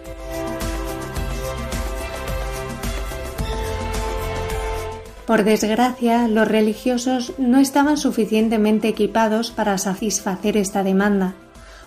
Por 5.26 5.44
desgracia, 5.44 6.28
los 6.28 6.48
religiosos 6.48 7.34
no 7.40 7.60
estaban 7.60 7.98
suficientemente 7.98 8.88
equipados 8.88 9.50
para 9.50 9.80
satisfacer 9.80 10.56
esta 10.56 10.84
demanda, 10.84 11.34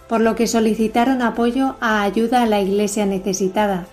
por 0.08 0.20
lo 0.20 0.34
que 0.34 0.48
solicitaron 0.48 1.22
apoyo 1.22 1.76
a 1.80 2.02
ayuda 2.02 2.42
a 2.42 2.46
la 2.46 2.60
Iglesia 2.60 3.06
necesitada. 3.06 3.86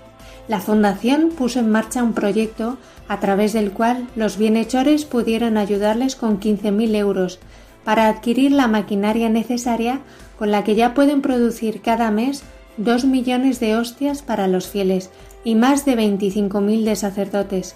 La 0.47 0.61
Fundación 0.61 1.29
puso 1.29 1.59
en 1.59 1.69
marcha 1.69 2.01
un 2.01 2.13
proyecto 2.13 2.77
a 3.07 3.19
través 3.19 3.53
del 3.53 3.71
cual 3.71 4.07
los 4.15 4.37
bienhechores 4.37 5.05
pudieron 5.05 5.57
ayudarles 5.57 6.15
con 6.15 6.39
15.000 6.39 6.95
euros 6.95 7.39
para 7.83 8.07
adquirir 8.07 8.51
la 8.51 8.67
maquinaria 8.67 9.29
necesaria 9.29 9.99
con 10.39 10.49
la 10.49 10.63
que 10.63 10.73
ya 10.73 10.95
pueden 10.95 11.21
producir 11.21 11.81
cada 11.81 12.09
mes 12.09 12.43
dos 12.77 13.05
millones 13.05 13.59
de 13.59 13.75
hostias 13.75 14.23
para 14.23 14.47
los 14.47 14.67
fieles 14.67 15.11
y 15.43 15.53
más 15.53 15.85
de 15.85 15.95
25.000 15.95 16.83
de 16.83 16.95
sacerdotes 16.95 17.75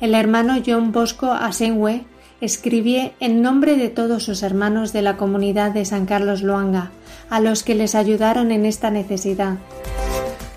el 0.00 0.14
hermano 0.14 0.54
John 0.66 0.92
Bosco 0.92 1.30
Asenwe 1.30 2.04
escribía 2.40 3.12
en 3.20 3.42
nombre 3.42 3.76
de 3.76 3.90
todos 3.90 4.22
sus 4.24 4.42
hermanos 4.42 4.94
de 4.94 5.02
la 5.02 5.18
comunidad 5.18 5.72
de 5.72 5.84
San 5.84 6.06
Carlos 6.06 6.42
Luanga, 6.42 6.90
a 7.28 7.38
los 7.40 7.62
que 7.62 7.74
les 7.74 7.94
ayudaron 7.94 8.50
en 8.50 8.64
esta 8.64 8.90
necesidad. 8.90 9.58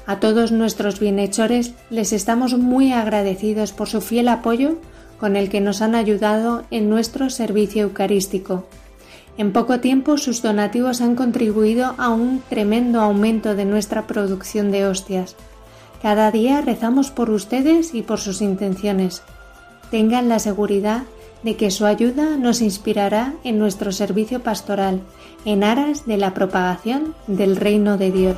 A 0.05 0.19
todos 0.19 0.51
nuestros 0.53 0.99
bienhechores 0.99 1.73
les 1.89 2.13
estamos 2.13 2.57
muy 2.57 2.93
agradecidos 2.93 3.73
por 3.73 3.89
su 3.89 3.99
fiel 3.99 4.29
apoyo 4.29 4.77
con 5.19 5.35
el 5.35 5.49
que 5.49 5.61
nos 5.61 5.81
han 5.81 5.95
ayudado 5.95 6.63
en 6.71 6.89
nuestro 6.89 7.29
servicio 7.29 7.83
eucarístico. 7.83 8.65
En 9.37 9.51
poco 9.51 9.79
tiempo 9.79 10.17
sus 10.17 10.41
donativos 10.41 11.01
han 11.01 11.15
contribuido 11.15 11.95
a 11.97 12.09
un 12.09 12.41
tremendo 12.49 13.01
aumento 13.01 13.55
de 13.55 13.65
nuestra 13.65 14.07
producción 14.07 14.71
de 14.71 14.85
hostias. 14.85 15.35
Cada 16.01 16.31
día 16.31 16.61
rezamos 16.61 17.11
por 17.11 17.29
ustedes 17.29 17.93
y 17.95 18.01
por 18.01 18.19
sus 18.19 18.41
intenciones. 18.41 19.23
Tengan 19.91 20.29
la 20.29 20.39
seguridad 20.39 21.03
de 21.43 21.55
que 21.55 21.71
su 21.71 21.85
ayuda 21.85 22.37
nos 22.37 22.61
inspirará 22.61 23.33
en 23.43 23.59
nuestro 23.59 23.91
servicio 23.91 24.41
pastoral 24.41 25.01
en 25.45 25.63
aras 25.63 26.05
de 26.05 26.17
la 26.17 26.33
propagación 26.33 27.13
del 27.27 27.57
reino 27.57 27.97
de 27.97 28.11
Dios. 28.11 28.37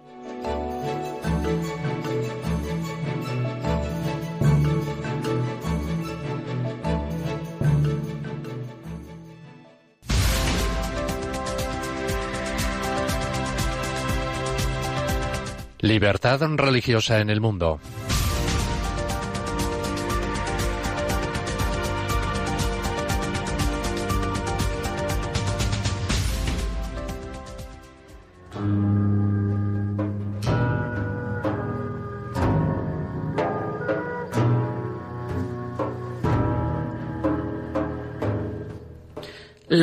Libertad 15.81 16.39
religiosa 16.57 17.19
en 17.21 17.31
el 17.31 17.41
mundo. 17.41 17.79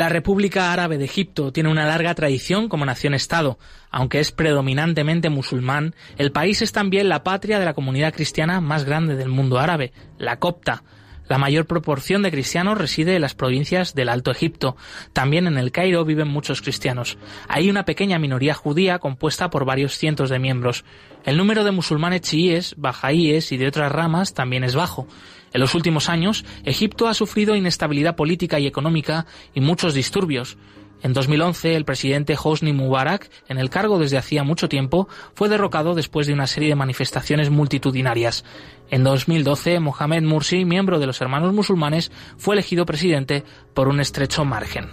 La 0.08 0.14
República 0.14 0.72
Árabe 0.72 0.96
de 0.96 1.04
Egipto 1.04 1.52
tiene 1.52 1.68
una 1.68 1.84
larga 1.84 2.14
tradición 2.14 2.70
como 2.70 2.86
nación-estado. 2.86 3.58
Aunque 3.90 4.20
es 4.20 4.32
predominantemente 4.32 5.28
musulmán, 5.28 5.94
el 6.16 6.32
país 6.32 6.62
es 6.62 6.72
también 6.72 7.10
la 7.10 7.22
patria 7.22 7.58
de 7.58 7.66
la 7.66 7.74
comunidad 7.74 8.14
cristiana 8.14 8.62
más 8.62 8.84
grande 8.84 9.16
del 9.16 9.28
mundo 9.28 9.58
árabe, 9.58 9.92
la 10.16 10.38
copta. 10.38 10.82
La 11.28 11.36
mayor 11.36 11.66
proporción 11.66 12.22
de 12.22 12.30
cristianos 12.30 12.78
reside 12.78 13.16
en 13.16 13.20
las 13.20 13.34
provincias 13.34 13.94
del 13.94 14.08
Alto 14.08 14.30
Egipto. 14.30 14.78
También 15.12 15.46
en 15.46 15.58
el 15.58 15.72
Cairo 15.72 16.06
viven 16.06 16.28
muchos 16.28 16.62
cristianos. 16.62 17.18
Hay 17.46 17.68
una 17.68 17.84
pequeña 17.84 18.18
minoría 18.18 18.54
judía 18.54 19.00
compuesta 19.00 19.50
por 19.50 19.66
varios 19.66 19.98
cientos 19.98 20.30
de 20.30 20.38
miembros. 20.38 20.86
El 21.26 21.36
número 21.36 21.64
de 21.64 21.72
musulmanes 21.72 22.22
chiíes, 22.22 22.76
bajaíes 22.78 23.52
y 23.52 23.58
de 23.58 23.66
otras 23.66 23.92
ramas 23.92 24.32
también 24.32 24.64
es 24.64 24.74
bajo. 24.74 25.06
En 25.52 25.60
los 25.60 25.74
últimos 25.74 26.08
años, 26.08 26.44
Egipto 26.64 27.08
ha 27.08 27.14
sufrido 27.14 27.56
inestabilidad 27.56 28.16
política 28.16 28.58
y 28.58 28.66
económica 28.66 29.26
y 29.54 29.60
muchos 29.60 29.94
disturbios. 29.94 30.58
En 31.00 31.12
2011, 31.12 31.76
el 31.76 31.84
presidente 31.84 32.36
Hosni 32.42 32.72
Mubarak, 32.72 33.30
en 33.48 33.58
el 33.58 33.70
cargo 33.70 33.98
desde 33.98 34.18
hacía 34.18 34.42
mucho 34.42 34.68
tiempo, 34.68 35.08
fue 35.34 35.48
derrocado 35.48 35.94
después 35.94 36.26
de 36.26 36.32
una 36.32 36.48
serie 36.48 36.70
de 36.70 36.74
manifestaciones 36.74 37.50
multitudinarias. 37.50 38.44
En 38.90 39.04
2012, 39.04 39.80
Mohamed 39.80 40.22
Mursi, 40.22 40.64
miembro 40.64 40.98
de 40.98 41.06
los 41.06 41.20
Hermanos 41.20 41.52
Musulmanes, 41.52 42.10
fue 42.36 42.54
elegido 42.54 42.86
presidente 42.86 43.44
por 43.74 43.88
un 43.88 44.00
estrecho 44.00 44.44
margen. 44.44 44.88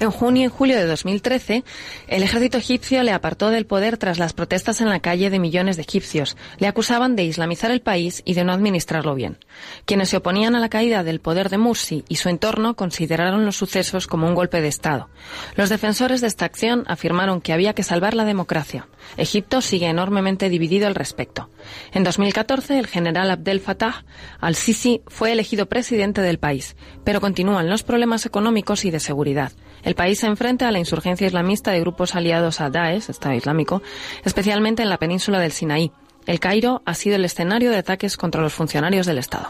En 0.00 0.10
junio 0.10 0.46
y 0.46 0.48
julio 0.48 0.76
de 0.78 0.86
2013, 0.86 1.62
el 2.08 2.22
ejército 2.22 2.56
egipcio 2.56 3.02
le 3.02 3.12
apartó 3.12 3.50
del 3.50 3.66
poder 3.66 3.98
tras 3.98 4.18
las 4.18 4.32
protestas 4.32 4.80
en 4.80 4.88
la 4.88 5.00
calle 5.00 5.28
de 5.28 5.38
millones 5.38 5.76
de 5.76 5.82
egipcios. 5.82 6.38
Le 6.56 6.68
acusaban 6.68 7.16
de 7.16 7.24
islamizar 7.24 7.70
el 7.70 7.82
país 7.82 8.22
y 8.24 8.32
de 8.32 8.42
no 8.42 8.54
administrarlo 8.54 9.14
bien. 9.14 9.36
Quienes 9.84 10.08
se 10.08 10.16
oponían 10.16 10.54
a 10.54 10.60
la 10.60 10.70
caída 10.70 11.04
del 11.04 11.20
poder 11.20 11.50
de 11.50 11.58
Mursi 11.58 12.02
y 12.08 12.16
su 12.16 12.30
entorno 12.30 12.76
consideraron 12.76 13.44
los 13.44 13.56
sucesos 13.56 14.06
como 14.06 14.26
un 14.26 14.34
golpe 14.34 14.62
de 14.62 14.68
Estado. 14.68 15.10
Los 15.54 15.68
defensores 15.68 16.22
de 16.22 16.28
esta 16.28 16.46
acción 16.46 16.84
afirmaron 16.86 17.42
que 17.42 17.52
había 17.52 17.74
que 17.74 17.82
salvar 17.82 18.14
la 18.14 18.24
democracia. 18.24 18.88
Egipto 19.18 19.60
sigue 19.60 19.88
enormemente 19.88 20.48
dividido 20.48 20.86
al 20.86 20.94
respecto. 20.94 21.50
En 21.92 22.04
2014, 22.04 22.78
el 22.78 22.86
general 22.86 23.29
Abdel 23.30 23.60
Fattah 23.60 24.04
al-Sisi 24.40 25.02
fue 25.06 25.32
elegido 25.32 25.66
presidente 25.66 26.20
del 26.20 26.38
país, 26.38 26.76
pero 27.04 27.20
continúan 27.20 27.70
los 27.70 27.82
problemas 27.82 28.26
económicos 28.26 28.84
y 28.84 28.90
de 28.90 29.00
seguridad. 29.00 29.52
El 29.82 29.94
país 29.94 30.20
se 30.20 30.26
enfrenta 30.26 30.68
a 30.68 30.72
la 30.72 30.78
insurgencia 30.78 31.26
islamista 31.26 31.70
de 31.70 31.80
grupos 31.80 32.14
aliados 32.14 32.60
a 32.60 32.70
Daesh, 32.70 33.08
Estado 33.08 33.34
Islámico, 33.34 33.82
especialmente 34.24 34.82
en 34.82 34.90
la 34.90 34.98
península 34.98 35.38
del 35.38 35.52
Sinaí. 35.52 35.92
El 36.26 36.40
Cairo 36.40 36.82
ha 36.84 36.94
sido 36.94 37.16
el 37.16 37.24
escenario 37.24 37.70
de 37.70 37.78
ataques 37.78 38.16
contra 38.16 38.42
los 38.42 38.52
funcionarios 38.52 39.06
del 39.06 39.18
Estado. 39.18 39.48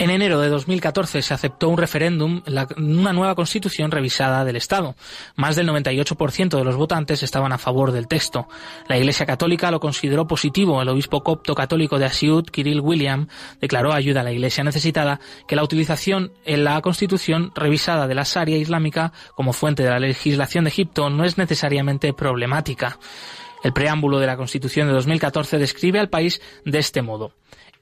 En 0.00 0.10
enero 0.10 0.40
de 0.40 0.48
2014 0.48 1.22
se 1.22 1.34
aceptó 1.34 1.68
un 1.68 1.76
referéndum, 1.76 2.40
una 2.76 3.12
nueva 3.12 3.34
constitución 3.34 3.90
revisada 3.90 4.44
del 4.44 4.54
Estado. 4.54 4.94
Más 5.34 5.56
del 5.56 5.68
98% 5.68 6.56
de 6.56 6.64
los 6.64 6.76
votantes 6.76 7.24
estaban 7.24 7.52
a 7.52 7.58
favor 7.58 7.90
del 7.90 8.06
texto. 8.06 8.46
La 8.86 8.96
Iglesia 8.96 9.26
Católica 9.26 9.72
lo 9.72 9.80
consideró 9.80 10.28
positivo. 10.28 10.80
El 10.80 10.88
obispo 10.88 11.24
copto 11.24 11.56
católico 11.56 11.98
de 11.98 12.04
Asiut, 12.04 12.48
Kirill 12.48 12.80
William, 12.80 13.26
declaró 13.60 13.92
ayuda 13.92 14.20
a 14.20 14.24
la 14.24 14.30
Iglesia 14.30 14.62
necesitada 14.62 15.18
que 15.48 15.56
la 15.56 15.64
utilización 15.64 16.32
en 16.44 16.62
la 16.62 16.80
constitución 16.80 17.50
revisada 17.56 18.06
de 18.06 18.14
la 18.14 18.22
Sharia 18.22 18.56
islámica 18.56 19.12
como 19.34 19.52
fuente 19.52 19.82
de 19.82 19.90
la 19.90 19.98
legislación 19.98 20.62
de 20.62 20.70
Egipto 20.70 21.10
no 21.10 21.24
es 21.24 21.38
necesariamente 21.38 22.12
problemática. 22.12 23.00
El 23.64 23.72
preámbulo 23.72 24.20
de 24.20 24.28
la 24.28 24.36
Constitución 24.36 24.86
de 24.86 24.92
2014 24.92 25.58
describe 25.58 25.98
al 25.98 26.08
país 26.08 26.40
de 26.64 26.78
este 26.78 27.02
modo. 27.02 27.32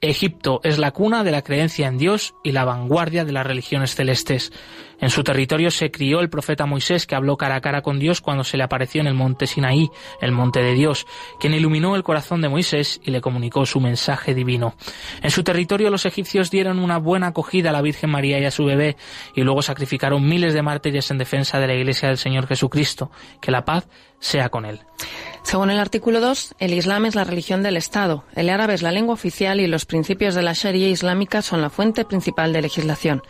Egipto 0.01 0.61
es 0.63 0.77
la 0.77 0.91
cuna 0.91 1.23
de 1.23 1.31
la 1.31 1.41
creencia 1.41 1.87
en 1.87 1.97
Dios 1.97 2.35
y 2.43 2.51
la 2.51 2.65
vanguardia 2.65 3.25
de 3.25 3.31
las 3.31 3.47
religiones 3.47 3.95
celestes. 3.95 4.51
En 4.99 5.09
su 5.09 5.23
territorio 5.23 5.71
se 5.71 5.91
crió 5.91 6.19
el 6.19 6.29
profeta 6.29 6.65
Moisés 6.65 7.05
que 7.05 7.15
habló 7.15 7.37
cara 7.37 7.55
a 7.55 7.61
cara 7.61 7.81
con 7.81 7.99
Dios 7.99 8.21
cuando 8.21 8.43
se 8.43 8.57
le 8.57 8.63
apareció 8.63 9.01
en 9.01 9.07
el 9.07 9.13
monte 9.13 9.47
Sinaí, 9.47 9.89
el 10.21 10.31
monte 10.31 10.61
de 10.61 10.73
Dios, 10.73 11.05
quien 11.39 11.53
iluminó 11.53 11.95
el 11.95 12.03
corazón 12.03 12.41
de 12.41 12.49
Moisés 12.49 12.99
y 13.03 13.11
le 13.11 13.21
comunicó 13.21 13.65
su 13.65 13.79
mensaje 13.79 14.33
divino. 14.33 14.75
En 15.21 15.31
su 15.31 15.43
territorio 15.43 15.89
los 15.89 16.05
egipcios 16.05 16.49
dieron 16.49 16.79
una 16.79 16.97
buena 16.97 17.27
acogida 17.27 17.69
a 17.69 17.73
la 17.73 17.81
Virgen 17.81 18.09
María 18.09 18.39
y 18.39 18.45
a 18.45 18.51
su 18.51 18.65
bebé 18.65 18.97
y 19.35 19.41
luego 19.41 19.61
sacrificaron 19.61 20.27
miles 20.27 20.53
de 20.53 20.63
mártires 20.63 21.11
en 21.11 21.17
defensa 21.17 21.59
de 21.59 21.67
la 21.67 21.75
Iglesia 21.75 22.09
del 22.09 22.17
Señor 22.17 22.47
Jesucristo. 22.47 23.11
Que 23.41 23.51
la 23.51 23.65
paz 23.65 23.87
sea 24.19 24.49
con 24.49 24.65
él. 24.65 24.81
Según 25.43 25.69
el 25.69 25.79
artículo 25.79 26.19
2, 26.19 26.55
el 26.59 26.73
Islam 26.73 27.05
es 27.05 27.15
la 27.15 27.23
religión 27.23 27.63
del 27.63 27.77
Estado, 27.77 28.25
el 28.35 28.49
árabe 28.49 28.73
es 28.73 28.81
la 28.81 28.91
lengua 28.91 29.13
oficial 29.13 29.61
y 29.61 29.67
los 29.67 29.85
principios 29.85 30.35
de 30.35 30.41
la 30.41 30.51
Sharia 30.53 30.89
islámica 30.89 31.41
son 31.41 31.61
la 31.61 31.69
fuente 31.69 32.03
principal 32.03 32.51
de 32.51 32.61
legislación. 32.61 33.21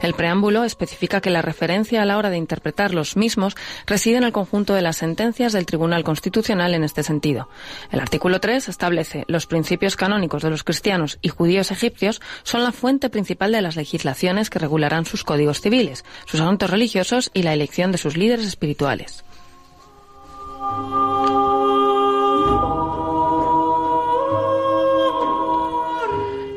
El 0.00 0.14
preámbulo 0.14 0.62
especifica 0.62 1.13
que 1.20 1.30
la 1.30 1.42
referencia 1.42 2.02
a 2.02 2.04
la 2.04 2.18
hora 2.18 2.30
de 2.30 2.36
interpretar 2.36 2.94
los 2.94 3.16
mismos 3.16 3.56
reside 3.86 4.16
en 4.16 4.24
el 4.24 4.32
conjunto 4.32 4.74
de 4.74 4.82
las 4.82 4.96
sentencias 4.96 5.52
del 5.52 5.66
Tribunal 5.66 6.04
Constitucional 6.04 6.74
en 6.74 6.84
este 6.84 7.02
sentido. 7.02 7.48
El 7.90 8.00
artículo 8.00 8.40
3 8.40 8.68
establece 8.68 9.24
los 9.28 9.46
principios 9.46 9.96
canónicos 9.96 10.42
de 10.42 10.50
los 10.50 10.64
cristianos 10.64 11.18
y 11.22 11.28
judíos 11.28 11.70
egipcios 11.70 12.20
son 12.42 12.62
la 12.62 12.72
fuente 12.72 13.10
principal 13.10 13.52
de 13.52 13.62
las 13.62 13.76
legislaciones 13.76 14.50
que 14.50 14.58
regularán 14.58 15.06
sus 15.06 15.24
códigos 15.24 15.60
civiles, 15.60 16.04
sus 16.26 16.40
asuntos 16.40 16.70
religiosos 16.70 17.30
y 17.34 17.42
la 17.42 17.52
elección 17.52 17.92
de 17.92 17.98
sus 17.98 18.16
líderes 18.16 18.46
espirituales. 18.46 19.24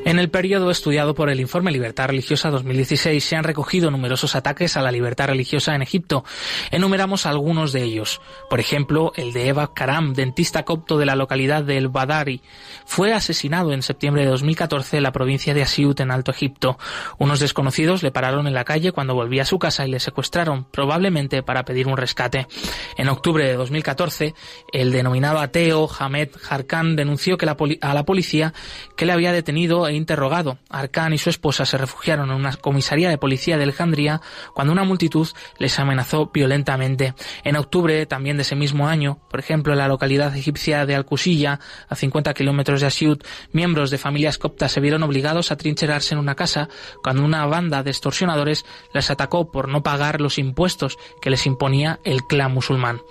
En 0.08 0.20
el 0.20 0.30
periodo 0.30 0.72
estudiado 0.72 1.14
por 1.14 1.30
el 1.30 1.42
informe 1.42 1.70
Libertad 1.70 2.08
Religiosa 2.08 2.50
2016 2.50 3.22
se 3.22 3.36
han 3.36 3.44
recogido 3.44 3.92
numerosos 3.92 4.38
ataques 4.38 4.78
a 4.78 4.82
la 4.82 4.90
libertad 4.90 5.28
religiosa 5.28 5.76
en 5.76 5.82
Egipto. 5.82 6.24
Enumeramos 6.72 7.26
algunos 7.26 7.74
de 7.74 7.84
ellos. 7.84 8.22
Por 8.50 8.62
ejemplo, 8.62 9.12
el 9.18 9.34
de 9.34 9.50
Eva 9.50 9.74
Karam, 9.74 10.14
dentista 10.14 10.64
copto 10.64 10.98
de 10.98 11.06
la 11.06 11.18
localidad 11.18 11.62
de 11.66 11.76
El 11.76 11.90
Badari. 11.90 12.42
Fue 12.86 13.14
asesinado 13.14 13.74
en 13.74 13.82
septiembre 13.82 14.24
de 14.24 14.30
2014 14.30 14.96
en 14.96 15.04
la 15.04 15.12
provincia 15.12 15.54
de 15.54 15.64
Asiut, 15.64 16.00
en 16.00 16.12
Alto 16.12 16.32
Egipto. 16.32 16.78
Unos 17.18 17.42
desconocidos 17.42 18.02
le 18.02 18.12
pararon 18.12 18.48
en 18.48 18.54
la 18.54 18.64
calle 18.64 18.94
cuando 18.94 19.14
volvía 19.14 19.42
a 19.42 19.46
su 19.46 19.60
casa 19.60 19.86
y 19.86 19.92
le 19.92 20.00
secuestraron, 20.00 20.68
probablemente 20.72 21.44
para 21.44 21.66
pedir 21.66 21.86
un 21.86 21.98
rescate. 21.98 22.48
En 22.96 23.10
octubre 23.10 23.46
de 23.46 23.56
2014, 23.56 24.34
el 24.72 24.94
denominado 24.94 25.40
ateo 25.40 25.90
Hamed 26.00 26.30
Harkan 26.50 26.96
denunció 26.96 27.38
que 27.38 27.46
la 27.46 27.58
a 27.82 27.94
la 27.94 28.06
policía 28.06 28.54
que 28.96 29.06
le 29.06 29.12
había 29.12 29.34
detenido 29.34 29.90
e 29.90 29.97
interrogado. 29.98 30.60
Arkan 30.70 31.14
y 31.14 31.18
su 31.18 31.30
esposa 31.30 31.66
se 31.66 31.78
refugiaron 31.78 32.30
en 32.30 32.36
una 32.36 32.56
comisaría 32.56 33.10
de 33.10 33.18
policía 33.18 33.58
de 33.58 33.64
Alejandría 33.64 34.22
cuando 34.54 34.74
una 34.74 34.84
multitud 34.84 35.28
les 35.58 35.78
amenazó 35.80 36.32
violentamente. 36.34 37.14
En 37.44 37.56
octubre 37.56 38.06
también 38.06 38.38
de 38.38 38.44
ese 38.44 38.56
mismo 38.56 38.88
año, 38.88 39.20
por 39.30 39.40
ejemplo, 39.40 39.74
en 39.74 39.80
la 39.80 39.88
localidad 39.88 40.36
egipcia 40.36 40.86
de 40.86 40.96
Al-Qusiyya, 40.96 41.60
a 41.90 41.96
50 41.96 42.34
kilómetros 42.34 42.82
de 42.82 42.88
Asiut, 42.88 43.24
miembros 43.52 43.92
de 43.92 43.98
familias 43.98 44.38
coptas 44.38 44.72
se 44.72 44.80
vieron 44.80 45.04
obligados 45.04 45.52
a 45.52 45.58
trincherarse 45.58 46.14
en 46.14 46.20
una 46.20 46.36
casa 46.36 46.70
cuando 47.04 47.24
una 47.24 47.46
banda 47.46 47.84
de 47.84 47.92
extorsionadores 47.92 48.66
les 48.94 49.10
atacó 49.10 49.52
por 49.52 49.68
no 49.68 49.84
pagar 49.84 50.22
los 50.22 50.38
impuestos 50.38 50.98
que 51.22 51.30
les 51.30 51.46
imponía 51.46 52.00
el 52.04 52.24
clan 52.24 52.54
musulmán. 52.54 53.02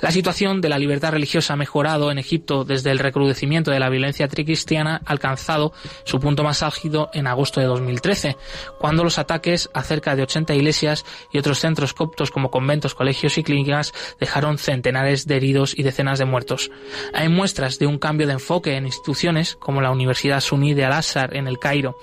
La 0.00 0.10
situación 0.10 0.60
de 0.60 0.68
la 0.68 0.78
libertad 0.78 1.12
religiosa 1.12 1.54
ha 1.54 1.56
mejorado 1.56 2.10
en 2.10 2.18
Egipto 2.18 2.64
desde 2.64 2.90
el 2.90 2.98
recrudecimiento 2.98 3.70
de 3.70 3.80
la 3.80 3.88
violencia 3.88 4.28
tricristiana 4.28 5.00
alcanzado 5.06 5.72
su 6.04 6.20
punto 6.20 6.33
más 6.42 6.62
álgido 6.62 7.10
en 7.12 7.26
agosto 7.26 7.60
de 7.60 7.66
2013, 7.66 8.36
cuando 8.78 9.04
los 9.04 9.18
ataques 9.18 9.70
a 9.72 9.82
cerca 9.82 10.16
de 10.16 10.22
80 10.22 10.54
iglesias 10.54 11.04
y 11.30 11.38
otros 11.38 11.60
centros 11.60 11.94
coptos 11.94 12.30
como 12.30 12.50
conventos, 12.50 12.94
colegios 12.94 13.38
y 13.38 13.44
clínicas 13.44 13.92
dejaron 14.18 14.58
centenares 14.58 15.26
de 15.26 15.36
heridos 15.36 15.78
y 15.78 15.82
decenas 15.82 16.18
de 16.18 16.24
muertos. 16.24 16.70
Hay 17.12 17.28
muestras 17.28 17.78
de 17.78 17.86
un 17.86 17.98
cambio 17.98 18.26
de 18.26 18.34
enfoque 18.34 18.76
en 18.76 18.86
instituciones 18.86 19.56
como 19.56 19.80
la 19.80 19.90
Universidad 19.90 20.40
Suní 20.40 20.74
de 20.74 20.84
Al-Azhar 20.84 21.36
en 21.36 21.46
el 21.46 21.58
Cairo, 21.58 21.96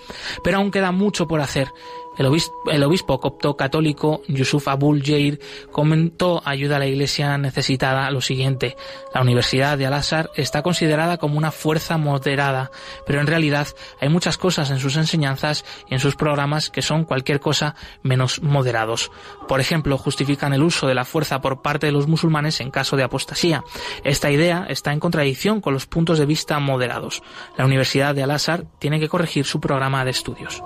pero 0.43 0.57
aún 0.57 0.71
queda 0.71 0.91
mucho 0.91 1.27
por 1.27 1.41
hacer. 1.41 1.71
El 2.17 2.83
obispo, 2.83 3.19
copto 3.19 3.55
católico 3.55 4.21
Yusuf 4.27 4.67
Abul 4.67 5.01
Jair 5.01 5.39
comentó 5.71 6.41
ayuda 6.43 6.75
a 6.75 6.79
la 6.79 6.87
iglesia 6.87 7.37
necesitada 7.37 8.11
lo 8.11 8.19
siguiente. 8.19 8.75
La 9.13 9.21
Universidad 9.21 9.77
de 9.77 9.85
Al-Azhar 9.85 10.29
está 10.35 10.61
considerada 10.61 11.17
como 11.17 11.37
una 11.37 11.51
fuerza 11.51 11.97
moderada, 11.97 12.69
pero 13.05 13.21
en 13.21 13.27
realidad 13.27 13.67
hay 14.01 14.09
muchas 14.09 14.37
cosas 14.37 14.71
en 14.71 14.79
sus 14.79 14.97
enseñanzas 14.97 15.63
y 15.89 15.93
en 15.93 15.99
sus 16.01 16.15
programas 16.15 16.69
que 16.69 16.81
son 16.81 17.05
cualquier 17.05 17.39
cosa 17.39 17.75
menos 18.03 18.41
moderados. 18.41 19.09
Por 19.47 19.61
ejemplo, 19.61 19.97
justifican 19.97 20.53
el 20.53 20.63
uso 20.63 20.87
de 20.87 20.95
la 20.95 21.05
fuerza 21.05 21.41
por 21.41 21.61
parte 21.61 21.85
de 21.85 21.93
los 21.93 22.07
musulmanes 22.07 22.59
en 22.59 22.71
caso 22.71 22.97
de 22.97 23.03
apostasía. 23.03 23.63
Esta 24.03 24.29
idea 24.29 24.65
está 24.67 24.91
en 24.91 24.99
contradicción 24.99 25.61
con 25.61 25.73
los 25.73 25.85
puntos 25.85 26.19
de 26.19 26.25
vista 26.25 26.59
moderados. 26.59 27.23
La 27.57 27.65
Universidad 27.65 28.13
de 28.13 28.23
Al-Azhar 28.23 28.65
tiene 28.79 28.99
que 28.99 29.09
corregir 29.09 29.45
su 29.45 29.61
programa 29.61 30.03
de 30.03 30.11
estudios. 30.11 30.61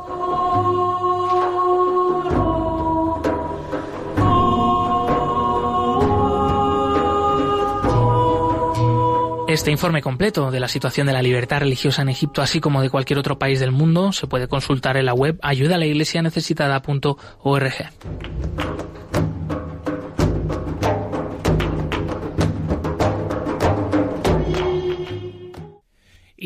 Este 9.56 9.72
informe 9.72 10.02
completo 10.02 10.52
de 10.52 10.60
la 10.60 10.68
situación 10.68 11.08
de 11.08 11.14
la 11.14 11.22
libertad 11.22 11.62
religiosa 11.62 12.02
en 12.02 12.10
Egipto, 12.10 12.42
así 12.42 12.60
como 12.60 12.82
de 12.82 12.90
cualquier 12.90 13.20
otro 13.20 13.40
país 13.40 13.62
del 13.62 13.72
mundo, 13.72 14.12
se 14.12 14.28
puede 14.28 14.50
consultar 14.50 14.98
en 14.98 15.06
la 15.06 15.14
web 15.14 15.40
ayudalaiglesianecesitada.org. 15.42 17.74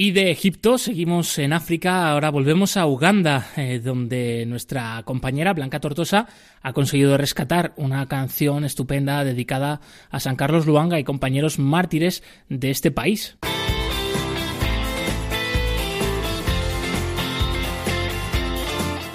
Y 0.01 0.11
de 0.11 0.31
Egipto 0.31 0.77
seguimos 0.77 1.37
en 1.39 1.51
África, 1.51 2.09
ahora 2.09 2.29
volvemos 2.31 2.77
a 2.77 2.85
Uganda, 2.85 3.49
eh, 3.57 3.81
donde 3.83 4.45
nuestra 4.45 5.03
compañera 5.03 5.51
Blanca 5.53 5.81
Tortosa 5.81 6.25
ha 6.61 6.71
conseguido 6.71 7.17
rescatar 7.17 7.73
una 7.75 8.07
canción 8.07 8.63
estupenda 8.63 9.25
dedicada 9.25 9.81
a 10.09 10.21
San 10.21 10.37
Carlos 10.37 10.65
Luanga 10.65 10.99
y 10.99 11.03
compañeros 11.03 11.59
mártires 11.59 12.23
de 12.47 12.71
este 12.71 12.91
país. 12.91 13.37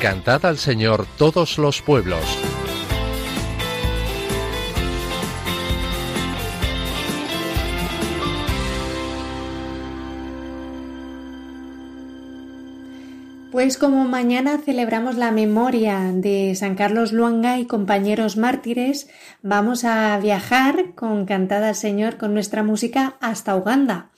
Cantad 0.03 0.45
al 0.45 0.59
Señor 0.59 1.07
todos 1.17 1.57
los 1.57 1.81
pueblos. 1.81 2.54
Pues 13.55 13.79
como 13.79 14.05
mañana 14.05 14.59
celebramos 14.59 15.15
la 15.15 15.31
memoria 15.31 16.11
de 16.13 16.57
San 16.57 16.75
Carlos 16.75 17.13
Luanga 17.13 17.61
y 17.61 17.67
compañeros 17.67 18.37
mártires, 18.37 19.09
vamos 19.43 19.85
a 19.85 20.19
viajar 20.19 20.97
con 20.97 21.25
Cantada 21.25 21.69
al 21.69 21.77
Señor 21.77 22.17
con 22.17 22.35
nuestra 22.35 22.65
música 22.65 23.15
hasta 23.21 23.55
Uganda. 23.55 24.11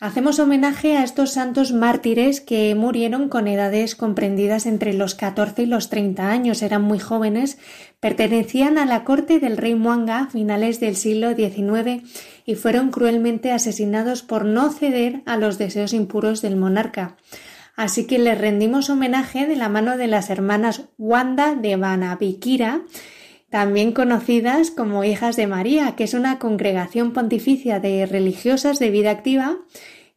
Hacemos 0.00 0.40
homenaje 0.40 0.96
a 0.96 1.04
estos 1.04 1.30
santos 1.30 1.70
mártires 1.70 2.40
que 2.40 2.74
murieron 2.74 3.28
con 3.28 3.46
edades 3.46 3.94
comprendidas 3.94 4.66
entre 4.66 4.92
los 4.92 5.14
14 5.14 5.62
y 5.62 5.66
los 5.66 5.88
30 5.88 6.28
años, 6.28 6.60
eran 6.60 6.82
muy 6.82 6.98
jóvenes, 6.98 7.58
pertenecían 8.00 8.76
a 8.76 8.86
la 8.86 9.04
corte 9.04 9.38
del 9.38 9.56
rey 9.56 9.76
Mwanga 9.76 10.18
a 10.18 10.30
finales 10.30 10.80
del 10.80 10.96
siglo 10.96 11.36
XIX 11.36 12.02
y 12.44 12.56
fueron 12.56 12.90
cruelmente 12.90 13.52
asesinados 13.52 14.24
por 14.24 14.44
no 14.44 14.72
ceder 14.72 15.22
a 15.26 15.36
los 15.36 15.58
deseos 15.58 15.92
impuros 15.92 16.42
del 16.42 16.56
monarca. 16.56 17.16
Así 17.76 18.06
que 18.06 18.18
les 18.18 18.38
rendimos 18.38 18.90
homenaje 18.90 19.46
de 19.46 19.56
la 19.56 19.68
mano 19.68 19.96
de 19.96 20.06
las 20.06 20.30
hermanas 20.30 20.82
Wanda 20.96 21.54
de 21.54 21.76
Banabikira, 21.76 22.82
también 23.50 23.92
conocidas 23.92 24.70
como 24.70 25.04
Hijas 25.04 25.36
de 25.36 25.46
María, 25.46 25.94
que 25.96 26.04
es 26.04 26.14
una 26.14 26.38
congregación 26.38 27.12
pontificia 27.12 27.80
de 27.80 28.06
religiosas 28.06 28.78
de 28.78 28.90
vida 28.90 29.10
activa 29.10 29.58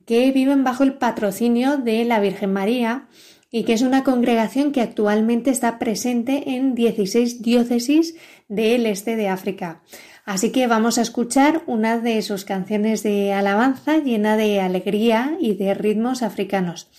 que 0.06 0.32
viven 0.32 0.64
bajo 0.64 0.84
el 0.84 0.94
patrocinio 0.94 1.78
de 1.78 2.06
la 2.06 2.20
Virgen 2.20 2.54
María 2.54 3.08
y 3.52 3.64
que 3.64 3.74
es 3.74 3.82
una 3.82 4.04
congregación 4.04 4.72
que 4.72 4.82
actualmente 4.82 5.52
está 5.52 5.80
presente 5.80 6.56
en 6.56 6.76
16 6.76 7.42
diócesis 7.42 8.16
del 8.48 8.86
este 8.86 9.16
de 9.16 9.30
África. 9.30 9.82
Así 10.26 10.52
que 10.52 10.68
vamos 10.68 10.98
a 10.98 11.02
escuchar 11.02 11.62
una 11.68 12.00
de 12.00 12.22
sus 12.22 12.44
canciones 12.44 13.04
de 13.04 13.34
alabanza 13.34 13.98
llena 13.98 14.36
de 14.36 14.60
alegría 14.60 15.38
y 15.40 15.54
de 15.54 15.74
ritmos 15.74 16.22
africanos. 16.22 16.90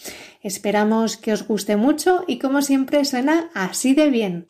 Esperamos 0.43 1.17
que 1.17 1.33
os 1.33 1.47
guste 1.47 1.77
mucho 1.77 2.25
y 2.27 2.39
como 2.39 2.63
siempre 2.63 3.05
suena 3.05 3.51
así 3.55 3.95
de 3.95 4.11
bien. 4.11 4.47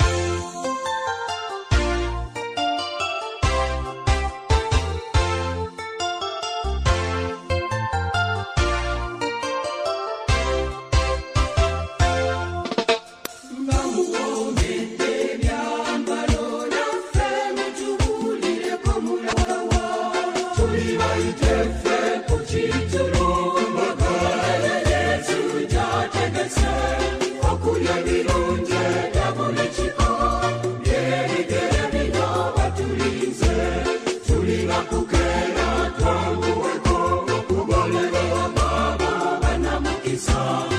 song. 40.19 40.78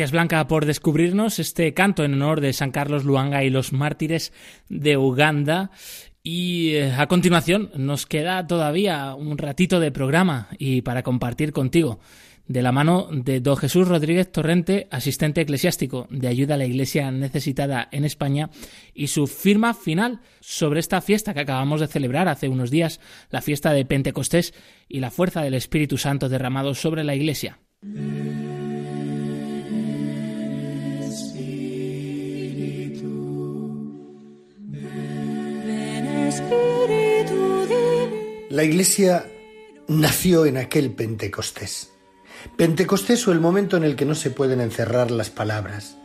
Gracias 0.00 0.12
Blanca 0.12 0.48
por 0.48 0.64
descubrirnos 0.64 1.38
este 1.38 1.74
canto 1.74 2.04
en 2.04 2.14
honor 2.14 2.40
de 2.40 2.54
San 2.54 2.70
Carlos 2.70 3.04
Luanga 3.04 3.44
y 3.44 3.50
los 3.50 3.74
mártires 3.74 4.32
de 4.70 4.96
Uganda. 4.96 5.72
Y 6.22 6.70
eh, 6.70 6.94
a 6.96 7.06
continuación 7.06 7.70
nos 7.76 8.06
queda 8.06 8.46
todavía 8.46 9.14
un 9.14 9.36
ratito 9.36 9.78
de 9.78 9.92
programa 9.92 10.48
y 10.56 10.80
para 10.80 11.02
compartir 11.02 11.52
contigo 11.52 12.00
de 12.46 12.62
la 12.62 12.72
mano 12.72 13.08
de 13.12 13.40
don 13.40 13.58
Jesús 13.58 13.88
Rodríguez 13.88 14.32
Torrente, 14.32 14.88
asistente 14.90 15.42
eclesiástico 15.42 16.06
de 16.08 16.28
ayuda 16.28 16.54
a 16.54 16.56
la 16.56 16.64
Iglesia 16.64 17.10
necesitada 17.10 17.86
en 17.92 18.06
España, 18.06 18.48
y 18.94 19.08
su 19.08 19.26
firma 19.26 19.74
final 19.74 20.20
sobre 20.40 20.80
esta 20.80 21.02
fiesta 21.02 21.34
que 21.34 21.40
acabamos 21.40 21.78
de 21.78 21.88
celebrar 21.88 22.26
hace 22.26 22.48
unos 22.48 22.70
días, 22.70 23.00
la 23.28 23.42
fiesta 23.42 23.74
de 23.74 23.84
Pentecostés 23.84 24.54
y 24.88 25.00
la 25.00 25.10
fuerza 25.10 25.42
del 25.42 25.52
Espíritu 25.52 25.98
Santo 25.98 26.30
derramado 26.30 26.74
sobre 26.74 27.04
la 27.04 27.14
Iglesia. 27.14 27.58
La 38.50 38.64
iglesia 38.64 39.30
nació 39.88 40.44
en 40.44 40.56
aquel 40.56 40.90
Pentecostés. 40.90 41.92
Pentecostés 42.56 43.26
o 43.26 43.32
el 43.32 43.40
momento 43.40 43.76
en 43.76 43.84
el 43.84 43.96
que 43.96 44.04
no 44.04 44.14
se 44.14 44.30
pueden 44.30 44.60
encerrar 44.60 45.10
las 45.10 45.30
palabras. 45.30 45.96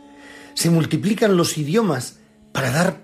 Se 0.54 0.70
multiplican 0.70 1.36
los 1.36 1.58
idiomas 1.58 2.18
para 2.52 2.70
dar 2.70 3.02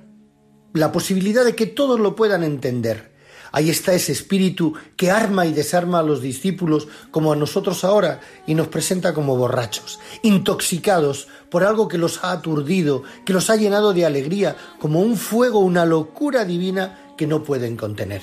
la 0.73 0.91
posibilidad 0.91 1.45
de 1.45 1.55
que 1.55 1.67
todos 1.67 2.01
lo 2.01 2.17
puedan 2.17 2.45
entender. 2.45 3.13
Ahí 3.53 3.69
está 3.69 3.93
ese 3.93 4.13
espíritu 4.13 4.73
que 4.97 5.11
arma 5.11 5.45
y 5.45 5.53
desarma 5.53 5.99
a 5.99 6.03
los 6.03 6.23
discípulos 6.23 6.89
como 7.11 7.33
a 7.33 7.37
nosotros 7.37 7.85
ahora 7.85 8.21
y 8.47 8.55
nos 8.55 8.69
presenta 8.69 9.13
como 9.13 9.37
borrachos, 9.37 10.01
intoxicados 10.23 11.29
por 11.51 11.63
algo 11.63 11.87
que 11.87 11.99
los 11.99 12.25
ha 12.25 12.33
aturdido, 12.33 13.03
que 13.27 13.35
los 13.35 13.51
ha 13.51 13.57
llenado 13.57 13.93
de 13.93 14.07
alegría, 14.07 14.57
como 14.79 15.01
un 15.01 15.19
fuego, 15.19 15.59
una 15.59 15.85
locura 15.85 16.47
divina 16.47 17.02
que 17.23 17.29
no 17.29 17.45
pueden 17.45 17.77
contener. 17.77 18.21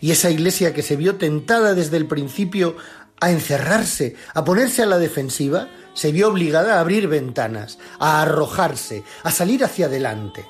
Y 0.00 0.10
esa 0.10 0.30
iglesia 0.30 0.72
que 0.72 0.82
se 0.82 0.96
vio 0.96 1.16
tentada 1.16 1.74
desde 1.74 1.98
el 1.98 2.06
principio 2.06 2.76
a 3.20 3.30
encerrarse, 3.30 4.16
a 4.32 4.42
ponerse 4.42 4.82
a 4.82 4.86
la 4.86 4.96
defensiva, 4.96 5.68
se 5.92 6.12
vio 6.12 6.28
obligada 6.28 6.76
a 6.76 6.80
abrir 6.80 7.08
ventanas, 7.08 7.78
a 7.98 8.22
arrojarse, 8.22 9.04
a 9.22 9.30
salir 9.30 9.64
hacia 9.64 9.84
adelante. 9.84 10.46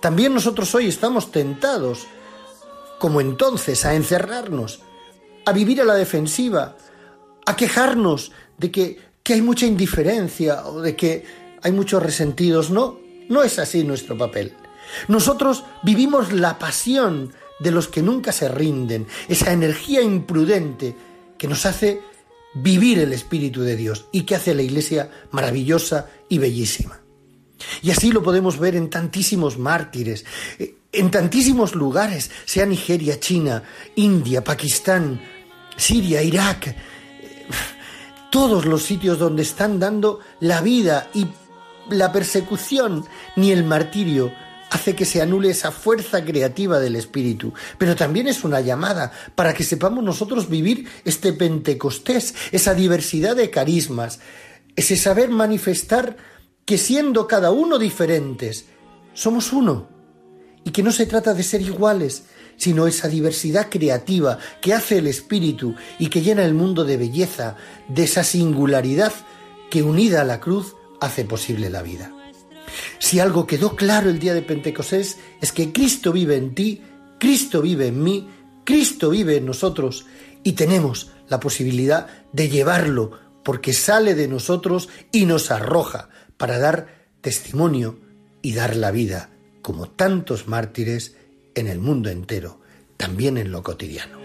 También 0.00 0.34
nosotros 0.34 0.74
hoy 0.74 0.88
estamos 0.88 1.30
tentados, 1.30 2.08
como 2.98 3.20
entonces, 3.20 3.84
a 3.84 3.94
encerrarnos, 3.94 4.80
a 5.46 5.52
vivir 5.52 5.80
a 5.80 5.84
la 5.84 5.94
defensiva, 5.94 6.76
a 7.46 7.54
quejarnos 7.54 8.32
de 8.56 8.72
que, 8.72 8.98
que 9.22 9.34
hay 9.34 9.42
mucha 9.42 9.64
indiferencia 9.64 10.66
o 10.66 10.80
de 10.80 10.96
que 10.96 11.24
hay 11.62 11.70
muchos 11.70 12.02
resentidos. 12.02 12.70
No, 12.70 12.98
no 13.28 13.44
es 13.44 13.60
así 13.60 13.84
nuestro 13.84 14.18
papel. 14.18 14.56
Nosotros 15.08 15.64
vivimos 15.82 16.32
la 16.32 16.58
pasión 16.58 17.32
de 17.58 17.70
los 17.70 17.88
que 17.88 18.02
nunca 18.02 18.32
se 18.32 18.48
rinden, 18.48 19.06
esa 19.28 19.52
energía 19.52 20.02
imprudente 20.02 20.94
que 21.36 21.48
nos 21.48 21.66
hace 21.66 22.00
vivir 22.54 22.98
el 22.98 23.12
Espíritu 23.12 23.62
de 23.62 23.76
Dios 23.76 24.06
y 24.12 24.22
que 24.22 24.34
hace 24.34 24.54
la 24.54 24.62
Iglesia 24.62 25.10
maravillosa 25.30 26.08
y 26.28 26.38
bellísima. 26.38 27.00
Y 27.82 27.90
así 27.90 28.12
lo 28.12 28.22
podemos 28.22 28.58
ver 28.58 28.76
en 28.76 28.88
tantísimos 28.90 29.58
mártires, 29.58 30.24
eh, 30.58 30.76
en 30.92 31.10
tantísimos 31.10 31.74
lugares, 31.74 32.30
sea 32.44 32.66
Nigeria, 32.66 33.18
China, 33.20 33.62
India, 33.96 34.42
Pakistán, 34.44 35.20
Siria, 35.76 36.22
Irak, 36.22 36.68
eh, 36.68 36.76
todos 38.30 38.64
los 38.64 38.82
sitios 38.82 39.18
donde 39.18 39.42
están 39.42 39.78
dando 39.78 40.20
la 40.40 40.60
vida 40.60 41.10
y 41.14 41.26
la 41.90 42.12
persecución 42.12 43.04
ni 43.36 43.50
el 43.50 43.64
martirio 43.64 44.32
hace 44.70 44.94
que 44.94 45.04
se 45.04 45.22
anule 45.22 45.50
esa 45.50 45.72
fuerza 45.72 46.24
creativa 46.24 46.78
del 46.78 46.96
Espíritu, 46.96 47.54
pero 47.78 47.96
también 47.96 48.28
es 48.28 48.44
una 48.44 48.60
llamada 48.60 49.12
para 49.34 49.54
que 49.54 49.64
sepamos 49.64 50.04
nosotros 50.04 50.48
vivir 50.48 50.88
este 51.04 51.32
Pentecostés, 51.32 52.34
esa 52.52 52.74
diversidad 52.74 53.36
de 53.36 53.50
carismas, 53.50 54.20
ese 54.76 54.96
saber 54.96 55.30
manifestar 55.30 56.16
que 56.64 56.78
siendo 56.78 57.26
cada 57.26 57.50
uno 57.50 57.78
diferentes, 57.78 58.66
somos 59.14 59.52
uno, 59.52 59.88
y 60.64 60.70
que 60.70 60.82
no 60.82 60.92
se 60.92 61.06
trata 61.06 61.32
de 61.32 61.42
ser 61.42 61.62
iguales, 61.62 62.24
sino 62.56 62.86
esa 62.86 63.08
diversidad 63.08 63.68
creativa 63.70 64.38
que 64.60 64.74
hace 64.74 64.98
el 64.98 65.06
Espíritu 65.06 65.74
y 65.98 66.08
que 66.08 66.20
llena 66.20 66.44
el 66.44 66.54
mundo 66.54 66.84
de 66.84 66.96
belleza, 66.96 67.56
de 67.88 68.04
esa 68.04 68.24
singularidad 68.24 69.12
que 69.70 69.82
unida 69.82 70.20
a 70.20 70.24
la 70.24 70.40
cruz 70.40 70.74
hace 71.00 71.24
posible 71.24 71.70
la 71.70 71.82
vida. 71.82 72.12
Si 72.98 73.20
algo 73.20 73.46
quedó 73.46 73.76
claro 73.76 74.10
el 74.10 74.18
día 74.18 74.34
de 74.34 74.42
Pentecostés 74.42 75.18
es 75.40 75.52
que 75.52 75.72
Cristo 75.72 76.12
vive 76.12 76.36
en 76.36 76.54
ti, 76.54 76.82
Cristo 77.18 77.62
vive 77.62 77.88
en 77.88 78.02
mí, 78.02 78.28
Cristo 78.64 79.10
vive 79.10 79.36
en 79.36 79.46
nosotros 79.46 80.06
y 80.44 80.52
tenemos 80.52 81.12
la 81.28 81.40
posibilidad 81.40 82.06
de 82.32 82.48
llevarlo 82.48 83.12
porque 83.44 83.72
sale 83.72 84.14
de 84.14 84.28
nosotros 84.28 84.88
y 85.10 85.24
nos 85.24 85.50
arroja 85.50 86.10
para 86.36 86.58
dar 86.58 87.08
testimonio 87.20 87.98
y 88.42 88.54
dar 88.54 88.76
la 88.76 88.90
vida, 88.90 89.30
como 89.62 89.88
tantos 89.88 90.48
mártires 90.48 91.16
en 91.54 91.66
el 91.66 91.78
mundo 91.78 92.10
entero, 92.10 92.60
también 92.96 93.38
en 93.38 93.50
lo 93.50 93.62
cotidiano. 93.62 94.17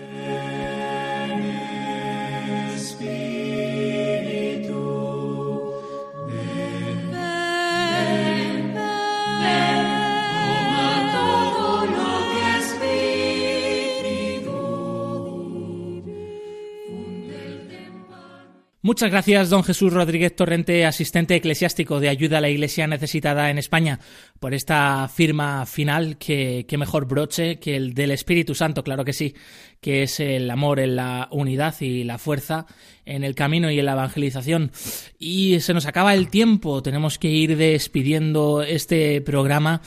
Muchas 18.86 19.11
gracias, 19.11 19.49
don 19.49 19.63
Jesús 19.63 19.93
Rodríguez 19.93 20.36
Torrente, 20.36 20.86
asistente 20.86 21.38
eclesiástico 21.38 22.01
de 22.01 22.09
ayuda 22.09 22.39
a 22.39 22.41
la 22.41 22.49
Iglesia 22.49 22.86
necesitada 22.86 23.49
en 23.49 23.57
España, 23.57 24.01
por 24.41 24.53
esta 24.53 25.07
firma 25.07 25.65
final 25.65 26.17
que, 26.17 26.65
mejor 26.77 27.07
broche 27.07 27.59
que 27.59 27.77
el 27.77 27.93
del 27.93 28.11
Espíritu 28.11 28.53
Santo, 28.53 28.84
claro 28.84 29.05
que 29.05 29.13
sí, 29.13 29.36
que 29.84 30.01
es 30.01 30.19
el 30.19 30.49
amor 30.49 30.79
en 30.79 30.95
la 30.95 31.27
unidad 31.29 31.75
y 31.81 32.05
la 32.05 32.17
fuerza 32.17 32.65
en 33.05 33.25
el 33.25 33.36
camino 33.36 33.69
y 33.69 33.77
en 33.79 33.86
la 33.86 33.91
evangelización. 33.91 34.71
Y 35.19 35.59
se 35.59 35.73
nos 35.73 35.86
acaba 35.86 36.13
el 36.13 36.29
tiempo, 36.29 36.81
tenemos 36.81 37.19
que 37.19 37.27
ir 37.27 37.57
despidiendo 37.57 38.63
este 38.63 39.19
programa 39.21 39.81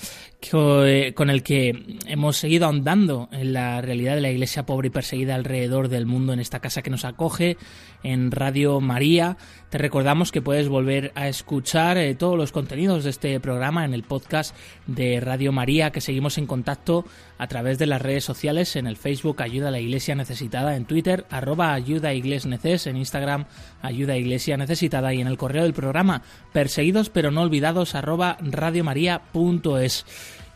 eh, 0.52 1.12
con 1.14 1.30
el 1.30 1.42
que 1.42 1.98
hemos 2.06 2.36
seguido 2.36 2.66
ahondando 2.66 3.28
en 3.32 3.52
la 3.52 3.80
realidad 3.80 4.14
de 4.14 4.20
la 4.20 4.30
iglesia 4.30 4.66
pobre 4.66 4.88
y 4.88 4.90
perseguida 4.90 5.34
alrededor 5.34 5.88
del 5.88 6.06
mundo 6.06 6.32
en 6.32 6.40
esta 6.40 6.60
casa 6.60 6.82
que 6.82 6.90
nos 6.90 7.04
acoge 7.04 7.56
en 8.02 8.30
Radio 8.30 8.80
María. 8.80 9.38
Te 9.70 9.78
recordamos 9.78 10.30
que 10.30 10.40
puedes 10.40 10.68
volver 10.68 11.10
a 11.16 11.26
escuchar 11.26 11.98
eh, 11.98 12.14
todos 12.14 12.36
los 12.38 12.52
contenidos 12.52 13.02
de 13.02 13.10
este 13.10 13.40
programa 13.40 13.84
en 13.84 13.94
el 13.94 14.04
podcast 14.04 14.54
de 14.86 15.18
Radio 15.18 15.50
María, 15.50 15.90
que 15.90 16.00
seguimos 16.00 16.38
en 16.38 16.46
contacto 16.46 17.04
a 17.36 17.48
través 17.48 17.76
de 17.78 17.86
las 17.86 18.00
redes 18.00 18.22
sociales, 18.24 18.76
en 18.76 18.86
el 18.86 18.96
Facebook 18.96 19.42
Ayuda 19.42 19.68
a 19.68 19.72
la 19.72 19.80
Iglesia 19.80 20.14
Necesitada, 20.14 20.76
en 20.76 20.84
Twitter 20.84 21.26
arroba 21.30 21.74
Ayuda 21.74 22.12
Neces, 22.12 22.86
en 22.86 22.96
Instagram 22.96 23.46
Ayuda 23.82 24.16
Iglesia 24.16 24.56
Necesitada 24.56 25.12
y 25.12 25.20
en 25.20 25.26
el 25.26 25.36
correo 25.36 25.64
del 25.64 25.74
programa 25.74 26.22
perseguidos 26.52 27.10
pero 27.10 27.32
no 27.32 27.42
olvidados 27.42 27.96
arroba 27.96 28.38
radiomaria.es 28.40 30.06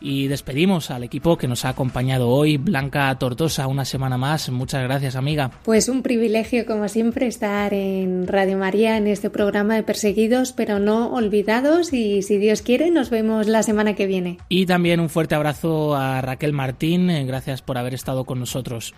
y 0.01 0.27
despedimos 0.27 0.91
al 0.91 1.03
equipo 1.03 1.37
que 1.37 1.47
nos 1.47 1.63
ha 1.63 1.69
acompañado 1.69 2.29
hoy, 2.29 2.57
Blanca 2.57 3.13
Tortosa, 3.17 3.67
una 3.67 3.85
semana 3.85 4.17
más. 4.17 4.49
Muchas 4.49 4.83
gracias, 4.83 5.15
amiga. 5.15 5.51
Pues 5.63 5.87
un 5.87 6.01
privilegio, 6.01 6.65
como 6.65 6.87
siempre, 6.87 7.27
estar 7.27 7.73
en 7.73 8.27
Radio 8.27 8.57
María 8.57 8.97
en 8.97 9.07
este 9.07 9.29
programa 9.29 9.75
de 9.75 9.83
Perseguidos, 9.83 10.53
pero 10.53 10.79
no 10.79 11.13
olvidados. 11.13 11.93
Y 11.93 12.23
si 12.23 12.37
Dios 12.37 12.61
quiere, 12.61 12.91
nos 12.91 13.09
vemos 13.09 13.47
la 13.47 13.63
semana 13.63 13.93
que 13.93 14.07
viene. 14.07 14.37
Y 14.49 14.65
también 14.65 14.99
un 14.99 15.09
fuerte 15.09 15.35
abrazo 15.35 15.95
a 15.95 16.21
Raquel 16.21 16.53
Martín. 16.53 17.07
Gracias 17.27 17.61
por 17.61 17.77
haber 17.77 17.93
estado 17.93 18.25
con 18.25 18.39
nosotros. 18.39 18.93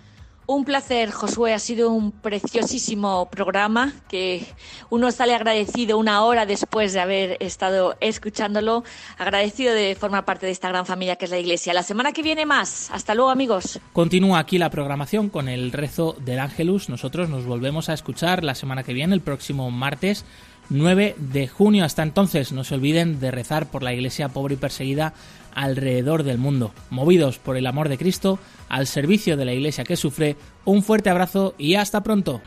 Un 0.46 0.66
placer, 0.66 1.12
Josué. 1.12 1.54
Ha 1.54 1.60
sido 1.60 1.90
un 1.90 2.12
preciosísimo 2.12 3.30
programa 3.30 3.94
que 4.10 4.46
uno 4.90 5.10
sale 5.12 5.34
agradecido 5.34 5.98
una 5.98 6.24
hora 6.24 6.46
después 6.46 6.92
de 6.92 7.00
haber 7.00 7.38
estado 7.40 7.96
escuchándolo, 8.02 8.84
agradecido 9.18 9.74
de 9.74 9.96
formar 9.96 10.26
parte 10.26 10.46
de 10.46 10.52
esta 10.52 10.68
gran 10.68 10.86
familia 10.86 11.16
que 11.16 11.26
es 11.26 11.32
la 11.32 11.40
Iglesia. 11.40 11.74
La 11.74 11.84
semana 11.84 12.12
que 12.12 12.22
viene 12.22 12.46
más. 12.46 12.92
Hasta 12.92 13.16
luego, 13.16 13.32
amigos. 13.32 13.80
Continúa 13.94 14.40
aquí 14.40 14.58
la 14.58 14.70
programación 14.70 15.30
con 15.30 15.48
el 15.48 15.72
rezo 15.72 16.18
del 16.20 16.40
Ángelus. 16.40 16.90
Nosotros 16.90 17.30
nos 17.30 17.46
volvemos 17.46 17.88
a 17.88 17.94
escuchar 17.94 18.44
la 18.44 18.54
semana 18.54 18.84
que 18.84 18.94
viene, 18.94 19.16
el 19.16 19.22
próximo 19.22 19.72
martes 19.72 20.26
9 20.74 21.16
de 21.18 21.48
junio. 21.48 21.86
Hasta 21.86 22.04
entonces, 22.04 22.52
no 22.52 22.64
se 22.64 22.76
olviden 22.76 23.20
de 23.20 23.32
rezar 23.32 23.70
por 23.70 23.84
la 23.84 23.94
Iglesia 23.94 24.30
pobre 24.30 24.56
y 24.56 24.58
perseguida 24.58 25.14
alrededor 25.54 26.24
del 26.24 26.40
mundo. 26.40 26.74
Movidos 26.90 27.38
por 27.38 27.58
el 27.58 27.68
amor 27.68 27.90
de 27.90 27.98
Cristo, 27.98 28.40
al 28.70 28.88
servicio 28.88 29.38
de 29.38 29.46
la 29.46 29.54
Iglesia 29.54 29.84
que 29.84 29.96
sufre, 29.96 30.36
un 30.66 30.84
fuerte 30.84 31.10
abrazo 31.10 31.54
y 31.58 31.76
hasta 31.76 32.02
pronto. 32.02 32.42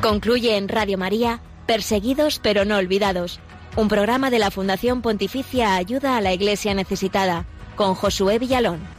Concluye 0.00 0.56
en 0.56 0.68
Radio 0.68 0.96
María, 0.96 1.40
Perseguidos 1.66 2.38
pero 2.38 2.64
no 2.64 2.76
olvidados, 2.76 3.40
un 3.74 3.88
programa 3.88 4.30
de 4.30 4.38
la 4.38 4.52
Fundación 4.52 5.02
Pontificia 5.02 5.74
Ayuda 5.74 6.16
a 6.16 6.20
la 6.20 6.32
Iglesia 6.32 6.74
Necesitada, 6.74 7.44
con 7.74 7.96
Josué 7.96 8.38
Villalón. 8.38 8.95